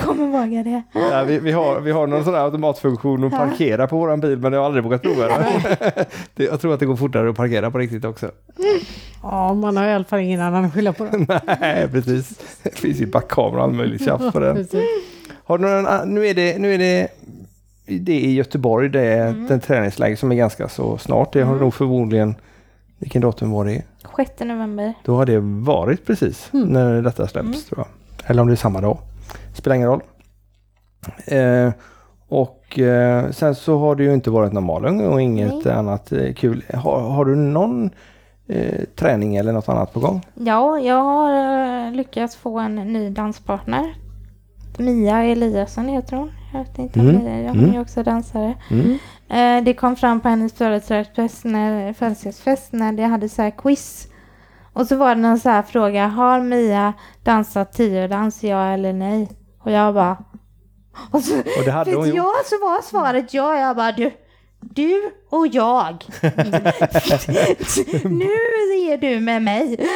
[0.00, 0.82] kommer våga det.
[0.92, 3.38] Ja, vi, vi, har, vi har någon sån här automatfunktion att Ja.
[3.38, 5.28] parkera på våran bil men jag har aldrig vågat prova
[6.34, 6.44] det.
[6.44, 8.30] Jag tror att det går fortare att parkera på riktigt också.
[9.22, 11.04] Ja, man har i alla fall ingen annan att skylla på.
[11.04, 11.10] Då.
[11.60, 12.38] Nej precis.
[12.62, 14.66] Det finns ju backkamera och all möjlig tjafs på den.
[15.44, 17.08] Har du någon, nu är det, nu är det,
[17.86, 19.46] det är i Göteborg, det är Mm.
[19.46, 21.32] den träningsläge som är ganska så snart.
[21.32, 21.62] Det har Mm.
[21.62, 22.34] nog förmodligen,
[22.98, 23.82] vilken datum var det?
[24.16, 24.94] 6 november.
[25.04, 26.68] Då har det varit precis Mm.
[26.68, 27.60] när detta släpps Mm.
[27.68, 27.86] tror jag.
[28.30, 28.98] Eller om det är samma dag.
[29.54, 30.00] Spelar ingen roll.
[31.26, 31.70] Eh,
[32.28, 35.74] och eh, sen så har det ju inte varit normalung och inget Nej.
[35.74, 36.64] annat eh, kul.
[36.74, 37.90] Har, har du någon
[38.48, 40.26] eh, träning eller något annat på gång?
[40.34, 41.32] Ja, jag har
[41.86, 43.94] eh, lyckats få en ny danspartner.
[44.78, 46.30] Mia Eliasson heter hon.
[46.52, 47.74] Jag vet om Mm, det är, mm.
[47.74, 48.54] är också dansare.
[48.70, 48.98] Mm.
[49.28, 51.44] Eh, det kom fram på hennes födelsedagsfest
[52.72, 54.08] när, det hade så här quiz.
[54.72, 56.06] Och så var det någon så här fråga.
[56.06, 56.92] Har Mia
[57.22, 59.28] dansat tiodans, ja eller nej?
[59.58, 60.16] Och jag bara...
[61.10, 62.16] Och så, Och det hade hon vet gjort.
[62.16, 63.58] jag så var svaret ja.
[63.58, 64.10] Jag bara du,
[64.60, 66.04] du och jag.
[68.04, 68.30] nu
[68.92, 69.88] är du med mig.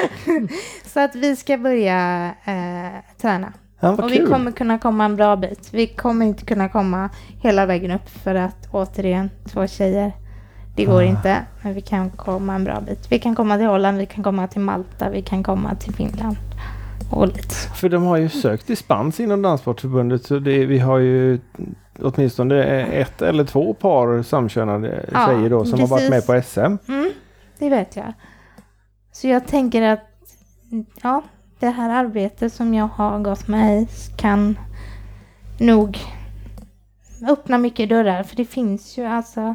[0.87, 3.53] så att vi ska börja eh, träna.
[3.81, 4.11] Ja, Och kul.
[4.11, 5.69] vi kommer kunna komma en bra bit.
[5.73, 7.11] Vi kommer inte kunna komma
[7.43, 10.12] hela vägen upp för att återigen, två tjejer.
[10.77, 11.05] Det går Ah.
[11.05, 13.07] inte, men vi kan komma en bra bit.
[13.12, 16.36] Vi kan komma till Holland, vi kan komma till Malta, vi kan komma till Finland.
[17.12, 17.55] Och lite.
[17.55, 21.39] För de har ju sökt dispens inom Danssportförbundet så det, vi har ju
[22.02, 26.55] åtminstone ett eller två par samkönade Ja, tjejer då som har varit med precis.
[26.55, 26.93] på SM.
[26.93, 27.11] Mm,
[27.59, 28.12] det vet jag.
[29.12, 30.01] Så jag tänker att
[31.02, 31.23] ja,
[31.61, 34.59] det här arbetet som jag har gått med i kan
[35.59, 35.99] nog
[37.28, 38.23] öppna mycket dörrar.
[38.23, 39.55] För det finns ju alltså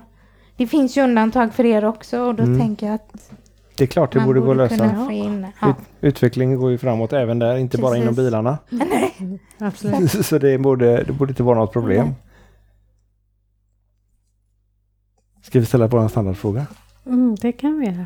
[0.58, 2.60] det finns ju undantag för er också och då Mm.
[2.60, 3.32] tänker jag att
[3.78, 4.76] Det är klart det man borde gå att lösa.
[4.78, 5.48] kunna få in...
[5.62, 5.70] Ja.
[5.70, 8.26] Ut, utvecklingen går ju framåt även där, inte bara inom Precis.
[8.26, 8.58] bilarna.
[8.70, 9.40] Nej.
[9.58, 10.12] Absolut.
[10.26, 12.06] Så det borde, det borde inte vara något problem.
[12.06, 12.16] Nej.
[15.42, 16.66] Ska vi ställa på en standardfråga?
[17.06, 18.06] Mm, det kan vi göra.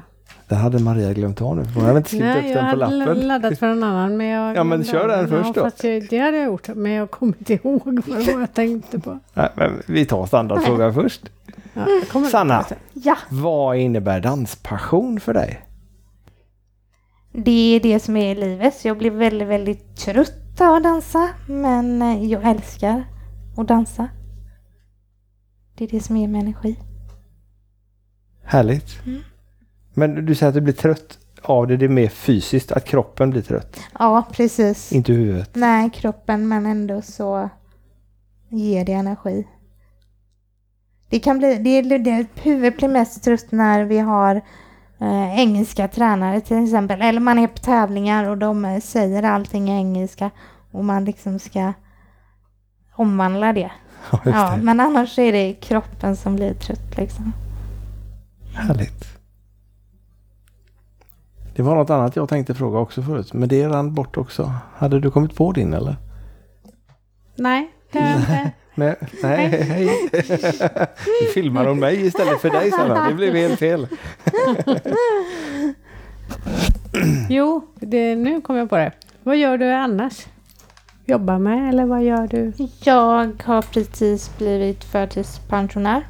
[0.49, 1.63] Den hade Maria glömt av nu.
[1.75, 3.27] Hon hade inte skrivit Nej, upp jag den på hade lappen.
[3.27, 4.17] laddat för en annan.
[4.17, 5.87] Men jag Ja, men kör den först då.
[5.87, 8.99] jag- det hade jag gjort, men jag kommer inte ihåg vad det var jag tänkte
[8.99, 9.19] på.
[9.33, 11.21] Nej, men vi tar standardfrågan först.
[11.73, 12.65] Ja, jag kommer Sanna.
[12.93, 15.61] Ja, Vad innebär danspassion för dig?
[17.31, 18.75] det är det som är livet.
[18.75, 21.29] Så jag blir väldigt, väldigt trött av att dansa.
[21.47, 23.03] Men eh, jag älskar
[23.57, 24.09] att dansa.
[25.77, 26.79] Det är det som ger mig energi.
[28.43, 29.05] Härligt.
[29.05, 29.21] Mm.
[29.99, 33.29] Men du säger att du blir trött av det, det är mer fysiskt, att kroppen
[33.29, 34.91] blir trött, Ja, precis.
[34.91, 35.49] inte huvudet.
[35.55, 37.49] Nej, kroppen, men ändå så
[38.49, 39.47] ger det energi.
[41.09, 44.35] Det kan bli, det, det, det, huvudet blir mest trött när vi har
[44.99, 47.01] eh, engelska tränare till exempel.
[47.01, 50.31] Eller man är på tävlingar och de eh, säger allting i engelska
[50.71, 51.73] och man liksom ska
[52.95, 53.71] omvandla det.
[54.11, 54.63] Ja, just Ja, det.
[54.63, 57.33] men annars är det kroppen som blir trött liksom.
[58.53, 59.18] Härligt.
[61.59, 64.53] Det var något annat jag tänkte fråga också förut, men det rann bort också.
[64.75, 65.95] Hade du kommit på din eller?
[67.35, 68.51] Nej, det har jag inte.
[68.75, 70.09] Nej, nej, hej.
[71.21, 73.09] Du filmar om mig istället för dig Sanna.
[73.09, 73.87] Det blev helt fel.
[77.29, 78.91] Jo, det, nu kom jag på det.
[79.23, 80.27] Vad gör du annars?
[81.05, 82.53] Jobbar med eller vad gör du?
[82.83, 86.07] Jag har precis blivit förtidspensionär.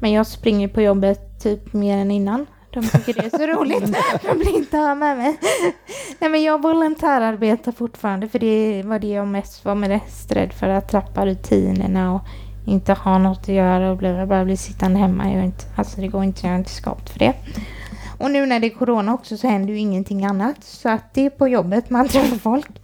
[0.00, 2.46] Men jag springer på jobbet typ mer än innan.
[2.72, 3.96] De tycker det är så roligt.
[4.22, 5.38] De vill inte ha med mig.
[6.18, 10.68] Nej men jag volontärarbetar fortfarande för det var det jag mest var mest rädd för.
[10.68, 12.20] Att trappa rutinerna och
[12.66, 15.30] inte ha något att göra och bli, bara bli sittande hemma.
[15.30, 17.34] Jag är inte, alltså det går inte, jag är inte skapt för det.
[18.18, 20.64] Och nu när det är corona också så händer ju ingenting annat.
[20.64, 22.82] Så att det är på jobbet man träffar folk.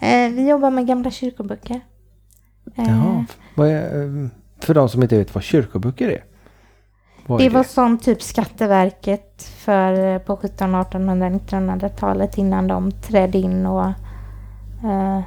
[0.00, 1.80] Eh, vi jobbar med gamla kyrkoböcker.
[2.76, 3.24] Eh, Jaha.
[3.68, 4.28] Är, eh,
[4.60, 6.24] för de som inte vet vad kyrkoböcker är.
[7.28, 13.38] Vad Det var sånt typ Skatteverket för eh, på 1700, 1800, 1900-talet innan de trädde
[13.38, 13.84] in och
[14.84, 15.20] eh,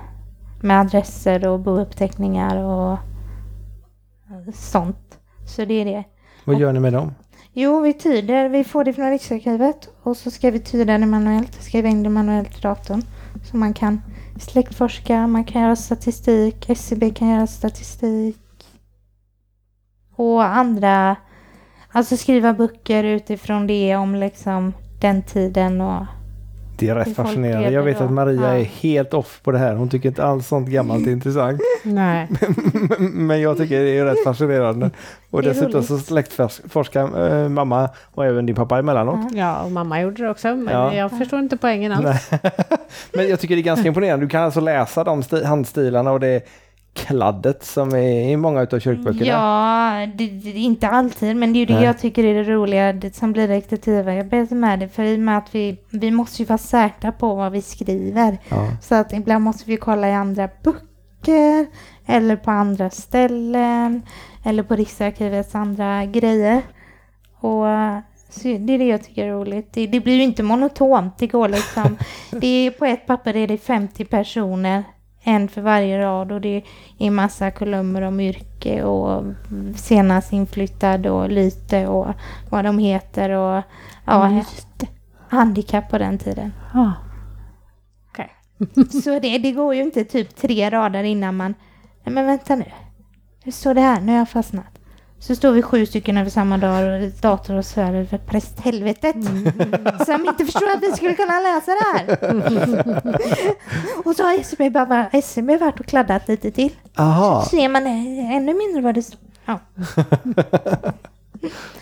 [0.61, 5.19] med adresser och bouppteckningar och eh, sånt.
[5.47, 6.03] Så det är det.
[6.45, 7.13] Vad gör ni med dem?
[7.53, 8.49] Jo, vi tyder.
[8.49, 11.63] Vi får det från Riksarkivet och så ska vi tyda det manuellt.
[11.63, 13.01] Skriva in det manuellt i datorn.
[13.51, 14.01] Så man kan
[14.39, 18.37] släktforska, man kan göra statistik, SCB kan göra statistik.
[20.15, 21.15] Och andra,
[21.91, 26.05] alltså skriva böcker utifrån det om liksom den tiden och
[26.79, 27.69] Det är rätt fascinerande.
[27.71, 28.03] Jag vet då.
[28.05, 28.59] att Maria Ja.
[28.59, 29.75] är helt off på det här.
[29.75, 31.61] Hon tycker inte alls sånt gammalt är intressant.
[31.83, 32.27] Nej.
[32.99, 34.89] Men jag tycker det är rätt fascinerande.
[35.29, 39.19] Och Det är dessutom så släktforskar äh, mamma och även din pappa emellanåt.
[39.33, 39.37] Ja.
[39.39, 40.93] Ja, och mamma gjorde det också, men Ja.
[40.93, 42.29] jag förstår inte poängen alls.
[42.31, 42.41] Nej.
[43.13, 44.25] Men jag tycker det är ganska imponerande.
[44.25, 46.41] Du kan alltså läsa de sti- handstilarna och det
[46.93, 49.25] kladdet som är i många utav kyrkböckerna.
[49.25, 51.83] Ja, det, det, inte alltid, men det är ju det Nej.
[51.83, 54.87] jag tycker är det roliga det som blir detektivarbetet med det.
[54.87, 58.37] För i och med att vi, vi måste ju vara säkra på vad vi skriver.
[58.49, 58.67] Ja.
[58.81, 61.65] Så att ibland måste vi kolla i andra böcker
[62.05, 64.01] eller på andra ställen
[64.45, 66.61] eller på Riksarkivets andra grejer.
[67.39, 67.65] Och
[68.29, 69.73] så det är det jag tycker är roligt.
[69.73, 71.17] Det, det blir ju inte monotont.
[71.17, 71.97] Det går liksom.
[72.31, 74.83] Det är, på ett papper är det 50 personer.
[75.23, 76.63] En för varje rad och det
[76.99, 79.23] är massa kolumner om yrke och
[79.75, 82.07] senast inflyttad och lyte och
[82.49, 83.63] vad de heter och
[84.05, 84.43] ja,
[85.29, 86.53] handikapp på den tiden.
[86.73, 86.93] Ja.
[88.09, 88.29] Okej.
[89.03, 91.53] Så det, det går ju inte typ tre rader innan man...
[92.03, 92.65] Nej men vänta nu.
[93.43, 94.80] Nu står det här, nu har jag fastnat.
[95.21, 99.15] Så står vi sju stycken över samma dag och dator och svär över prästhelvetet.
[100.05, 102.17] Som inte förstår att vi skulle kunna läsa det här.
[104.05, 106.71] och så har SCB, bara, SCB varit och kladdat lite till.
[106.95, 107.41] Aha.
[107.41, 109.19] Så ser man eh, ännu mindre vad det står.
[109.45, 109.59] Ja.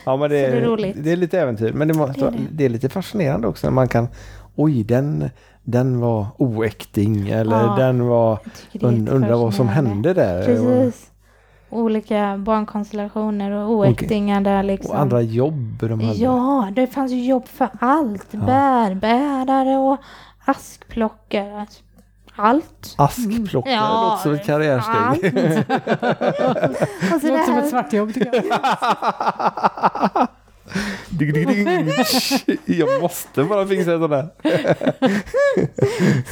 [0.06, 0.96] Ja men det Så det är är, roligt.
[1.00, 1.72] det är lite äventyr.
[1.74, 2.38] Men det, måste, Det är det.
[2.52, 4.08] det är lite fascinerande också när man kan
[4.56, 5.30] Oj den,
[5.64, 8.40] den var oäkting eller Ja, den var
[8.72, 10.46] är und, undrar vad som hände där.
[10.46, 11.10] Precis.
[11.70, 14.92] Olika barnkonstellationer och oäktingar där liksom.
[14.92, 16.18] Och andra jobb de hade.
[16.20, 18.32] Ja, det fanns ju jobb för allt.
[18.32, 19.98] Bärbärare och
[20.46, 21.66] askplockare.
[22.36, 22.96] Allt.
[22.98, 24.96] Askplockare Ja, låter som ett karriärsteg.
[24.96, 25.20] Allt.
[27.16, 28.44] och så det Låter som ett här, svartjobb tycker jag.
[31.10, 32.60] Dig, dig, dig.
[32.66, 34.30] Jag måste bara fixa en sån där.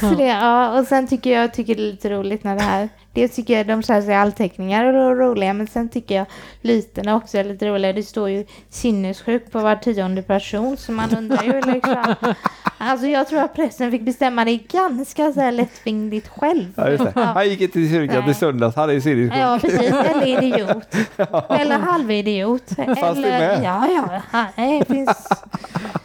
[0.00, 2.88] så det, ja, och sen tycker jag tycker det är lite roligt när det här.
[3.12, 6.26] Dels tycker jag de sig allteckningar och är roliga, men sen tycker jag
[6.62, 7.92] lytena också är lite roliga.
[7.92, 12.14] Det står ju sinnessjuk på var tionde person, så man undrar ju liksom.
[12.80, 16.72] Alltså jag tror att prästen fick bestämma det ganska så här lättvindigt själv.
[16.76, 17.20] Ja, just det.
[17.20, 18.30] Han gick inte till kyrkan Nej.
[18.30, 18.76] i söndags.
[18.76, 19.40] Han är i sinnessjuk.
[19.40, 19.92] Ja, precis.
[19.92, 20.94] Eller idiot.
[21.50, 22.62] Eller halvidiot.
[22.76, 23.60] det Eller, med?
[23.64, 23.88] ja,
[24.32, 24.46] ja.
[24.56, 25.28] Det finns...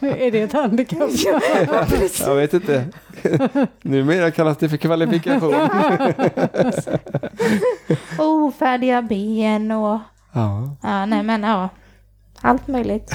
[0.00, 1.10] Är det ett handikapp?
[1.10, 1.40] Ja.
[2.26, 2.84] Jag vet inte.
[3.82, 5.54] Numera kallas det för kvalifikation.
[8.18, 9.98] Ofärdiga ben och...
[10.32, 10.76] Ja.
[10.82, 11.68] Ja, nej men ja.
[12.40, 13.10] Allt möjligt.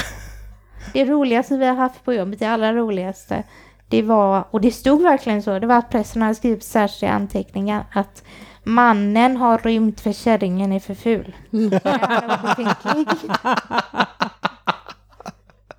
[0.94, 3.44] Det roligaste vi har haft på jobbet, det allra roligaste,
[3.88, 7.86] det var, och det stod verkligen så, det var att pressen hade skrivit särskilda anteckningar
[7.94, 8.24] att
[8.64, 11.36] mannen har rymt för kärringen är för ful.
[11.50, 13.08] Nej, han är obefintlig.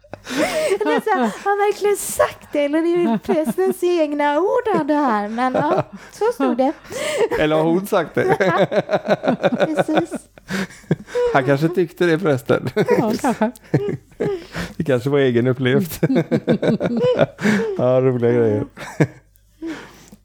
[0.01, 4.81] Det är så här, har han verkligen sagt det eller är det prästens egna ord
[4.81, 5.29] av det här?
[5.29, 5.83] Men ja,
[6.13, 6.73] så stod det.
[7.41, 8.37] Eller har hon sagt det?
[9.67, 10.11] Precis.
[11.35, 12.69] Han kanske tyckte det förresten.
[12.75, 13.51] Ja, kanske.
[14.77, 16.01] Det kanske var egenupplevt.
[17.79, 18.65] Ja, roliga grejer.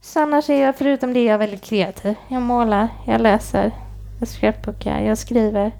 [0.02, 2.15] Så annars är jag, förutom det, är jag väldigt kreativ.
[2.27, 3.72] Jag målar, jag läser,
[4.19, 5.72] jag skräpbockar, jag skriver.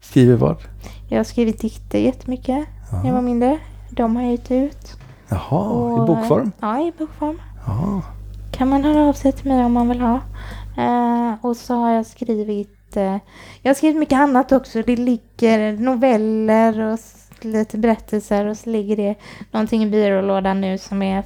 [0.00, 0.56] Skriver vad?
[1.10, 3.58] Jag har skrivit dikter jättemycket när jag var mindre.
[3.90, 4.96] De har jag gett ut.
[5.28, 6.52] Jaha, Och- i bokform?
[6.60, 7.40] Ja, i bokform.
[7.66, 8.02] Ja.
[8.52, 10.20] Kan man höra av sig till mig om man vill ha.
[10.78, 12.96] Eh, och så har jag skrivit...
[12.96, 13.16] Eh,
[13.62, 14.82] jag har skrivit mycket annat också.
[14.82, 16.98] Det ligger noveller och
[17.40, 19.14] lite berättelser och så ligger det
[19.50, 21.22] någonting i byrålådan nu som jag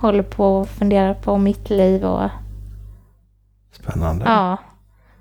[0.00, 2.30] håller på och funderar på mitt liv och
[3.72, 4.24] Spännande.
[4.24, 4.56] Ja.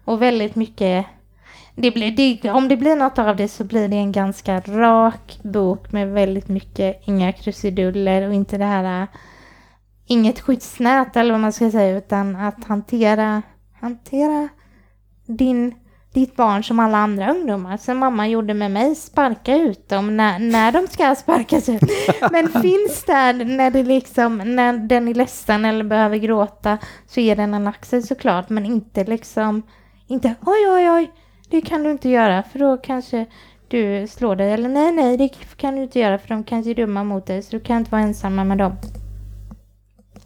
[0.06, 1.06] Och väldigt mycket...
[1.80, 5.40] Det blir, det, om det blir något av det så blir det en ganska rak
[5.44, 9.08] bok med väldigt mycket, inga krusiduller och inte det här...
[10.10, 13.42] Inget skyddsnät eller vad man ska säga utan att hantera,
[13.80, 14.50] hantera
[15.26, 15.76] din,
[16.14, 17.78] ditt barn som alla andra ungdomar.
[17.78, 21.82] Som mamma gjorde med mig, sparka ut dem när, när de ska sparkas ut.
[22.32, 26.78] Men finns där när det liksom, när den är ledsen eller behöver gråta
[27.08, 29.62] så är den en axel såklart, men inte liksom,
[30.08, 31.12] inte oj oj oj,
[31.50, 33.26] det kan du inte göra för då kanske
[33.68, 34.52] du slår dig.
[34.52, 37.42] Eller nej nej, det kan du inte göra för de kanske är dumma mot dig
[37.42, 38.76] så du kan inte vara ensamma med dem.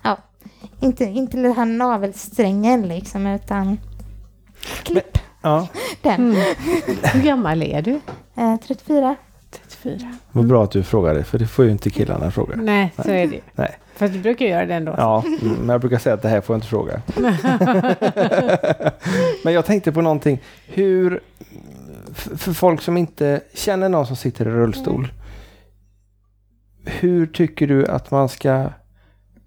[0.03, 0.17] Ja,
[0.79, 3.77] inte, inte den här navelsträngen liksom utan
[4.83, 5.67] klipp Ja.
[6.01, 6.35] den.
[7.13, 7.91] Hur gammal är du?
[8.35, 9.15] Eh, Eh, 34.
[9.51, 10.17] 34.
[10.31, 12.55] Vad bra att du frågade, för det får ju inte killarna fråga.
[12.55, 13.39] Nej, så är det.
[13.55, 13.75] Nej.
[13.95, 14.95] Fast du brukar göra det ändå.
[14.97, 17.01] Ja, mm, men jag brukar säga att det här får jag inte fråga.
[19.43, 20.41] men jag tänkte på någonting.
[20.67, 21.19] Hur,
[22.13, 25.07] för folk som inte känner någon som sitter i rullstol.
[26.85, 28.65] Hur tycker du att man ska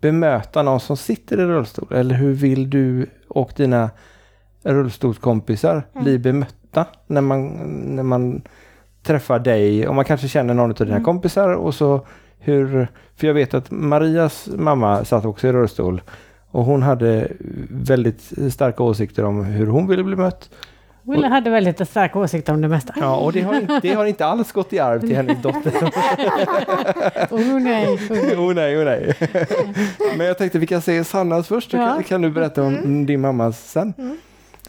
[0.00, 1.92] bemöta någon som sitter i rullstol?
[1.92, 3.90] Eller hur vill du och dina
[4.62, 7.46] rullstolskompisar bli bemötta när man,
[7.96, 8.42] när man
[9.02, 9.88] träffar dig?
[9.88, 11.04] Och man kanske känner någon av dina Mm.
[11.04, 12.06] kompisar och så
[12.38, 12.88] hur...
[13.16, 16.02] För jag vet att Marias mamma satt också i rullstol
[16.50, 17.28] och hon hade
[17.70, 20.50] väldigt starka åsikter om hur hon ville bli mött.
[21.02, 22.94] Willa hade väldigt starka åsikter om det mesta.
[23.00, 25.72] Ja, och det har inte, det har inte alls gått i arv till hennes dotter.
[27.30, 27.86] Oh nej.
[28.36, 29.14] oh nej, oh nej.
[30.18, 31.78] Men jag tänkte vi kan se Sannas först, Ja.
[31.94, 33.94] kan, kan du berätta om din mamma sen.
[33.96, 34.16] Hur,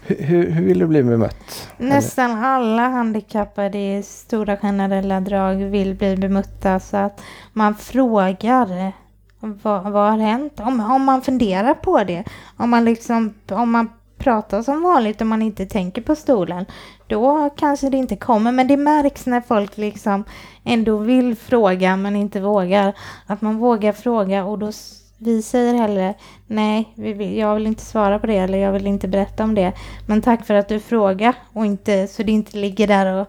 [0.07, 1.69] hur, hur vill du bli bemött?
[1.77, 7.21] Nästan alla handikappade i stora generella drag vill bli bemötta så att
[7.53, 8.93] man frågar
[9.39, 10.59] vad, vad har hänt?
[10.59, 12.23] Om, om man funderar på det,
[12.57, 16.65] om man liksom, om man pratar som vanligt och man inte tänker på stolen,
[17.07, 18.51] då kanske det inte kommer.
[18.51, 20.23] Men det märks när folk liksom
[20.63, 22.93] ändå vill fråga men inte vågar.
[23.27, 24.71] Att man vågar fråga och då
[25.17, 26.13] vi säger hellre
[26.47, 29.55] nej, vi vill, jag vill inte svara på det eller jag vill inte berätta om
[29.55, 29.73] det.
[30.07, 33.27] Men tack för att du frågar och inte så det inte ligger där och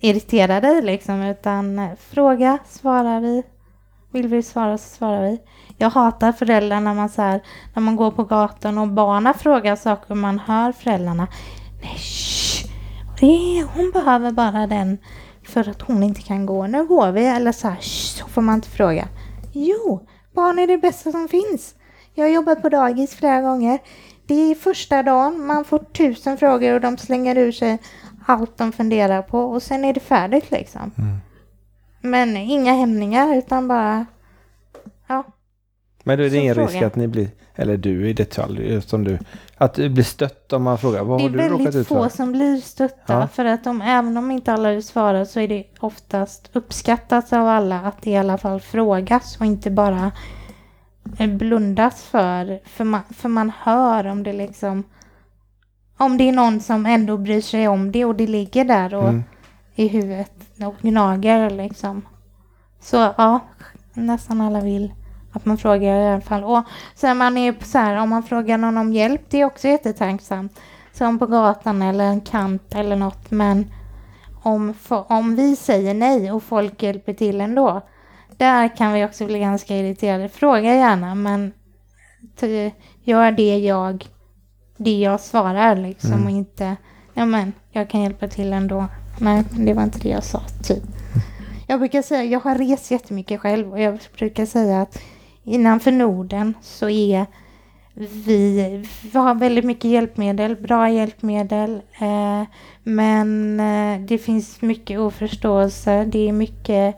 [0.00, 3.42] irriterar dig liksom utan eh, fråga, svarar vi.
[4.12, 5.40] Vill vi svara så svarar vi.
[5.78, 7.40] Jag hatar föräldrar när man så här,
[7.74, 11.28] när man går på gatan och barnen frågar saker och man hör föräldrarna.
[11.82, 12.66] Nej, shh.
[13.22, 14.98] Är, hon behöver bara den
[15.42, 16.66] för att hon inte kan gå.
[16.66, 17.26] Nu går vi.
[17.26, 19.08] Eller så här, shh, så får man inte fråga.
[19.52, 20.06] Jo,
[20.40, 21.74] barn är det bästa som finns.
[22.14, 23.78] Jag har jobbat på dagis flera gånger.
[24.26, 27.78] Det är första dagen, man får tusen frågor och de slänger ur sig
[28.26, 30.92] allt de funderar på och sen är det färdigt liksom.
[32.00, 34.06] Men inga hämningar utan bara,
[35.06, 35.24] ja.
[36.04, 36.68] Men då är det ingen fråga.
[36.68, 39.18] risk att ni blir, eller du i detalj, som du,
[39.56, 41.86] att du blir stött om man frågar vad Det har är du råkat väldigt ut
[41.88, 42.16] få för?
[42.16, 43.28] som blir stötta Ja.
[43.28, 47.46] för att de, även om inte alla vill svara så är det oftast uppskattat av
[47.48, 50.12] alla att det i alla fall frågas och inte bara
[51.18, 52.60] eh, blundas för.
[52.64, 54.84] För man, för man hör om det liksom
[55.96, 59.08] om det är någon som ändå bryr sig om det och det ligger där och
[59.08, 59.22] Mm.
[59.74, 60.32] i huvudet
[60.66, 62.02] och gnager liksom.
[62.80, 63.40] Så ja,
[63.94, 64.92] nästan alla vill
[65.32, 66.44] att man frågar i alla fall.
[66.44, 66.62] Och
[66.94, 70.60] sen man är så här, om man frågar någon om hjälp, det är också jättetacksamt.
[70.92, 73.30] Som på gatan eller en kant eller något.
[73.30, 73.72] Men
[74.42, 74.74] om,
[75.08, 77.80] om vi säger nej och folk hjälper till ändå.
[78.36, 80.28] Där kan vi också bli ganska irriterade.
[80.28, 81.52] Fråga gärna men
[83.04, 84.06] gör det jag,
[84.76, 86.24] det jag svarar liksom Mm.
[86.24, 86.76] och inte,
[87.14, 88.86] ja men jag kan hjälpa till ändå.
[89.18, 90.82] Nej, det var inte det jag sa typ.
[91.66, 94.98] Jag brukar säga, jag har rest jättemycket själv och jag brukar säga att
[95.50, 97.26] innanför Norden så är
[97.94, 101.82] vi, vi har väldigt mycket hjälpmedel, bra hjälpmedel.
[102.00, 102.42] Eh,
[102.82, 106.96] men eh, det finns mycket oförståelse, det är mycket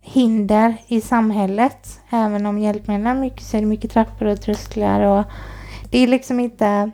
[0.00, 2.00] hinder i samhället.
[2.10, 5.24] Även om hjälpmedlen är mycket så är det mycket trappor och trösklar och
[5.90, 6.90] det är liksom inte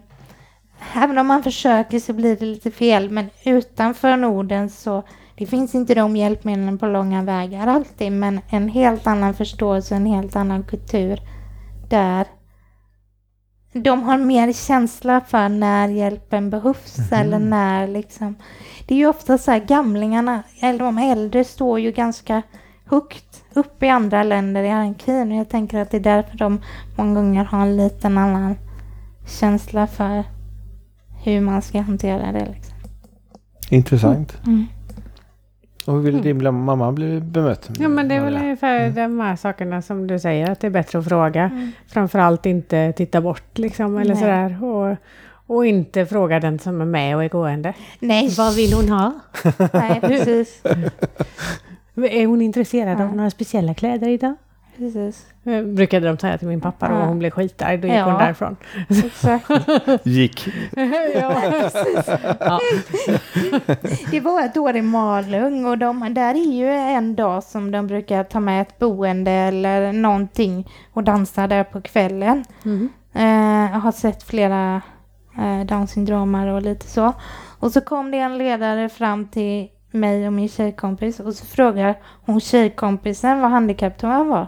[0.94, 5.02] Även om man försöker så blir det lite fel men utanför Norden så
[5.38, 10.06] det finns inte de hjälpmedlen på långa vägar alltid men en helt annan förståelse, en
[10.06, 11.20] helt annan kultur
[11.88, 12.26] där
[13.72, 18.36] de har mer känsla för när hjälpen behövs eller när liksom
[18.86, 22.42] det är ju ofta så här gamlingarna, eller de äldre står ju ganska
[22.84, 26.60] högt upp i andra länder i hierarkin och jag tänker att det är därför de
[26.96, 28.56] många gånger har en liten annan
[29.26, 30.24] känsla för
[31.24, 32.46] hur man ska hantera det.
[32.54, 32.76] Liksom.
[33.70, 34.38] Intressant.
[34.46, 34.66] Mm.
[35.86, 37.70] Och hur vill din mamma bli bemött?
[37.78, 40.70] Ja men det är väl ungefär de här sakerna som du säger att det är
[40.70, 41.70] bättre att fråga.
[41.88, 44.22] Framförallt inte titta bort liksom eller Nej.
[44.22, 44.64] sådär.
[44.64, 44.96] Och,
[45.56, 47.74] och inte fråga den som är med och är gående.
[48.00, 49.12] Nej, Vad vill hon ha?
[49.72, 50.62] nej precis.
[51.96, 53.14] Är hon intresserad av Ja.
[53.14, 54.34] några speciella kläder idag?
[54.78, 55.27] Precis.
[55.74, 57.01] Brukade de säga till min pappa då Ja.
[57.01, 57.78] och hon blev skitarg.
[57.78, 58.05] Då gick Ja.
[58.05, 58.57] hon därifrån.
[59.05, 59.51] Exakt.
[60.07, 60.48] Gick.
[61.15, 61.43] ja.
[62.40, 62.61] ja.
[64.11, 67.86] Det var ett år i Malung och de, där är ju en dag som de
[67.86, 72.44] brukar ta med ett boende eller någonting och dansa där på kvällen.
[72.62, 72.89] Mhm.
[73.15, 74.82] Eh, jag har sett flera
[75.39, 77.12] eh, Down och lite så.
[77.59, 81.94] Och så kom det en ledare fram till mig och min tjejkompis och så frågar
[82.27, 84.47] hon tjejkompisen vad handikapptoan var.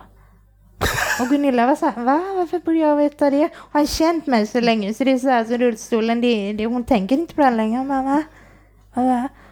[1.20, 2.20] Och Gunilla var så här, va?
[2.36, 3.42] Varför borde jag veta det?
[3.54, 6.66] Har han känt mig så länge så det är så här, så rullstolen, det, det,
[6.66, 7.84] hon tänker inte på den längre.
[7.84, 8.02] Va?
[8.02, 8.22] Va?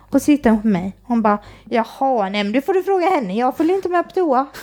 [0.09, 0.97] Och Och sitter hon på mig.
[1.03, 3.35] Hon bara, jaha, nej men det får du fråga henne.
[3.37, 4.47] Jag följer inte med på toa.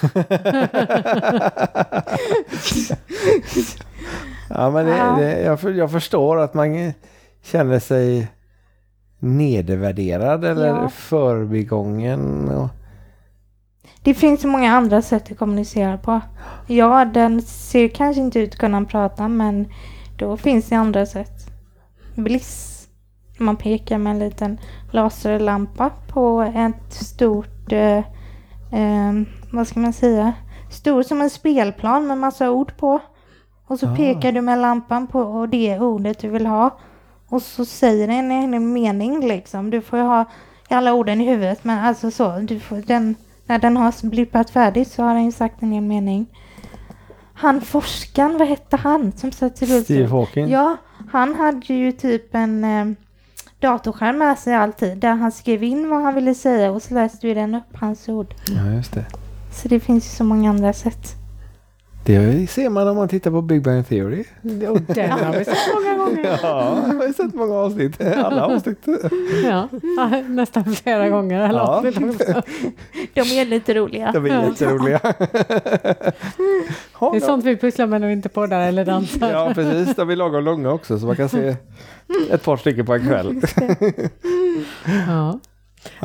[4.49, 5.15] Ja, men det.
[5.18, 6.94] Det, jag, jag förstår att man
[7.44, 8.27] känner sig
[9.19, 10.90] nedervärderad eller Ja.
[10.90, 12.49] förbigången.
[12.49, 12.69] Och,
[14.03, 16.21] Det finns så många andra sätt att kommunicera på.
[16.67, 19.67] Ja, den ser kanske inte ut att kunna prata, men
[20.17, 21.47] då finns det andra sätt.
[22.15, 22.69] Bliss.
[23.38, 24.57] Man pekar med en liten
[24.91, 27.97] laserlampa på ett stort, eh,
[28.71, 29.13] eh,
[29.51, 30.34] vad ska man säga,
[30.71, 32.99] stor som en spelplan med massa ord på.
[33.67, 33.95] Och så Ah.
[33.95, 36.77] pekar du med lampan på det ordet du vill ha.
[37.30, 39.69] Och så säger den en, en mening liksom.
[39.69, 40.25] Du får ju ha
[40.69, 43.15] alla orden i huvudet, men alltså så, du får den
[43.45, 46.28] när den har blippat färdigt så har den ju sagt en hel mening.
[47.34, 49.84] Han forskaren, vad hette han som satt i rullstol?
[49.84, 50.49] Steve Hawking.
[50.49, 50.78] Ja,
[51.11, 52.86] han hade ju typ en eh,
[53.60, 57.28] datorskärm med sig alltid där han skrev in vad han ville säga och så läste
[57.28, 58.34] vi den upp, hans ord.
[58.48, 59.06] Ja, just det.
[59.52, 61.22] Så det finns ju så många andra sätt.
[62.05, 64.23] Det ser man om man tittar på Big Bang Theory.
[64.69, 66.39] Och den har vi sett många gånger.
[66.43, 68.01] Ja, jag har sett många avsnitt.
[68.01, 68.85] Alla avsnitt.
[69.45, 69.67] Ja,
[70.27, 71.53] nästan flera gånger.
[71.53, 71.59] Ja.
[71.61, 72.41] avsnitt också.
[73.13, 74.11] De är lite roliga.
[74.11, 74.99] De är jätteroliga.
[76.99, 79.31] Ja, Det är sånt vi pysslar med när vi inte poddar eller dansar.
[79.31, 79.95] Ja, precis.
[79.95, 81.55] De är lagom långa också så man kan se
[82.31, 83.41] ett par stycken på en kväll.
[85.07, 85.39] Ja.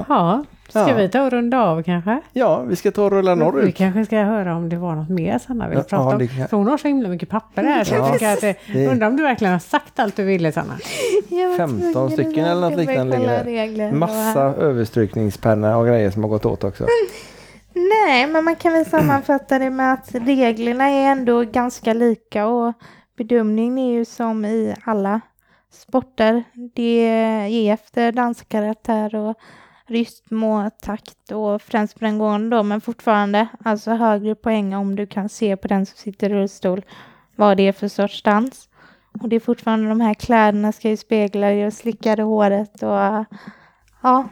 [0.08, 0.44] ja.
[0.68, 0.94] Ska Ja.
[0.94, 2.20] vi ta och runda av kanske?
[2.32, 3.76] Ja, vi ska ta och rulla Vi norrut.
[3.76, 6.18] kanske ska höra om det var något mer Sanna vill Ja, prata om.
[6.18, 8.12] det kan- För hon har så himla mycket papper här så jag Ja.
[8.12, 8.40] tycker att
[8.72, 10.78] det, undrar om du verkligen har sagt allt du ville Sanna?
[11.28, 13.92] Jag var 15 tvungen att stycken eller något liknande ligger regler.
[13.92, 16.86] Massa överstrykningspennor och grejer som har gått åt också.
[17.74, 22.72] Nej, men man kan väl sammanfatta det med att reglerna är ändå ganska lika och
[23.18, 25.20] bedömningen är ju som i alla
[25.72, 26.44] sporter.
[26.74, 29.36] Det är efter danskaraktär och
[29.88, 34.96] rytm och takt och främst på den gången då, men fortfarande alltså högre poäng om
[34.96, 36.84] du kan se på den som sitter i rullstol
[37.36, 38.68] vad det är för sorts dans.
[39.22, 43.24] Och det är fortfarande de här kläderna ska ju spegla det och slickade håret och
[44.02, 44.28] ja.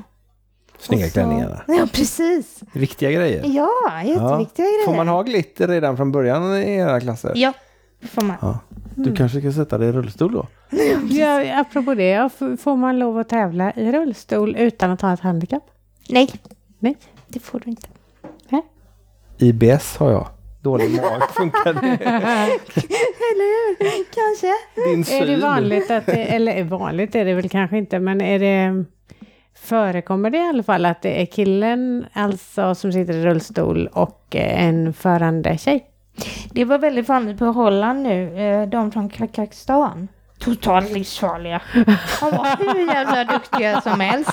[0.78, 1.62] Snygga klänningarna.
[1.68, 2.60] Ja, precis.
[2.72, 3.42] Riktiga grejer.
[3.46, 4.84] Ja, jätteviktiga grejer.
[4.84, 7.32] Får man ha glitter redan från början i era klasser?
[7.34, 7.52] Ja,
[8.00, 8.36] det får man.
[8.40, 8.58] Ja.
[9.04, 10.46] Du kanske ska sätta dig i rullstol då?
[11.10, 15.64] Ja, apropå det, får man lov att tävla i rullstol utan att ha ett handikapp?
[16.08, 16.30] Nej,
[16.78, 16.96] Nej.
[17.28, 17.88] det får du inte.
[19.38, 20.26] IBS har jag.
[20.62, 21.22] Dålig mag.
[21.30, 21.88] Funkar det?
[23.30, 24.04] Eller hur?
[24.14, 24.52] Kanske.
[24.90, 25.40] Din Är det syn?
[25.40, 28.84] vanligt att det, eller är vanligt är det väl kanske inte, men är det
[29.54, 34.36] Förekommer det i alla fall att det är killen alltså som sitter i rullstol och
[34.36, 35.86] eh, en förande tjej?
[36.50, 40.08] Det var väldigt vanligt på Holland nu, eh, de från Kazakstan.
[40.38, 41.62] Totalt livsfarliga.
[42.20, 44.30] De var hur jävla duktiga som helst.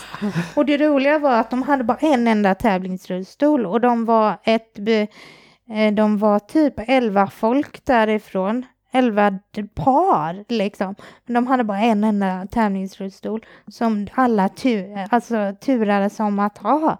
[0.56, 4.80] Och det roliga var att de hade bara en enda tävlingsrullstol och de var ett
[4.80, 8.66] eh, de var typ elva folk därifrån.
[8.96, 9.40] Elva
[9.76, 10.96] par liksom.
[11.26, 16.98] Men de hade bara en enda tävlingsrullstol som alla tu alltså, turades om att ha.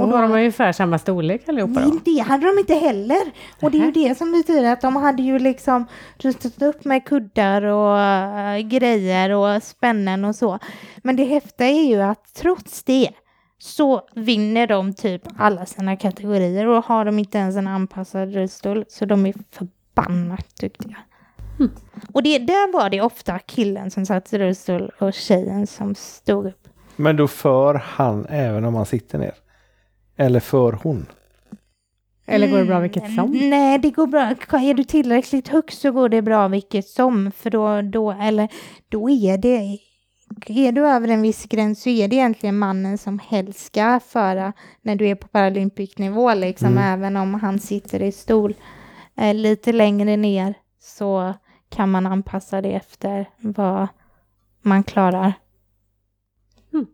[0.00, 1.98] Och då har de ungefär samma storlek allihopa Nej, då?
[2.04, 3.32] det hade de inte heller.
[3.62, 5.86] Och det är ju det som betyder att de hade ju liksom
[6.18, 10.58] rustat upp med kuddar och äh, grejer och spännen och så.
[10.96, 13.10] Men det häftiga är ju att trots det
[13.58, 18.84] så vinner de typ alla sina kategorier och har de inte ens en anpassad rullstol
[18.88, 20.96] så de är förbannat duktiga.
[22.12, 26.46] Och det, där var det ofta killen som satt i rullstol och tjejen som stod
[26.46, 26.68] upp.
[26.96, 29.34] Men då för han även om han sitter ner?
[30.16, 31.06] Eller för hon?
[32.26, 33.30] Eller går det bra vilket Mm, som?
[33.50, 34.20] Nej, det går bra.
[34.60, 37.32] Är du tillräckligt högt så går det bra vilket som.
[37.32, 38.48] För då, då, eller,
[38.88, 39.78] då är det...
[40.46, 44.52] Är du över en viss gräns så är det egentligen mannen som helst ska föra
[44.82, 46.84] när du är på Paralympic-nivå, liksom, Mm.
[46.84, 48.54] även om han sitter i stol
[49.16, 51.34] eh, lite längre ner så
[51.68, 53.88] kan man anpassa det efter vad
[54.62, 55.32] man klarar.
[56.72, 56.86] Mm.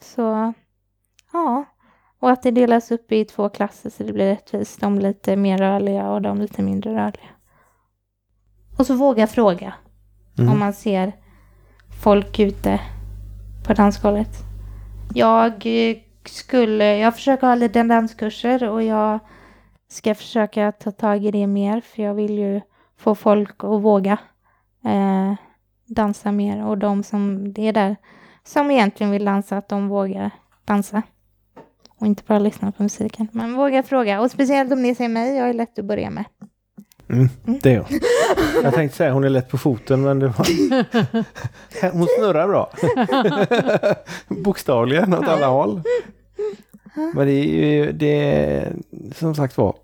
[0.00, 0.52] Så,
[1.32, 1.64] ja.
[2.20, 4.80] Och att det delas upp i två klasser så det blir rättvist.
[4.80, 7.28] De lite mer rörliga och de lite mindre rörliga.
[8.78, 9.74] Och så våga fråga
[10.38, 10.52] Mm.
[10.52, 11.12] om man ser
[12.02, 12.80] folk ute
[13.66, 14.28] på dansgolvet.
[15.14, 19.18] Jag eh, skulle, jag försöker ha lite danskurser och jag
[19.88, 22.60] ska försöka ta tag i det mer för jag vill ju
[22.96, 24.18] få folk att våga
[24.84, 25.34] eh,
[25.86, 27.96] dansa mer och de som det är där
[28.44, 30.30] som egentligen vill dansa att de vågar
[30.64, 31.02] dansa.
[32.00, 33.28] Och inte bara lyssna på musiken.
[33.32, 34.20] Men våga fråga.
[34.20, 36.24] Och speciellt om ni ser mig, jag är lätt att börja med.
[37.08, 37.28] Mm,
[37.62, 37.86] det är jag.
[38.64, 40.46] Jag tänkte säga hon är lätt på foten men det var...
[41.92, 42.70] Hon snurrar bra.
[44.44, 45.82] Bokstavligen åt alla håll.
[47.14, 47.44] Men det är
[47.74, 48.72] ju, det är
[49.14, 49.74] som sagt var,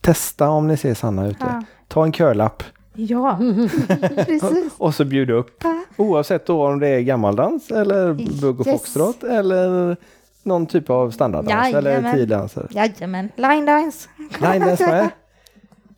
[0.00, 1.64] testa om ni ser Sanna ute.
[1.88, 2.62] Ta en körlapp
[2.94, 3.38] Ja,
[4.26, 4.72] precis.
[4.78, 5.64] och så bjud upp.
[5.96, 8.76] Oavsett då om det är gammaldans eller bugg och Yes.
[8.80, 9.96] foxtrot eller
[10.42, 12.66] någon typ av standarddans eller tiddanser.
[12.70, 14.08] Jajamän, line dance.
[14.40, 15.08] Nej, det med.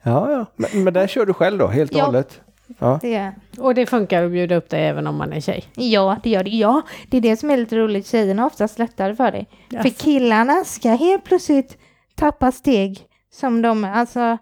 [0.03, 0.47] Ja, ja.
[0.57, 2.05] Men, men där kör du själv då, helt och Ja.
[2.05, 2.41] hållet?
[2.79, 2.99] Ja.
[3.03, 5.65] Det, Och det funkar att bjuda upp dig även om man är tjej.
[5.75, 6.51] ja, det gör det.
[6.51, 8.07] Ja, det är det som är lite roligt.
[8.07, 9.47] Tjejerna är oftast lättare för det.
[9.73, 9.83] Yes.
[9.83, 11.79] För killarna ska helt plötsligt
[12.15, 12.99] tappa steg
[13.33, 14.39] som de, alltså,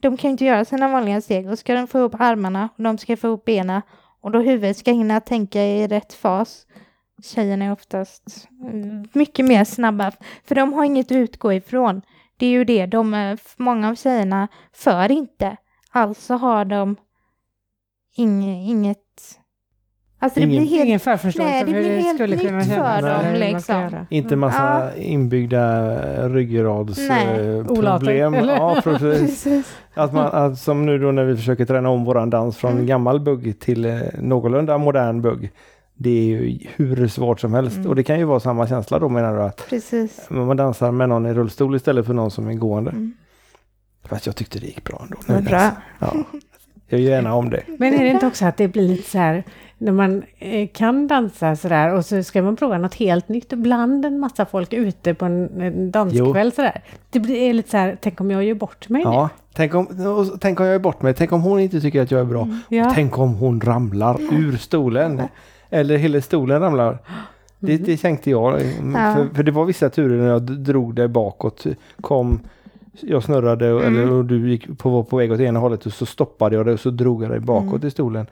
[0.00, 1.48] de kan ju inte göra sina vanliga steg.
[1.50, 3.82] Och ska de få upp armarna och de ska få upp benen
[4.20, 6.66] och då huvudet ska hinna tänka i rätt fas.
[7.22, 10.12] Tjejerna är oftast mm, mycket mer snabba,
[10.44, 12.02] för de har inget att utgå ifrån.
[12.36, 15.56] Det är ju det, de, är- många av tjejerna för inte.
[15.90, 16.96] Alltså har de
[18.16, 18.98] inge, inget...
[20.18, 23.02] Alltså det Ingen- blir helt Ingen förförståelse Nej, det blir helt skulle nytt kunna för
[23.02, 24.06] dem, liksom.
[24.10, 26.28] Inte massa inbyggda Nej.
[26.28, 28.34] ryggradsproblem.
[28.34, 28.56] Eller?
[28.56, 29.44] ja, precis.
[29.44, 29.76] Precis.
[29.94, 32.86] Att man, att som nu då när vi försöker träna om våran dans från Mm.
[32.86, 35.50] gammal bugg till eh, någorlunda modern bugg.
[36.02, 37.88] Det är ju hur svårt som helst Mm.
[37.88, 40.26] och det kan ju vara samma känsla då menar du att Precis.
[40.30, 42.90] man dansar med någon i rullstol istället för någon som är gående.
[42.90, 43.12] Mm.
[44.04, 45.16] Fast jag tyckte det gick bra ändå.
[45.26, 45.70] Vad bra.
[45.98, 46.12] Ja.
[46.88, 47.62] Jag gör gärna om det.
[47.78, 49.44] Men är det inte också att det blir lite så här,
[49.78, 54.04] när man eh, kan dansa sådär och så ska man prova något helt nytt bland
[54.04, 56.82] en massa folk ute på en, danskväll sådär.
[57.10, 59.86] Det blir är lite så här, tänk om jag gör bort mig Ja, tänk om,
[60.06, 61.14] och tänk om jag är bort mig.
[61.14, 62.44] Tänk om hon inte tycker att jag är bra.
[62.44, 62.76] nu.
[62.76, 62.92] Ja.
[62.94, 65.22] Tänk om hon ramlar ur stolen.
[65.72, 66.98] Eller hela stolen ramlar.
[67.64, 68.60] Det, det tänkte jag.
[68.62, 69.14] Ja.
[69.14, 71.64] För, för det var vissa turer när jag drog dig bakåt.
[72.00, 72.40] Kom,
[73.00, 75.92] jag snurrade och- eller, och du gick på, var på väg åt ena hållet och
[75.92, 78.26] så stoppade jag dig och så drog jag dig bakåt i stolen.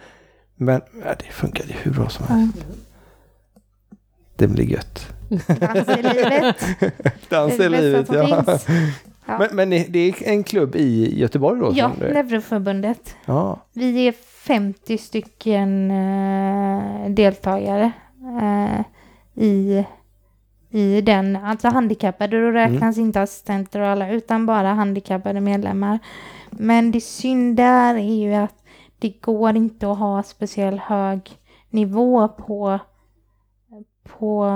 [0.57, 2.67] Men ja, det funkade hur bra som helst.
[4.37, 5.09] Det blir gött.
[5.29, 6.65] Dans i livet.
[7.29, 8.45] Dans är det livet, ja.
[9.27, 9.39] Ja.
[9.39, 11.73] Men, men det är en klubb i Göteborg då?
[11.75, 13.15] Ja, Neuroförbundet.
[13.27, 13.61] ja.
[13.73, 14.15] Vi är
[14.51, 17.93] 50 stycken eh, deltagare
[18.41, 18.81] eh,
[19.45, 19.85] i,
[20.71, 22.41] i den, alltså handikappade.
[22.41, 25.99] Då räknas inte assistenter och alla, utan bara handikappade medlemmar.
[26.51, 28.65] Men det synd där är ju att
[28.99, 31.31] det går inte att ha speciell hög
[31.71, 32.79] nivå på,
[34.03, 34.47] på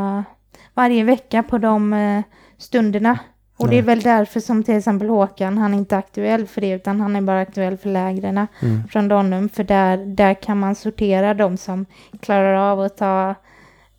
[0.75, 2.23] varje vecka på de eh,
[2.59, 3.19] stunderna.
[3.57, 3.95] Och det är Nej.
[3.95, 7.21] väl därför som till exempel Håkan, han är inte aktuell för det, utan han är
[7.21, 8.83] bara aktuell för lägren Mm.
[8.91, 11.87] från Donum, för där, där kan man sortera de som
[12.21, 13.35] klarar av att ta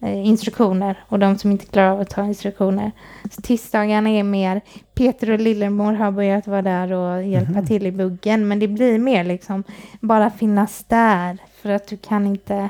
[0.02, 2.92] eh, instruktioner och de som inte klarar av att ta instruktioner.
[3.32, 4.62] Så tisdagarna är mer,
[4.96, 9.00] Peter och Lillemor har börjat vara där och hjälpa till i buggen, men det blir
[9.00, 9.64] mer liksom
[10.00, 12.70] bara finnas där, för att du kan inte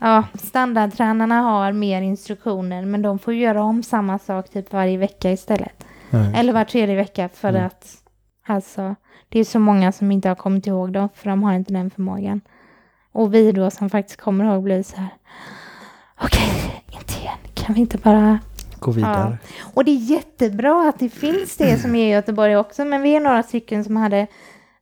[0.00, 5.32] Ja, standardtränarna har mer instruktioner men de får göra om samma sak typ varje vecka
[5.32, 5.84] istället.
[6.10, 6.32] Nej.
[6.36, 7.66] Eller var tredje vecka för Mm.
[7.66, 7.96] att
[8.46, 8.94] alltså
[9.28, 11.90] det är så många som inte har kommit ihåg dem för de har inte den
[11.90, 12.40] förmågan.
[13.12, 15.08] Och vi då som faktiskt kommer ihåg blir så här
[16.22, 18.38] okej, inte igen, kan vi inte bara
[18.80, 19.38] Gå vidare.
[19.74, 23.16] och det är jättebra att det finns det som är i Göteborg också, men vi
[23.16, 24.26] är några stycken som hade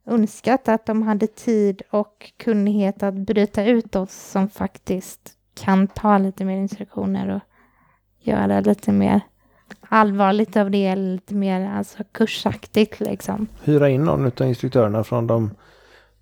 [0.07, 6.19] önskat att de hade tid och kunnighet att bryta ut oss som faktiskt kan ta
[6.19, 7.41] lite mer instruktioner och
[8.27, 9.20] göra lite mer
[9.81, 13.47] allvarligt av det, lite mer alltså kursaktigt liksom.
[13.65, 15.51] Hyra in någon av instruktörerna från de,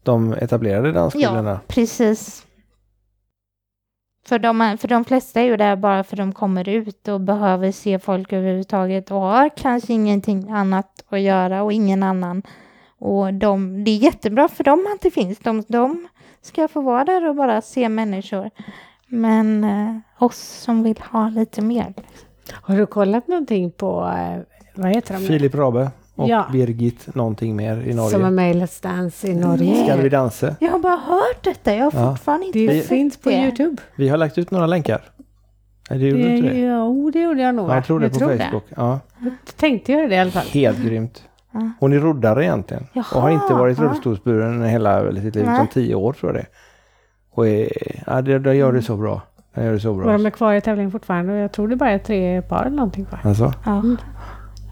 [0.02, 1.50] de etablerade dansskolorna.
[1.50, 2.46] Ja, precis.
[4.26, 7.72] För de, för de flesta är ju där bara för de kommer ut och behöver
[7.72, 12.42] se folk överhuvudtaget och har kanske ingenting annat att göra och ingen annan.
[12.98, 15.38] Och de, det är jättebra för dem att det finns.
[15.38, 16.08] De, de
[16.42, 18.50] ska få vara där och bara se människor.
[19.08, 21.94] Men eh, oss som vill ha lite mer.
[22.52, 24.40] Har du kollat någonting på, eh,
[24.74, 25.20] vad heter de?
[25.26, 26.46] Filip Rabe och Ja.
[26.52, 28.10] Birgit någonting mer i Norge.
[28.10, 29.84] Som är med i Let's Dance i Norge.
[29.84, 30.56] Ska vi dansa?
[30.60, 31.74] Jag har bara hört detta.
[31.74, 32.10] Jag har Ja.
[32.10, 33.36] fortfarande inte Det sett finns på det.
[33.36, 33.82] Youtube.
[33.96, 35.02] Vi har lagt ut några länkar.
[35.90, 36.58] Nej, det gjorde du inte det?
[36.60, 37.70] Jo, det gjorde jag nog.
[37.70, 38.64] Ja, jag tror det på Facebook.
[38.76, 40.46] Ja, Jag tänkte göra det i alla fall.
[40.46, 41.22] helt grymt.
[41.54, 41.70] Ja.
[41.80, 42.86] Hon är roddare egentligen.
[42.92, 43.84] Jaha, och har inte varit ja.
[43.84, 46.46] rullstolsburen hela sitt liv, utan tio år tror jag det.
[47.30, 47.68] Och är,
[48.06, 49.22] ja, det, det gör det så bra.
[49.54, 50.12] Det gör det så Och bra.
[50.12, 52.76] de är kvar i tävlingen fortfarande och jag tror det bara är tre par eller
[52.76, 53.20] någonting kvar.
[53.24, 53.82] Alltså, Ja.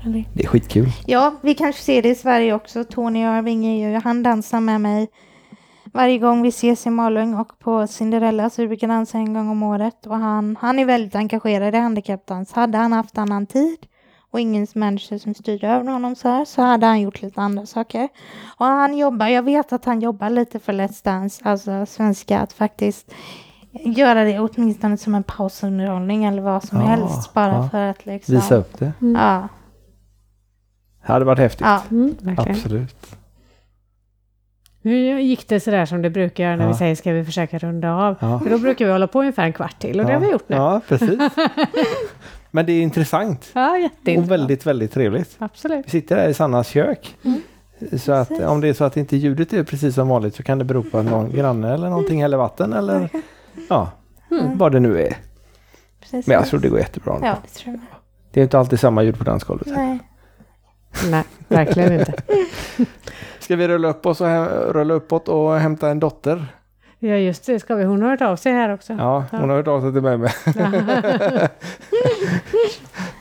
[0.05, 0.89] Eller- det är skitkul.
[1.07, 2.85] Ja, vi kanske ser det i Sverige också.
[2.85, 5.09] Tony Irving är ju, han dansar med mig
[5.93, 9.49] varje gång vi ses i Malung och på Cinderella så vi brukar dansa en gång
[9.51, 10.07] om året.
[10.07, 12.53] Och han, han är väldigt engagerad i handikappdans.
[12.53, 13.77] Hade han haft annan tid
[14.33, 17.67] och ingen människa som styrde över honom så här så hade han gjort lite andra
[17.67, 18.09] saker.
[18.59, 22.53] Och han jobbar, jag vet att han jobbar lite för Let's Dance, alltså svenska, att
[22.53, 23.13] faktiskt
[23.85, 27.69] göra det åtminstone som en pausunderhållning eller vad som Ja, helst bara ja.
[27.69, 28.35] för att liksom...
[28.35, 28.93] Visa upp det.
[29.01, 29.49] Ja,
[31.07, 31.61] Det hade varit häftigt.
[31.67, 31.83] ja.
[31.91, 32.15] Mm.
[32.39, 33.07] Absolut.
[34.85, 36.71] Nu gick det sådär som det brukar göra när Ja.
[36.73, 38.17] vi säger ska vi försöka runda av.
[38.21, 38.39] Ja.
[38.39, 40.49] För då brukar vi hålla på ungefär en kvart till och det har vi gjort
[40.49, 40.57] nu.
[40.57, 41.19] Ja, precis.
[42.55, 43.51] Men det är intressant.
[43.53, 44.31] Ja, Och jätteintressant.
[44.31, 45.37] väldigt, väldigt trevligt.
[45.39, 45.87] Absolut.
[45.87, 47.17] Vi sitter här i Sannas kök.
[47.99, 48.45] Så att Precis.
[48.47, 50.83] om det är så att inte ljudet är precis som vanligt så kan det bero
[50.83, 53.09] på att någon granne eller någonting häller vatten eller
[53.69, 53.91] ja,
[54.31, 54.59] Mm.
[54.59, 55.17] vad det nu är.
[56.01, 56.27] Precis.
[56.27, 57.19] Men jag tror det går jättebra.
[57.23, 57.81] Ja, det tror jag.
[58.33, 59.67] Det är inte alltid samma ljud på dansgolvet.
[59.69, 59.99] Nej.
[61.11, 62.15] Nej, verkligen inte.
[63.41, 64.27] Ska vi rulla upp oss och
[64.75, 66.47] rulla uppåt och hämta en dotter?
[67.05, 67.61] Ja, just det.
[67.61, 67.85] Ska vi?
[67.85, 68.93] Hon har hört av sig här också.
[68.93, 70.33] Ja, hon har hört av sig till mig med.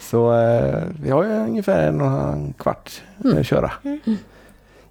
[0.01, 3.01] Så eh, vi har ju ungefär en, och en kvart
[3.39, 3.71] att köra.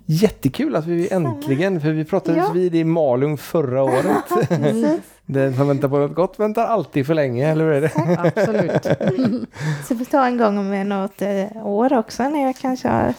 [0.07, 2.53] Jättekul att vi äntligen, för vi pratades Ja.
[2.53, 4.51] vid i Malung förra året.
[5.27, 8.19] Den som väntar på något gott väntar alltid för länge, eller hur är det?
[8.19, 8.87] Absolut.
[9.89, 13.15] Så vi tar en gång om något eh, år också när jag kanske har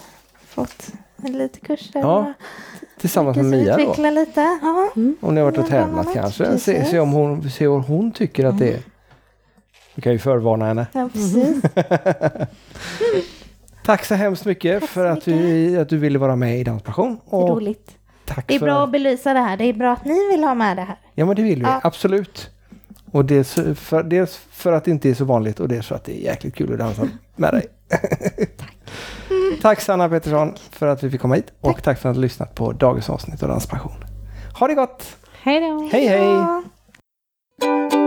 [0.48, 0.88] fått
[1.24, 2.00] en lite kurser.
[2.00, 2.34] Ja,
[3.02, 4.10] Tillsammans med Mia då.
[4.10, 4.60] lite.
[4.62, 4.90] Ja.
[5.22, 6.14] Om ni har varit och Ja, tävlat annat.
[6.14, 6.58] kanske.
[6.58, 8.80] Se, se, om hon, se vad hon tycker att det är.
[9.96, 10.88] Vi kan ju förvarna henne.
[10.94, 11.62] ja, precis.
[13.86, 17.18] Tack så hemskt mycket Tack för att, vi, att du ville vara med i Danspassion.
[17.32, 17.92] Det är roligt.
[18.26, 19.58] tack Det är för bra att belysa det här.
[19.58, 20.96] Det är bra att ni vill ha med det här.
[21.16, 21.80] Ja men det vill vi, Ja.
[21.84, 22.50] absolut.
[23.12, 26.04] Och dels för, dels för att det inte är så vanligt och dels för att
[26.06, 27.66] det är jäkligt kul att dansa med dig.
[28.58, 28.76] tack
[29.62, 31.72] Tack Sanna Pettersson för att vi fick komma hit tack.
[31.72, 34.04] och tack för att du lyssnat på dagens avsnitt av Danspassion.
[34.60, 35.18] Ha det gott!
[35.44, 35.90] Hej då!
[35.92, 38.01] Hej hej!